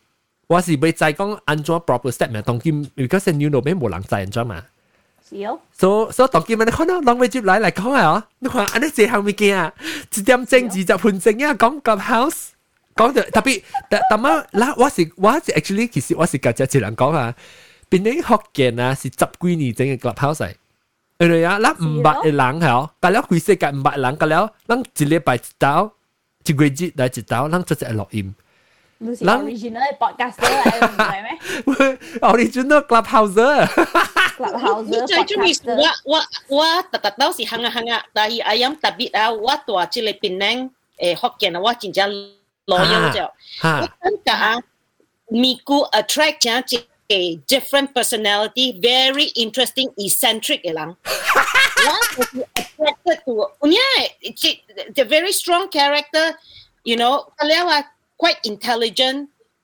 [0.47, 4.62] 我是未再讲安怎 proper step 咩，当今 because new 度边冇人再安怎嘛。
[5.72, 9.72] 所所以当今咪你看到两位接嚟嚟讲啊，你看安尼这项物件啊，
[10.16, 12.48] 一点钟二十分钟啊，讲 club house。
[12.98, 17.35] 讲到特别，但但乜嗱，我是我是 actually 其实我是夹只一人讲啊，
[17.90, 20.55] 边啲学见啊是十几年整嘅 clubhouse
[21.18, 25.93] 因为啊，嗱五百嘅人系哦，隔了几世界五百人，隔了，咱一礼拜一刀，
[26.44, 28.35] 一个月来一刀，咱做只录音。
[29.24, 31.39] 咱 original podcaster 嚟，唔系咩？
[32.20, 35.74] original clubhouse。clubhouse 最中意我
[36.05, 40.70] 我我特特都是行啊行啊，但系 ayam 特别啊，我ตัว即系边呢？
[40.98, 42.10] 诶学见啊，我真正。
[42.71, 43.25] loyal cho
[44.03, 44.39] tất cả
[45.41, 46.79] miku attract cha chị
[47.47, 50.93] different personality very interesting eccentric elang
[51.93, 52.05] one
[52.61, 53.33] attracted to
[53.77, 54.51] yeah chị
[54.95, 56.25] the very strong character
[56.83, 57.81] you know kalewa
[58.17, 59.19] quite intelligent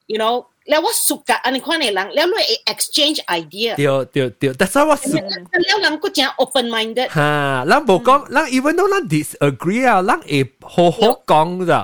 [0.07, 0.36] you know
[0.69, 3.72] แล้วว่าสุกะอันคนในหลังแล้วเลย e e exchange idea.
[3.80, 5.23] เดียวเดียวเดียวแต่สว่าสุก
[5.65, 7.32] แล้วหลังก็จะ open minded ฮะ
[7.68, 10.34] แล้วบอกก็แล้ว even though แล้ว disagree อ่ะแล้วเอ
[10.72, 10.99] โหโห
[11.32, 11.82] กงจ้ะ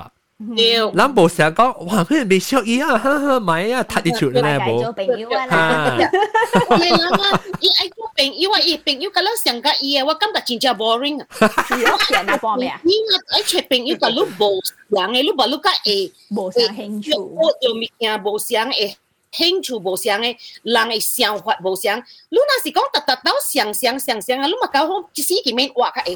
[0.95, 2.03] 咱无成讲，哇！
[2.03, 4.83] 佢未熟伊啊，哈哈，买啊，踢啲出咧无。
[4.83, 5.97] 做朋友啊啦。
[5.97, 11.27] 你谂啊，伊爱做朋友啊，伊朋友咁样上架伊啊，我感觉真正 boring 啊。
[11.39, 12.79] 我见啊方面啊。
[12.83, 14.61] 你啊，爱做朋友咁你无
[14.91, 17.13] 相嘅，你无你个会无相兴趣。
[17.17, 18.93] 我做物件无相嘅。
[19.31, 21.97] 兴趣无相嘅，人嘅想法无相。
[22.29, 26.13] 你若是讲特特到想想想想啊，你咪搞好一时见面话较会。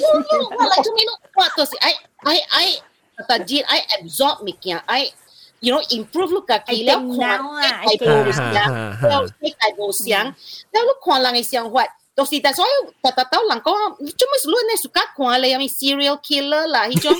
[0.00, 1.20] 我我来做咩咯？
[1.36, 1.94] 我就是 I
[2.24, 2.72] I I
[3.16, 5.12] 特特节 I absorb 物件，I
[5.60, 7.38] you know improve 你家己了看，
[7.86, 10.34] 系无相，了系无相，了
[10.72, 11.86] 你看人嘅想法。
[12.16, 12.68] 就是但所以
[13.02, 14.76] 特特到人讲，做咩事你呢？
[14.82, 17.12] suka 看你有咩 serial killer 啦，迄种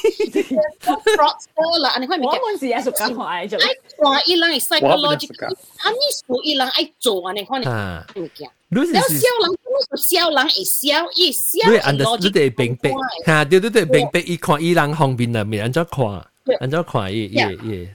[1.14, 2.40] fraudster 啦，安尼块物件。
[2.40, 3.56] 我们是也 suka 看嘅，就。
[3.58, 3.66] 爱
[3.96, 8.50] 看伊人系 psychological，安尼属伊人爱做安尼款嘅物件。
[8.70, 9.02] 了小人，
[9.96, 11.70] 小人会笑，伊笑。
[11.70, 12.90] 你 understand 你哋明白，
[13.24, 16.04] 吓对对对，明白伊看伊人方面啊，咪安怎看，
[16.60, 17.88] 安怎看伊伊伊。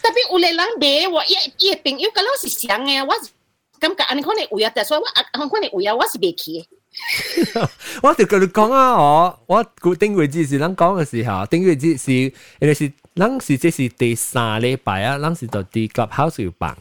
[0.00, 1.34] 特别有个人买我，伊
[1.66, 3.14] 伊朋友个老是想嘅，我。
[3.82, 6.64] 咁个，你可能会啊，但系所以我啊，可能会啊，我是未去。
[8.02, 16.76] 我就跟你讲啊，我我固定位置是咱讲嘅时候，定位置是，因为是咱是这是第三礼拜啊，咱是到啲 clubhouse 要办，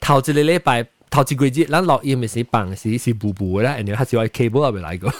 [0.00, 5.12] 头一个礼拜头一个月咱录音嘅时办是是步步啦，然后系话 cable 未来过。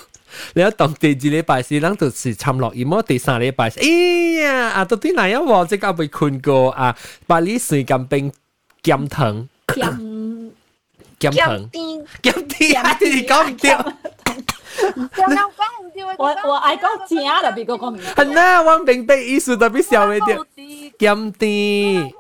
[0.55, 3.87] 然后当第二礼拜是咱就是参录音，我第三礼拜是，哎
[4.43, 6.97] 呀，啊到底哪一镬即刻被困过啊？
[7.27, 8.33] 把你水咁冰
[8.83, 9.49] 减疼。
[9.67, 9.99] 减
[11.23, 11.71] 糖，
[12.23, 12.97] 减甜啊！
[13.01, 13.93] 你讲唔掉。
[16.19, 17.99] 我我爱讲正特别嗰个唔。
[17.99, 20.93] 系啊，我明白意思特别少嘅啲。
[20.99, 22.13] 减甜。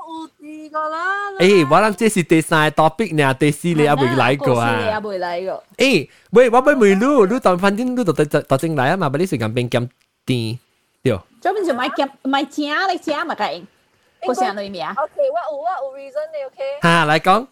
[1.39, 4.77] 诶，我谂这是第三个 topic 呢，第四你也未来过啊。
[4.79, 5.65] 你也未来过。
[5.77, 9.89] 诶，喂，我未未录，录当反正录到到到正来啊嘛，把你时间变减
[10.27, 10.59] 甜，
[11.03, 11.19] 对。
[11.41, 13.63] 专门就买减买正嚟正嘛嘅。
[14.27, 14.93] 我想到咩啊？
[14.99, 16.59] OK，我有我有 reason 你 OK。
[16.83, 17.47] 吓，嚟讲。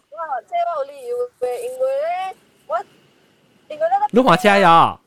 [0.47, 2.35] 即系我好理由嘅，因为咧，
[2.67, 2.77] 我
[3.69, 4.97] 因为咧，你话车呀？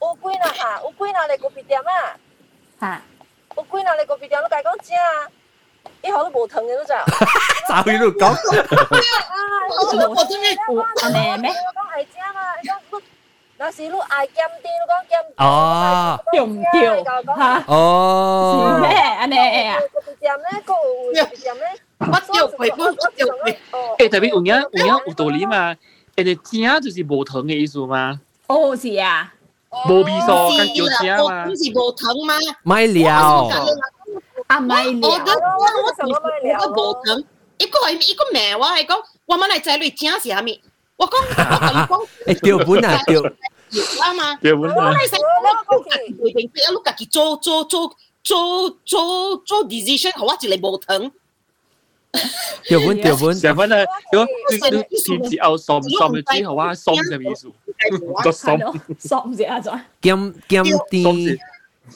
[0.00, 2.16] 有几那吓，有几那嚟个别店啊？
[2.80, 3.02] 吓，
[3.56, 5.28] 有几那嚟个别店，你讲讲正啊？
[6.02, 6.92] 以后都无疼嘅，你知？
[7.68, 8.26] 就喺度讲。
[8.26, 8.34] 啊，
[9.70, 11.50] 我都冇听你讲咩咩？
[11.50, 13.02] 我讲系正啊，你讲
[13.58, 15.12] 那是你爱减啲，你讲减。
[15.36, 17.04] 哦，对唔对？
[17.36, 18.88] 吓，哦，是咩？
[18.98, 19.36] 安尼
[19.68, 19.78] 啊？
[19.92, 20.80] 个别店咧，个个
[21.34, 21.80] 别店咧。
[21.98, 23.58] 我叫回不，我叫回。
[23.98, 25.74] 诶，特别有影有影有道理嘛？
[26.16, 28.20] 诶，你正就是无糖嘅意思嘛？
[28.48, 29.32] 哦，是啊。
[29.88, 31.46] 无味素跟叫正嘛？
[31.54, 32.34] 是无糖吗？
[32.64, 33.48] 买料。
[34.48, 35.08] 啊，买料。
[35.08, 35.18] 我我
[36.08, 37.22] 我我无糖。
[37.58, 38.96] 一个系一个名，我系讲，
[39.26, 40.60] 我问你仔女正是虾米？
[40.96, 42.40] 我讲我同你讲。
[42.40, 43.32] 诶，调本啊，调。
[44.02, 44.34] 啊嘛。
[44.36, 44.74] 调本啊。
[44.76, 47.94] 我系使我我平时一路家己做做做
[48.24, 51.12] 做做做 decision，我一嚟无糖。
[52.64, 53.76] 条本条本，成分啊，
[54.12, 54.26] 如果
[55.04, 57.48] 天字后爽爽嘅之后啊，爽嘅意思，
[58.22, 58.58] 个爽
[58.98, 59.72] 爽唔知啊，再
[60.02, 61.38] 减减啲。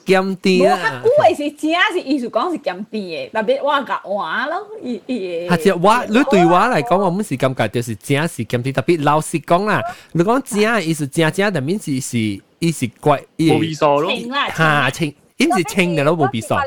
[0.05, 1.03] 减啲啊！
[1.05, 5.49] 我系是真是意思讲是减啲嘅，特别我甲话咯，伊伊。
[5.49, 9.81] 系只话，你对我嚟讲，我们是感觉就是真是减啲，特别老实讲啦，
[10.11, 12.19] 你讲真嘅意思，真真的面是是
[12.59, 14.11] 意思怪，冇味素咯，
[14.57, 16.49] 吓清，因是清嘅咯，冇味素。
[16.49, 16.59] 较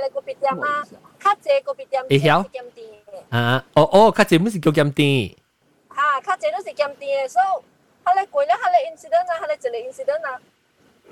[1.44, 2.46] 济个别店会晓
[3.33, 5.35] 啊，哦哦，較濟唔是叫減啲。
[5.97, 10.39] 嚇，較濟都是減啲嘅，所以，佢哋過咗，佢哋 incident 啊，佢哋一个 incident 啊。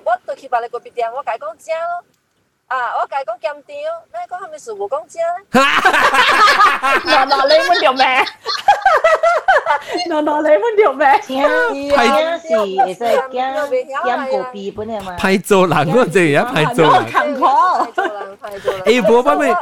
[0.05, 2.05] 我都去別個個別店，我改讲正咯。
[2.70, 5.22] 啊，我解讲减甜哦，你讲系咪是无讲正
[5.52, 5.62] 咧？
[7.14, 8.04] 嗱嗱，你乜条命？
[10.10, 11.06] 嗱嗱，你乜条命？
[11.96, 12.02] 系
[12.42, 12.48] 是
[12.82, 13.32] 会使减
[14.04, 15.12] 减个别本嘅嘛。
[15.18, 17.06] 派做人嗰阵而家派做人。
[17.12, 17.46] 勤苦。
[17.46, 19.56] 诶，冇乜咩？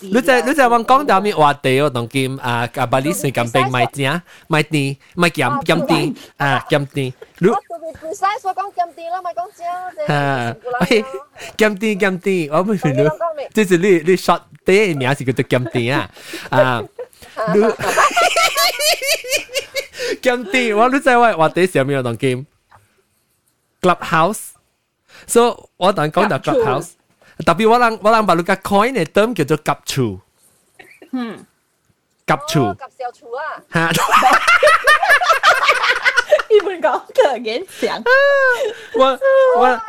[0.00, 1.88] 你就你就讲讲到咩话题哦？
[1.90, 7.12] 当今啊啊，巴黎是咁并卖正卖甜卖减减甜啊减甜。
[7.38, 7.48] 你
[7.86, 9.66] 唔使所讲减甜啦，咪讲正。
[10.16, 10.54] 啊，
[11.56, 12.48] 减甜减甜。
[12.50, 13.16] 我唔明咯，
[13.54, 16.10] 即系你你 short 啲名是叫做减甜啊
[16.50, 16.82] 啊！
[17.54, 17.60] 你
[20.20, 22.44] 减甜，我你知我我啲上面有档 game
[23.80, 24.50] Clubhouse，
[25.26, 26.90] 所以我当讲到 Clubhouse，
[27.44, 30.20] 特别我谂我谂把你个 coin 嘅 term 叫做夹处，
[31.12, 31.44] 嗯，
[32.26, 33.90] 夹处，夹小处啊，吓！
[36.56, 38.02] 一般讲特别想，
[38.94, 39.18] 我
[39.58, 39.80] 我。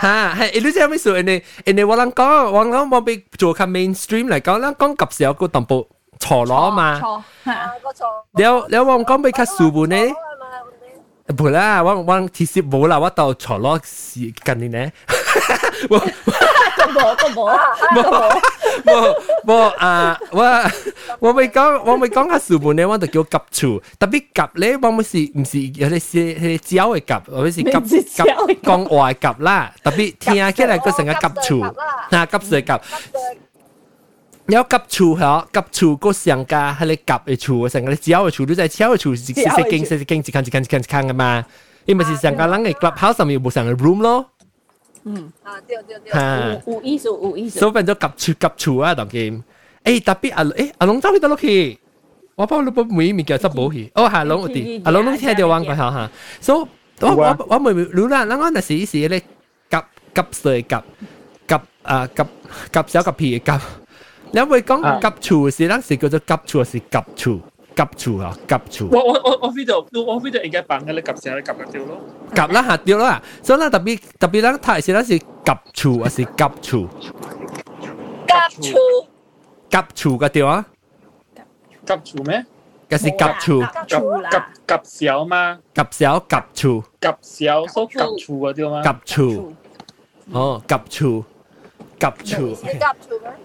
[0.00, 1.12] 吓系，你知咩事？
[1.12, 5.88] 人哋人哋我谂讲，我谂我俾做下 mainstream 嚟讲，咧讲及时有个同步
[6.18, 7.00] 错攞嘛。
[7.00, 8.04] 错系个错。
[8.34, 10.12] 了了，我讲俾佢书本呢？
[11.38, 14.32] 唔啦，我我其实冇啦，我到错攞时
[15.36, 16.12] 间呢。
[16.82, 17.58] 我冇都冇
[17.94, 18.40] 冇
[18.84, 20.18] 冇冇啊！
[20.30, 20.70] 我
[21.18, 23.82] 我未讲，我未讲下书本咧，我就叫夹处。
[23.98, 29.72] 特别夹咧，我唔是唔是有啲是系胶嘅夹，或者是夹夹讲话夹啦。
[29.82, 31.74] 特别听起来佢成个夹处，
[32.10, 32.80] 吓夹水夹。
[34.46, 41.44] 有夹处吓，夹处个上加系你夹嘅处，成个你胶嘅处，你就系胶嘅处是是是经是经是看是看是看是看嘅嘛。
[41.84, 44.26] 因为是上加人嘅 clubhouse 上面冇上嘅 room 咯。
[45.07, 46.11] 嗯，啊對對對，
[46.65, 49.43] 有有意思有意思，所以變咗夾住夾住啊，當然，
[49.85, 51.79] 誒特別阿誒阿龍走你得落去，
[52.35, 56.11] 我幫你幫每物件執冇去，哦係龍我哋阿龍都聽到玩過下嚇，
[56.41, 56.67] 所以
[57.05, 59.21] 我我我咪รู้啦，嗱我那時時咧
[59.69, 59.81] 夾
[60.13, 60.81] 夾碎夾
[61.47, 62.25] 夾啊夾
[62.71, 63.59] 夾手夾皮夾，
[64.31, 67.39] 你會講夾住是啦，是叫做夾住是夾住。
[67.76, 68.88] 夹处啊，夹处。
[68.90, 72.00] 我我我我 video 我 video 应该bằng嘅，你夹成你夹得掉咯。
[72.34, 76.88] 夹啦吓掉啦，所以咧特别特别咧睇是咧是夹处还是夹处？
[78.26, 78.78] 夹处。
[79.70, 80.66] 夹处嘅掉啊？
[81.86, 82.44] 夹处咩？
[82.88, 83.62] 嘅是夹处。
[83.62, 85.58] 夹夹夹小嘛？
[85.74, 86.84] 夹小夹处。
[87.00, 88.82] 夹小所夹处嘅掉嘛？
[88.82, 89.52] 夹处。
[90.32, 91.24] 哦，夹处。
[91.98, 92.54] 夹处。
[92.56, 93.36] 系夹处咩？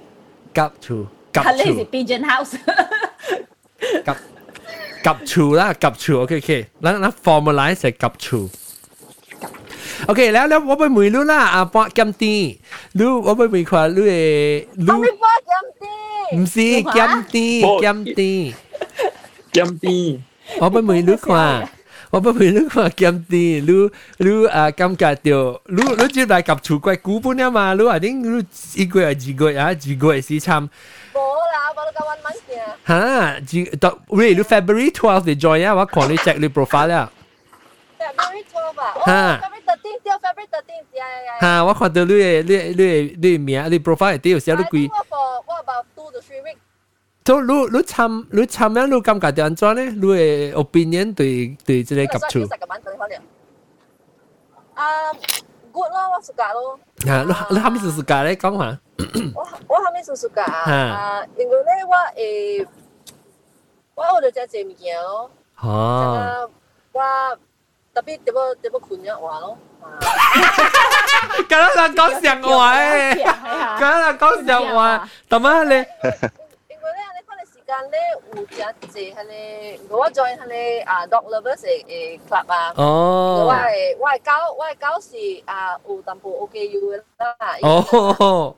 [0.54, 1.08] 夹处。
[1.34, 1.50] 夹处。
[1.50, 2.58] 系你是 Pigeon House。
[4.09, 4.17] กับ
[5.07, 6.53] กับชู啦กับชูโอเคโอเค
[6.83, 8.39] แล้วนะ formalize 係กับชู
[10.07, 12.35] โอเคแล้วแล้วว่าไปมือรู้ล่ะอะปอกัมตี
[12.99, 14.15] รู้ว่าไปมือควารู้เอ
[14.87, 15.95] รู้ปอกัมตี
[16.37, 17.47] ไม่ใช่กัมตี
[17.85, 18.33] กัมตี
[19.57, 19.99] กัมตี
[20.61, 21.47] ว่าไปมือรู้ควา
[22.11, 23.83] ว่าไปมือรู้ควากัมตีรู้
[24.25, 25.43] รู้อะกัมกาเดียว
[25.77, 28.43] รู้รู้จุดไหกับชูกวยกูปุ่นเนี่ยมารู้อะนี่รู้
[28.79, 31.02] อีกวยอะจีกวยอะจีกวยสีช้ำ
[32.86, 37.12] 吓，二到喂，你 February twelve 你 join 啊，我看你 check 你 profile 啦。
[38.00, 38.94] February twelve 啊？
[39.06, 39.42] 吓。
[39.42, 41.40] February thirteen 掉 February thirteen 呀呀呀。
[41.42, 44.92] 吓，我看到你嘅你你你名，你 profile 系有写你几。
[44.94, 46.58] 我 for what about two to three weeks。
[47.24, 49.82] 就你你参你参样，你感觉点样呢？
[49.84, 52.40] 你嘅 opinion 对对这个夹处。
[54.76, 55.12] 啊，
[55.72, 56.80] good 咯，我 suka 咯。
[57.12, 58.36] 啊，你你系咪是 suka 咧？
[58.36, 58.80] 讲下。
[59.36, 61.24] 我我系咪是 suka 啊？
[61.38, 62.68] 因为咧，我诶，
[63.96, 65.30] 我学到只只物件咯。
[65.62, 66.50] 哦。
[66.94, 67.02] 我
[67.94, 69.58] 特别点样点样困咗话咯。
[71.48, 73.24] 咁样讲实话诶，
[73.78, 75.86] 咁样讲实话，点啊你？
[77.68, 78.00] 间咧
[78.34, 78.56] 有只
[78.88, 82.74] 济系咧，我 join 系咧啊 dog lovers 诶 club 啊。
[82.78, 83.44] 哦。
[83.46, 87.36] 我系我系搞我系搞是啊有淡薄 OKU 嘅啦。
[87.62, 88.56] 哦。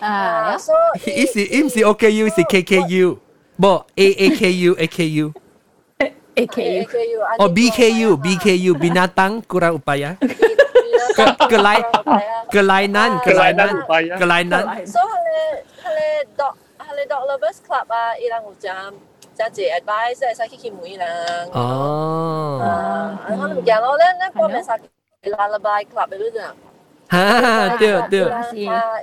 [0.00, 0.74] 啊，所
[1.06, 1.10] 以。
[1.22, 3.18] 伊是伊唔是 OKU 是 KKU，
[3.58, 6.84] 冇 AAKU AKU。AKU。
[7.38, 10.16] 哦 BKU BKU binatang kurang upaya。
[12.52, 13.70] kelainan kelainan
[14.20, 18.92] kelainan so hale hale dog hale dog lovers club 啊，伊人有讲。
[19.36, 21.06] 真系 advice 系使去去每人。
[21.52, 22.60] 哦。
[22.62, 24.78] 啊，可能唔见咯，咧咧报名晒
[25.24, 26.54] lullaby club 嗰啲啊。
[27.08, 28.30] 哈，对对。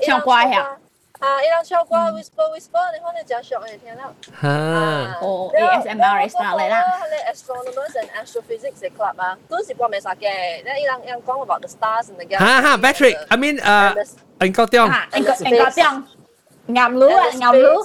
[0.05, 0.77] 唱歌呀。
[1.19, 4.11] 啊，伊人唱歌 whisper whisper，你可能真熟嘅听啦。
[4.41, 5.17] 哈。
[5.21, 6.83] 哦，ASMR style 嚟啦。
[7.11, 10.63] 系 astronomers and astrophysics 嘅 club 啊，都是报名晒嘅。
[10.63, 12.39] 咧伊人伊人讲 about the stars and the galaxies。
[12.39, 14.05] 哈哈，Patrick，I mean 诶，
[14.39, 17.83] anh có tiếng。anh có anh có tiếng。ngầm lúa à, ngầm lúa.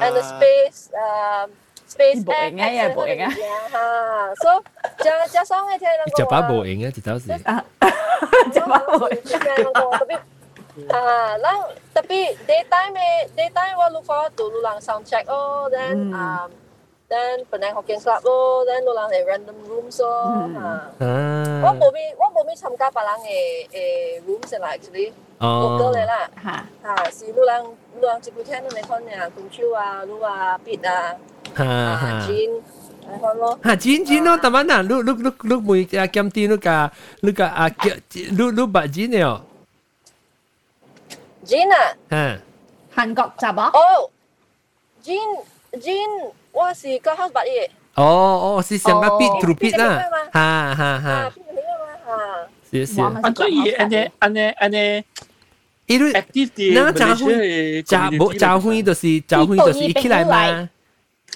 [0.00, 1.50] And the space um
[1.88, 3.28] space bộ ảnh ấy à bộ ảnh á
[3.72, 4.60] ha so
[5.04, 7.32] cha cha xong hay thế là chả bá bộ ảnh á thì tao gì
[8.54, 9.18] chả bá bộ ảnh
[10.87, 11.59] Ah, lang
[11.91, 16.15] tapi daytime eh daytime wa lu for dulu lang sound check oh then mm.
[16.15, 16.49] um
[17.09, 20.47] then penang Hokkien club oh then lu lang eh random rooms oh.
[20.47, 20.55] Mm.
[20.55, 20.85] Ah.
[21.03, 21.59] ah.
[21.65, 25.11] Wa bo mi wa bo mi tham gia pa lang eh eh rooms lah actually.
[25.41, 25.75] Oh.
[25.75, 26.25] Local eh lah.
[26.45, 26.57] Ha.
[26.85, 30.05] Ha si lu lang lu lang chỉ bu thiên này con nhà cùng chiu ah,
[30.07, 31.17] lu ah, bit à.
[31.55, 32.11] Ha ha.
[32.27, 32.61] Jin
[33.63, 36.89] ha jin jin no tamana lu lu lu lu mu ya kiam ti lu ka
[37.21, 37.65] lu ka a
[38.37, 39.48] lu lu ba jin ne oh
[41.48, 41.96] Jin 啊。
[42.10, 42.38] 哈。
[42.94, 43.70] 韩国杂啊。
[43.72, 44.10] 哦，
[45.04, 45.18] Jin
[45.72, 47.68] Jin，我是个 house 白嘢。
[47.94, 48.04] 哦
[48.58, 50.02] 哦，是上个 beat through beat 啦。
[50.32, 51.32] 哈哈哈。
[52.70, 53.00] 是是。
[53.00, 55.04] 啊，所以安尼安尼安尼。
[55.86, 60.66] 因为 active 那教会教冇教会就是教会就是一起来嘛。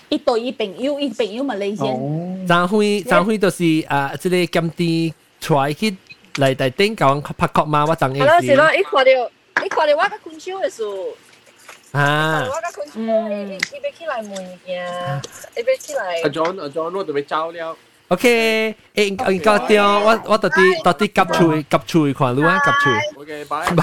[0.08, 2.46] 一对一朋友，一朋友嘛嚟先。
[2.46, 5.94] 张辉张辉就是啊，即个减啲出来去
[6.36, 8.24] 嚟大顶教拍曲嘛，我张意思。
[8.24, 9.30] 系咯系咯，一看到
[9.64, 11.08] 一看到我个昆秋嘅时候。
[11.92, 12.44] 啊！
[12.44, 14.86] 我个昆秋，伊伊要起来问件，
[15.56, 16.20] 伊要起来。
[16.22, 17.76] 阿 John 阿 John，我准备走了。
[18.08, 23.20] OK，诶，我搞掂，我我到底到底夹处夹处看路啊，夹处。
[23.20, 23.82] OK，拜拜。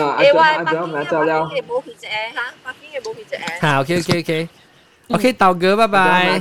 [0.00, 1.42] 啊，阿 John 阿 John 我走了。
[1.68, 3.38] 冇皮只吓，白边嘅冇皮只。
[3.66, 6.38] 好，OK OK OK。OK，道哥，拜拜。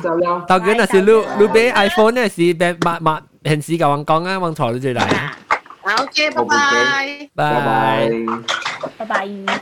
[0.48, 2.28] 道哥，那是你你俾 iPhone 呢？
[2.30, 5.00] 是俾抹抹平时教我讲啊，往台你最嚟。
[5.00, 5.18] OK，拜拜。
[5.18, 5.28] 拜拜。
[5.28, 5.48] 拜拜。
[5.48, 5.51] แล้วอ่
[5.85, 9.61] ok bye bye bye bye bye bye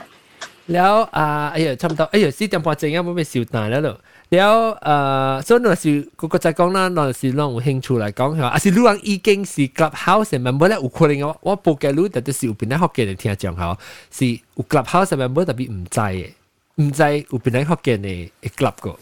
[0.67, 3.99] 了啊，哎呀，差唔多，哎呀，四點半正啊，冇咩笑大啦咯。
[4.29, 13.77] 了誒，所以嗰時嗰個就講啦，嗰時讓有興趣嚟講下，啊是老人已經是 clubhouse 咪冇咧有可能我我報嘅路，特別是有邊啲學嘅人聽講下，
[14.11, 16.29] 是有 clubhouse 咪冇特別唔知嘅，
[16.75, 18.97] 唔知有邊啲學嘅人嘅 club 個。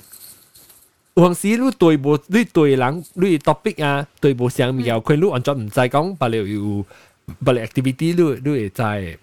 [1.15, 6.85] 有時你對無你對人你 topic 啊，對無相面，佢你完全唔知講，不了要。
[7.44, 9.16] 白了 activity 你你会知嘅。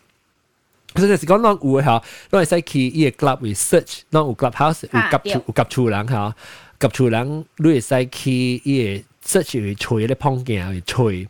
[0.96, 6.36] 所以是讲咱有吓，咱会使去伊个 club research，咱有 clubhouse 有夹厝有夹厝人吓，
[6.80, 8.32] 夹厝人你会使去
[8.66, 9.04] 伊个
[9.40, 11.28] search 去吹咧碰见去吹。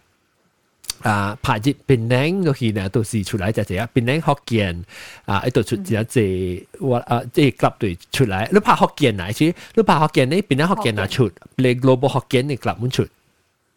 [1.03, 4.85] 啊，拍入槟榔落去呢，都是出来就系啊，槟榔福建
[5.25, 13.07] 啊，一度出只只我啊，即系 club 队出来，你拍福建啊，其实你拍福建呢，槟榔福建啊出，你 global 福建嘅 club 满出，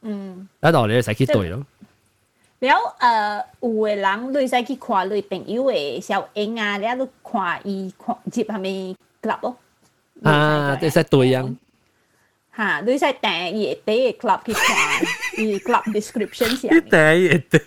[0.03, 1.65] 嗯，一度你就使去对咯。
[2.61, 9.57] 了诶，有嘅人你使去看你朋友嘅小影啊，了你看伊看接系咪 club 咯？
[10.23, 11.55] 啊，即系对样。
[12.57, 14.67] 吓，你使订伊第嘅 club 去看，
[15.45, 16.75] 伊 club description 先。
[16.75, 17.59] 你订伊第。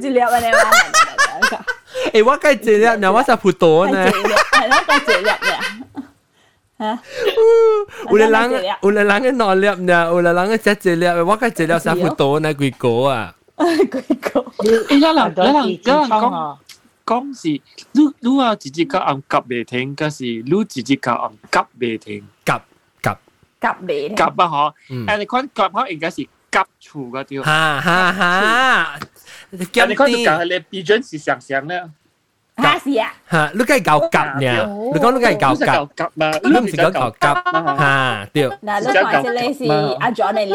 [0.00, 0.58] 一粒安尼嘛。
[2.12, 4.10] 诶，我计一粒，嗱我实葡萄呢。
[4.10, 5.58] 系咯，计一粒嘅。
[6.78, 6.98] 吓！
[8.06, 8.30] 有个人
[8.64, 9.20] 有个人嘅
[9.54, 13.34] 两粒呢，有个人嘅只一粒，我计一粒实葡萄呢，几个啊？
[13.58, 14.40] 几个？
[14.40, 15.54] 诶，有人有人
[15.84, 16.56] 有人讲
[17.04, 17.48] 讲是，
[17.92, 22.60] 你你话自己个暗夹未听，嗰是你自己个暗夹未听，夹
[23.02, 23.16] 夹
[23.60, 24.72] 夹未夹啊！
[24.88, 27.42] 嗬，诶，你看夹可应该是 夹处嗰条。
[27.42, 28.98] 哈哈哈！
[29.50, 31.82] 你看就讲系你标准是想想咧。
[32.58, 33.14] 吓是啊！
[33.30, 34.66] 吓，你梗系搞夹呢？
[34.92, 36.30] 你讲你梗系搞夹夹嘛？
[36.42, 38.26] 你唔是讲搞夹吓？
[38.32, 38.48] 对。
[38.48, 39.64] 嗱，你看这里是
[40.00, 40.54] 阿 John 嚟粒。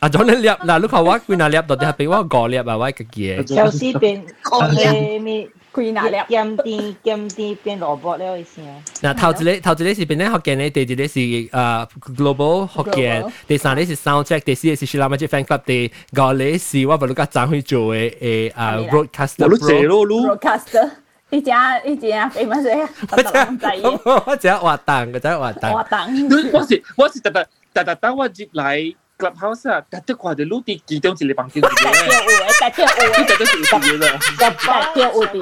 [0.00, 2.64] 阿 John 嚟粒，嗱，你看我几哪粒到底系俾我五粒啊？
[2.66, 3.54] 我个嘢。
[3.54, 5.48] 小时变诶咪
[5.81, 6.17] 几哪粒？
[6.29, 8.63] 咸甜咸甜变萝卜了一声。
[9.01, 11.87] 嗱，頭一個頭一個是變咧福建咧，第二個是誒
[12.17, 19.49] Global 福建，第三個是 Soundcheck，第四個是 Shila Magic Fan Club，第五個是我不如家張去做嘅誒誒 Broadcaster。
[19.49, 20.37] 我做咯咯。
[20.37, 20.89] Broadcaster，
[21.29, 21.51] 你只
[21.85, 22.87] 你只肥乜水？
[23.11, 23.27] 我只
[24.25, 25.71] 我只活動，我只活動。
[26.53, 28.95] 我是我是特特特特等我接嚟。
[29.17, 31.67] clubhouse 啊，隔得我哋擼啲幾張是你房間嘅。
[31.67, 33.45] 隔條烏，隔條烏，隔條
[33.81, 34.01] 烏嘅。
[34.37, 34.45] 隔
[34.93, 35.37] 條烏啲。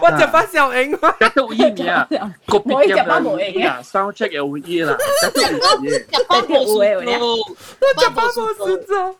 [0.00, 0.90] 我就把小英。
[0.92, 2.06] 隔條烏嘢啊，
[2.46, 6.04] 個別嘅冇嘢啊，sound check 又烏嘢啦，隔條烏嘢。
[6.28, 7.18] 隔條烏嘢咧。
[7.18, 9.16] 我就把冇事做。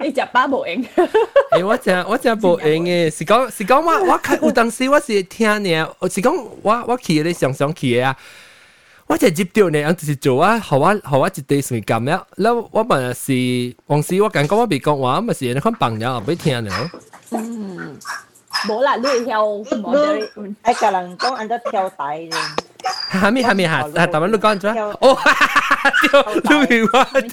[0.00, 0.84] 你食飽冇用？
[1.50, 8.16] 誒，我真我真冇用嘅，是講是講我我有當時我是聽你，是講我我去咧上上去嘅啊。
[9.07, 12.21] 我就接到呢，就是做啊，好啊好啊，一地算咁样。
[12.37, 16.71] แล้ว我咪是往时我感觉我被讲话，咪是你看朋友俾听呢。
[17.31, 17.97] 嗯，
[18.67, 22.31] 冇啦，你跳冇得，一个人讲按照跳带嘅。
[23.11, 23.81] 系咪系咪吓？
[23.89, 24.97] 系台湾都讲咗。
[24.99, 25.17] 哦，
[26.47, 27.29] 对，对我对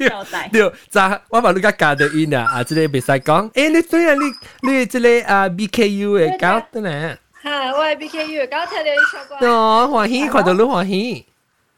[0.50, 1.00] 对，就
[1.30, 3.50] 我话你家教的音啊，啊，即系别使讲。
[3.52, 4.14] 诶，你对啊，
[4.62, 7.16] 你你即系啊 BKU 嘅教得呢？
[7.42, 9.46] 吓，我系 BKU 嘅教，听到你唱歌。
[9.46, 11.26] 哦，欢喜，看到你欢喜。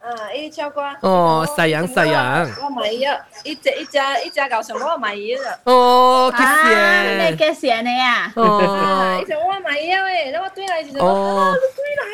[0.03, 0.11] 啊！
[0.35, 0.83] 伊唱歌。
[1.03, 2.53] 哦，细人细人。
[2.61, 5.59] 我买咗，一只一只一只旧上我买咗啦。
[5.62, 7.31] 哦，几时？
[7.31, 8.33] 你几时你啊？
[8.35, 11.55] 哦，以前我买咗诶，你我对嚟就哦，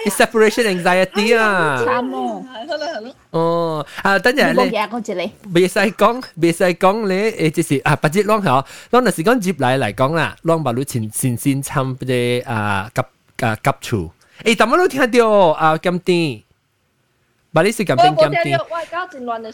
[0.04, 1.82] 你 separation anxiety 啊。
[1.86, 2.18] 惨喎。
[2.68, 3.10] 好啦好啦。
[3.30, 4.58] 哦，啊，等阵你。
[4.70, 5.32] 冇讲你。
[5.54, 7.14] 别使讲，别使讲你
[7.48, 13.00] 诶，就是啊，不知啷嗬，啷嗱时讲接嚟嚟讲啦，啷把你前前先参嘅啊急
[13.46, 14.10] 啊急处。
[14.44, 16.42] 诶，点解都听到啊咁啲？
[17.52, 18.56] 把你是咁定咁定。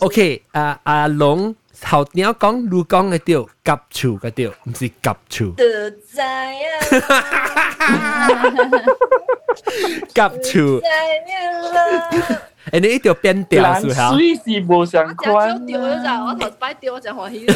[0.01, 1.55] O K，啊阿龙
[1.85, 5.55] 后鸟讲路讲嘅调，夹处嘅调，唔是夹处。
[10.13, 10.81] 夹处。
[12.73, 14.15] 诶，你一条变调是好。
[14.15, 15.33] 水是无相关。
[15.33, 17.47] 我调咗就，我头摆调我就欢喜。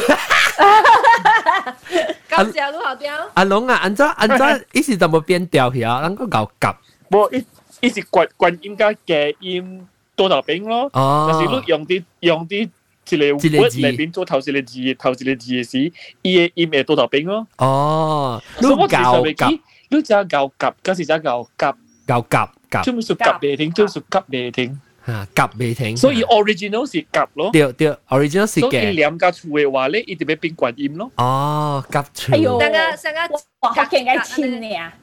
[2.29, 3.09] 夹调都好调。
[3.33, 5.99] 阿龙啊，按照按照，一时怎么变调去啊？
[6.01, 6.73] 能够搞夹。
[7.09, 7.45] 冇，一
[7.81, 9.85] 一时关关应该嘅音。
[10.15, 12.69] 多头饼咯，但是你用啲用啲
[13.09, 13.25] 一个
[13.61, 15.91] word 嚟变做头一个字，头一个字嘅时，
[16.21, 17.47] 伊嘅音系多头饼咯。
[17.57, 21.19] 哦，你教夹，你只教夹，嗰时只教
[21.57, 21.73] 夹，
[22.05, 24.79] 教夹夹，专门属夹未停，专门属夹未停。
[25.05, 25.97] 啊，夹未停。
[25.97, 27.49] 所以 original 是夹咯。
[27.51, 28.69] 对对，original 是嘅。
[28.69, 31.09] 所以两家处嘅话咧，一定要变关音咯。
[31.15, 32.33] 哦，夹处。
[32.33, 34.93] 哎呦，成个成个夹嘅系千嘅啊！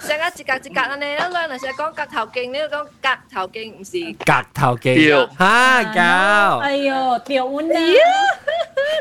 [0.00, 5.26] 成日一格一格安尼，咱两阵时讲格头劲，你讲格头劲，唔是格头劲。
[5.36, 6.58] 哈搞！
[6.60, 6.94] 哎呦，
[7.24, 7.78] 调换啊！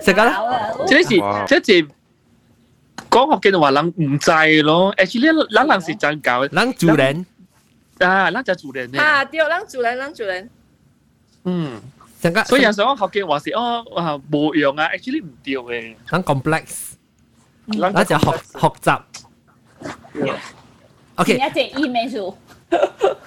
[0.03, 1.88] 食噶啦，即是即是
[3.10, 4.94] 讲学嘅话，人唔制咯。
[4.95, 7.26] actually，咱人是真教，咱主人
[7.99, 9.02] 啊，咱就主人咧。
[9.02, 10.49] 啊，对，咱主人，咱主人。
[11.44, 11.82] 嗯，
[12.45, 15.95] 所以有时候学嘅话是哦，啊冇用啊，actually 唔对嘅。
[16.10, 16.94] 咱 complex，
[17.82, 19.02] 咱就学学习。
[21.21, 22.37] OK，你一隻煙尾數。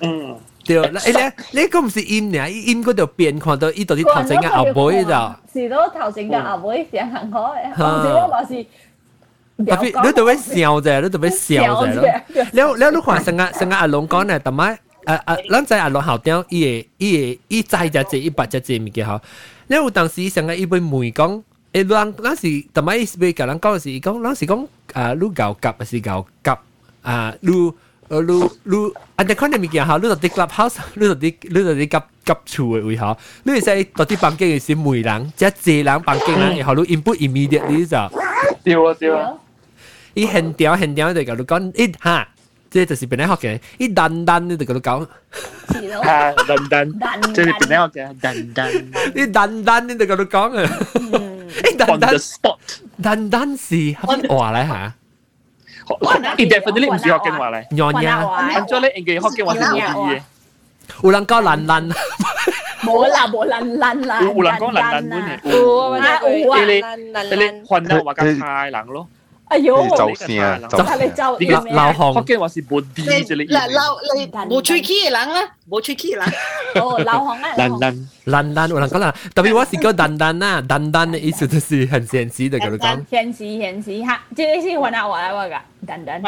[0.02, 5.10] 嗯，對，你你嗰唔是煙嘅，煙嗰度變看到依度啲頭先嘅後背就。
[5.54, 8.66] 是咯，頭先嘅後背成行開，頭先我話是。
[9.56, 12.02] 特別你特別笑啫，你特別笑啫咯。
[12.54, 19.22] 了了，你看成個成個阿龍講咧，同埋啊啊，咱在阿龍後頂，伊會伊會伊載只只一百只只物件吼。
[19.68, 21.44] 你有當時成個伊杯梅講。
[21.72, 26.58] 誒，咱咱是同埋伊是俾甲人講是，伊講咱是講啊，你牛夾還是牛夾
[27.04, 27.34] 啊？
[27.42, 27.52] 你
[28.09, 28.33] 呃你
[28.65, 28.77] 你，
[29.17, 38.19] 安尼看你物件吼，你到啲 clubhouse，你到啲你到啲夹夹厝嘅位吼，你会使到啲房间嘅是每人，即系济人房间人，然后你 input immediately 就。
[38.65, 39.33] 对啊对啊。
[40.15, 42.27] 伊现条现条就甲你讲，一哈，
[42.71, 45.07] 即就是本来学嘅，一单单你就甲你讲。
[46.03, 46.69] 啊，单
[46.99, 48.73] 单，即系本来学嘅，单单。
[49.15, 50.79] 一单单你就甲你讲啊。
[51.71, 52.57] 一单单 spot，
[53.03, 54.95] 单单是乜话嚟吓？
[56.37, 60.21] 伊 definitely 唔是学经话嚟，样样，按咗咧，应该学经话是冇意义嘅。
[61.03, 61.93] 有人讲烂烂，
[62.83, 69.09] 冇啦冇烂烂啦，有人讲烂烂本嘅，有啊有啊，你你换到话咁太冷咯。
[69.49, 71.09] 哎呦，走声，走声，
[71.41, 76.27] 你个老行，学经话是冇啲啫，你嗱老你冇吹气嘅人啊，冇吹气嘅人。
[76.85, 83.07] 哦，老行啊，烂烂烂烂，有人讲啦，特别我是叫蛋蛋啊，蛋蛋的意思就是很现实的，佢讲。
[83.09, 86.23] 现实现实吓，即系先换下话啦，我噶蛋蛋。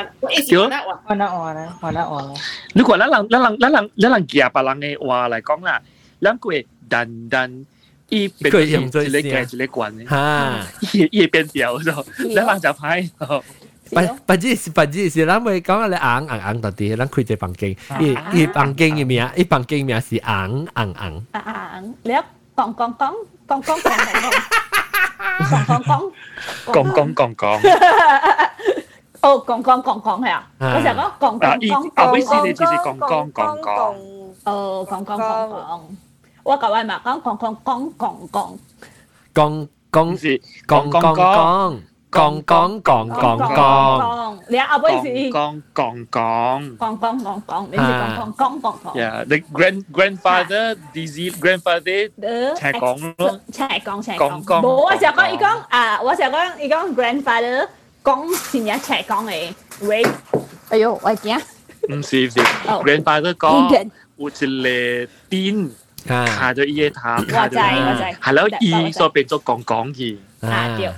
[0.48, 2.34] 叫换下话啦，换下话啦。
[2.74, 5.82] 如果咱人咱人咱人咱人夹别人嘅话嚟讲啦，
[6.22, 6.48] 咱个
[6.88, 7.66] 蛋蛋。
[8.10, 13.42] 伊变咗一个一个关嘅，吓，伊伊变调咗，你人就歹咗。
[13.90, 17.70] 不不只是不只是，咱咪讲你硬硬硬到啲，咱开只房间，
[18.00, 21.26] 伊伊房间嘅名，伊房间名是硬硬硬。
[21.34, 23.14] 硬，你讲讲讲
[23.48, 23.82] 讲讲讲讲
[25.64, 26.12] 讲讲
[26.66, 27.44] 讲讲讲讲。
[29.22, 31.90] 哦，讲讲讲讲系啊，我成日讲讲讲讲。
[31.94, 33.94] 啊，微信你就是讲讲讲讲。
[34.44, 35.80] 哦，讲讲讲讲。
[36.44, 38.58] 我各位嘛讲讲讲讲讲讲，
[39.34, 41.80] 讲讲是讲讲讲。
[42.10, 48.94] 讲讲讲讲讲，你阿妹是讲讲讲讲讲讲讲，你是讲讲讲讲讲。
[48.98, 52.10] Yeah, the grand grandfather, disease grandfather，
[52.58, 54.60] 赤讲咯，赤讲赤讲讲。
[54.60, 57.68] 冇，我成日讲，伊讲啊，我成日讲，伊讲 grandfather
[58.02, 60.10] 讲前日赤讲嘅，wait，
[60.70, 61.40] 哎呦，我惊。
[61.88, 63.70] 唔是唔是，grandfather 讲
[64.16, 64.40] 有一个
[65.30, 65.70] 癫，
[66.06, 70.16] 卡咗伊个头，卡咗，系咯，伊所变咗讲讲嘅。
[70.40, 70.90] 啊，对。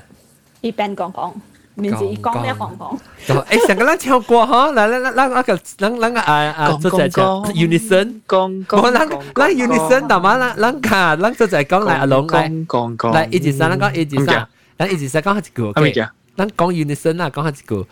[0.60, 1.32] 一边讲讲，
[1.74, 2.98] 面是一讲一讲讲。
[3.26, 14.46] 诶，成个咱唱歌嗬，来来来，咱那个咱咱个啊啊，做只唱 unison，讲讲，咱咱 unison，同埋咱咱卡，咱做只讲来阿龙来，讲讲，来一二三，咱讲一二三，
[14.78, 15.92] 咱一二三讲下一句，OK，
[16.36, 17.86] 咱讲 unison 啊，讲下一句。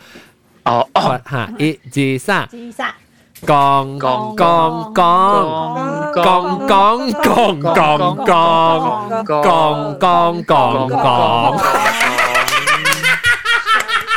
[0.65, 2.95] 哦哦，吓，一二三，二三。
[3.47, 5.03] 讲讲讲讲
[6.13, 6.25] 讲
[6.69, 11.61] 讲讲讲讲讲讲讲讲。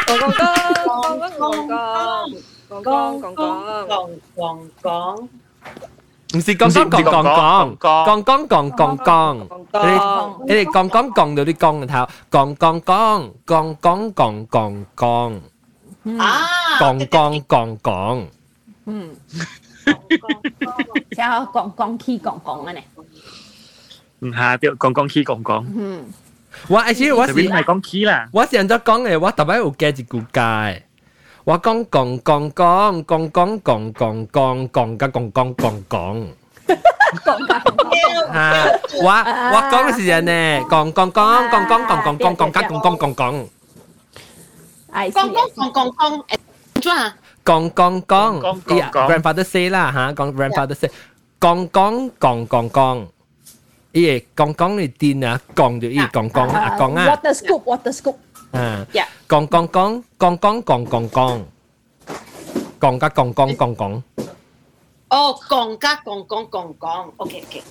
[0.06, 5.28] 讲讲讲讲讲讲讲讲讲讲讲讲，
[6.34, 9.38] 唔是讲讲讲讲讲讲讲讲讲讲，
[9.86, 16.48] 你你哋讲讲讲到啲讲嘅头，讲讲讲讲讲讲讲讲，啊，
[16.80, 18.26] 讲讲讲讲，
[18.88, 19.16] 嗯，
[21.12, 22.82] 然后讲讲起讲讲嘅呢，
[24.20, 26.06] 唔系，对，讲讲起讲讲，嗯。
[26.68, 30.84] 我而且我是唔系讲起啦，我成日讲嘅，我特别有记一句解。
[31.46, 36.28] 我讲讲讲讲讲讲讲讲讲讲加讲讲讲讲。
[38.32, 38.64] 啊！
[39.04, 40.32] 我我讲嘅是人呢，
[40.72, 43.48] 讲讲讲讲讲讲讲讲讲加讲讲讲讲。
[44.94, 46.24] 讲讲讲讲讲，
[46.76, 47.14] 诶，做啊？
[47.49, 48.35] Gong gong gong.
[49.09, 50.05] Grandfather say lah ha.
[50.13, 50.93] Gong grandfather say.
[51.41, 53.09] Gong gong gong gong gong.
[53.97, 57.07] Ie, gong gong ni tin à, gong được gong gong à gong à.
[57.09, 58.17] Water scoop, water scoop.
[58.53, 58.85] À.
[58.93, 59.09] Yeah.
[59.29, 61.45] Gong gong gong, gong gong gong gong gong.
[62.81, 64.03] Gong gong gong gong gong.
[65.09, 67.13] Oh, gong ga gong gong gong gong.
[67.17, 67.63] Okay, okay.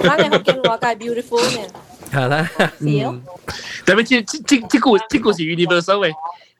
[0.00, 1.68] 嗱，你學見我介 beautiful 嘅。
[2.10, 2.48] 係啦。
[2.80, 3.22] 嗯。
[3.84, 4.16] 但係呢？
[4.16, 6.12] 呢呢呢個呢個是 universal 嘅。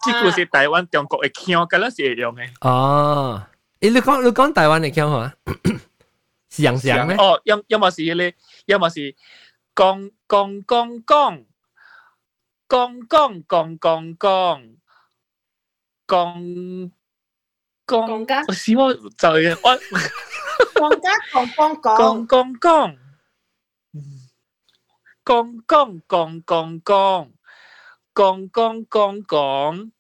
[0.04, 2.50] 这个是台湾中国嘅腔，咁样是会用嘅。
[2.62, 3.44] 哦，
[3.80, 5.34] 诶，你讲你讲台湾嘅腔好啊？
[6.50, 7.16] 像像咩？
[7.18, 8.36] 哦，要要么是咧。
[8.66, 9.16] 要么是
[9.76, 11.46] 讲讲讲讲
[12.68, 14.18] 讲讲讲讲讲
[16.08, 16.92] 讲
[17.88, 19.78] 讲家，我希望就系我
[20.76, 22.98] 讲家讲讲讲讲
[25.24, 27.30] 讲讲讲讲讲
[28.17, 29.91] con con con con con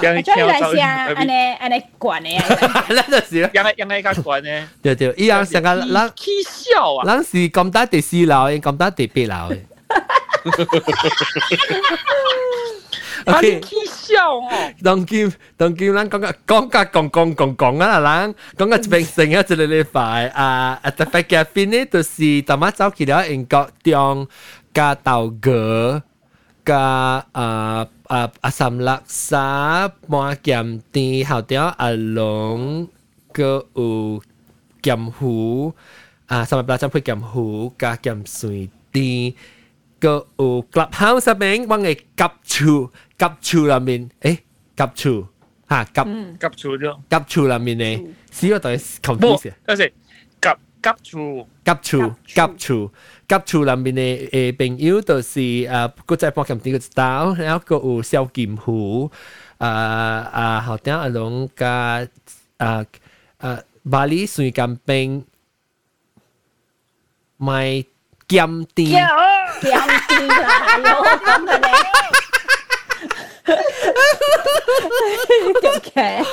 [0.00, 0.70] 人哋跳走，
[1.16, 2.40] 安尼安尼管咧，
[2.88, 9.60] 那就是人哋人哋咁管咧，對對，依樣成個人起笑啊，人是咁大第四樓，咁大第八樓嘅。
[13.24, 13.40] 啊！
[13.40, 14.50] 你起笑哦！
[14.82, 18.00] 當今當今，咱講個講個講講講講啊！
[18.00, 20.90] 咱講個一邊成啊，一個禮拜啊啊！
[20.90, 24.26] 特別嘅邊呢，就是大媽走去了英國中。
[24.73, 26.03] 加豆哥。
[26.65, 26.77] 甲
[27.31, 32.85] 啊啊啊三六三半咸甜，后条阿龙
[33.31, 34.21] 个有
[34.81, 35.73] 咸糊
[36.25, 39.33] 啊，三百八针配咸糊加咸水甜，
[39.97, 44.37] 个有 clubhouse 入面我嘅夹厝夹厝入面，诶
[44.75, 45.29] 夹厝
[45.69, 49.93] 吓夹夹厝咗，夹厝入面嘅，试我对 confuse，但系
[50.41, 52.91] 夹夹厝夹厝夹厝。
[53.27, 59.11] 夹厝入面嘅诶朋友就是诶，个在博琴啲个知道，然后个有小剑湖，
[59.57, 62.07] 啊啊，后顶阿龙加
[62.57, 62.85] 啊
[63.37, 65.25] 啊巴黎水甘冰，
[67.39, 67.85] 卖
[68.27, 72.20] 咸甜，咸甜啦，有咁嘅你。
[75.75, 76.23] OK，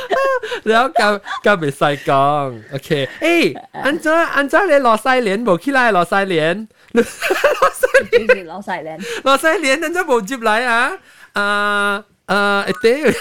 [0.65, 6.66] 然后咁咁未使讲，OK，诶，安怎安怎你落西莲冇起来落西莲？
[6.93, 10.98] 落西莲，落西莲，落西莲，安怎冇接来啊？
[11.35, 13.12] 啊啊，一啲，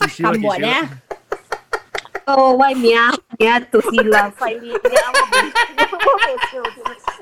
[0.00, 0.68] 咁闷呢？
[2.26, 2.78] 哦，我名
[3.38, 4.72] 名就是落西莲，
[5.90, 6.52] 我我未笑，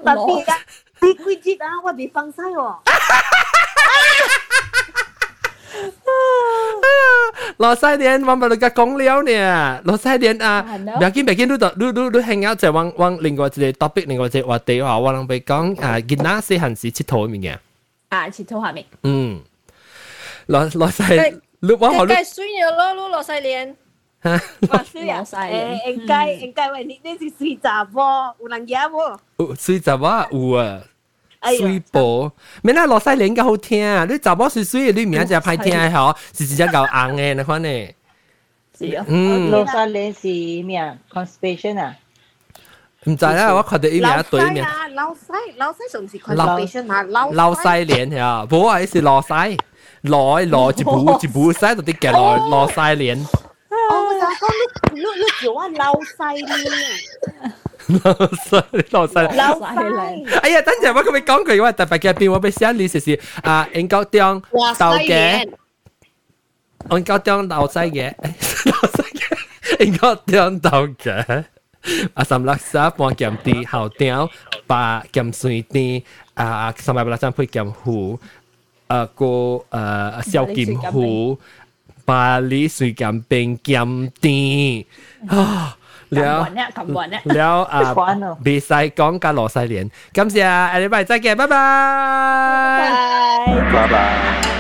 [0.04, 0.52] 特别啊，
[1.00, 1.66] 你几日啊？
[1.84, 2.76] 我未放晒喎。
[7.58, 9.80] 罗西莲，我咪你个讲了呢。
[9.84, 17.58] 罗西莲啊，唔要紧，唔要紧，你都你你你 hang out 就往往另外一个 topic，另外一个话题话，我谂俾讲啊，见那些闲时佚佗面嘅。
[18.08, 18.84] 啊，佚佗下面。
[19.02, 19.40] 嗯，
[20.46, 21.02] 罗罗西，
[21.60, 23.74] 你我我梗系衰咗咯，攞落西莲。
[24.24, 28.78] 我需要诶，应该应该喂，你你是水杂喎，有人嘢
[29.36, 29.56] 喎？
[29.60, 30.80] 水杂啊，有啊。
[31.58, 34.06] 水波，咩那罗西莲嘅好听啊！
[34.08, 37.68] 你查某水水，你名就歹听嗬，是直接够红嘅那款呢。
[38.78, 40.12] 是啊，嗯，罗西莲
[40.58, 40.96] 是咩啊？
[41.12, 41.96] constipation 啊？
[43.04, 44.64] 唔知啦，我看到一名对面。
[44.94, 45.20] 老西
[45.56, 47.02] 老西是唔是 constipation 啊？
[47.02, 49.28] 老老西莲系啊，冇啊，是罗西，
[50.02, 53.26] 来来一步一步西到啲嘅来罗西莲。
[54.16, 54.42] 哦，我想讲
[54.94, 56.52] 你你你叫我老西莲。
[58.04, 60.40] 老细，老细，老细。
[60.40, 65.48] 哎呀，等阵我咁样讲句话，特别嘅边我俾写你试试啊，英国中豆嘅，
[66.90, 68.14] 英国中豆细嘅，
[68.64, 70.70] 豆细嘅，英国中豆
[71.02, 71.44] 嘅。
[72.14, 74.30] 啊，三六三半咸啲后条，
[74.68, 76.02] 八咸水啲，
[76.34, 78.16] 啊，三百八十三配咸糊，
[78.86, 79.62] 啊个诶
[80.30, 81.36] 小盐糊，
[82.06, 84.84] 八里水咸冰咸啲
[85.28, 85.76] 啊。
[86.12, 86.46] 了了
[87.24, 87.94] 了啊！
[88.44, 90.70] 比赛讲加罗西连，感谢啊！
[90.74, 91.56] 下礼拜再见，拜拜，
[93.72, 94.55] 拜拜。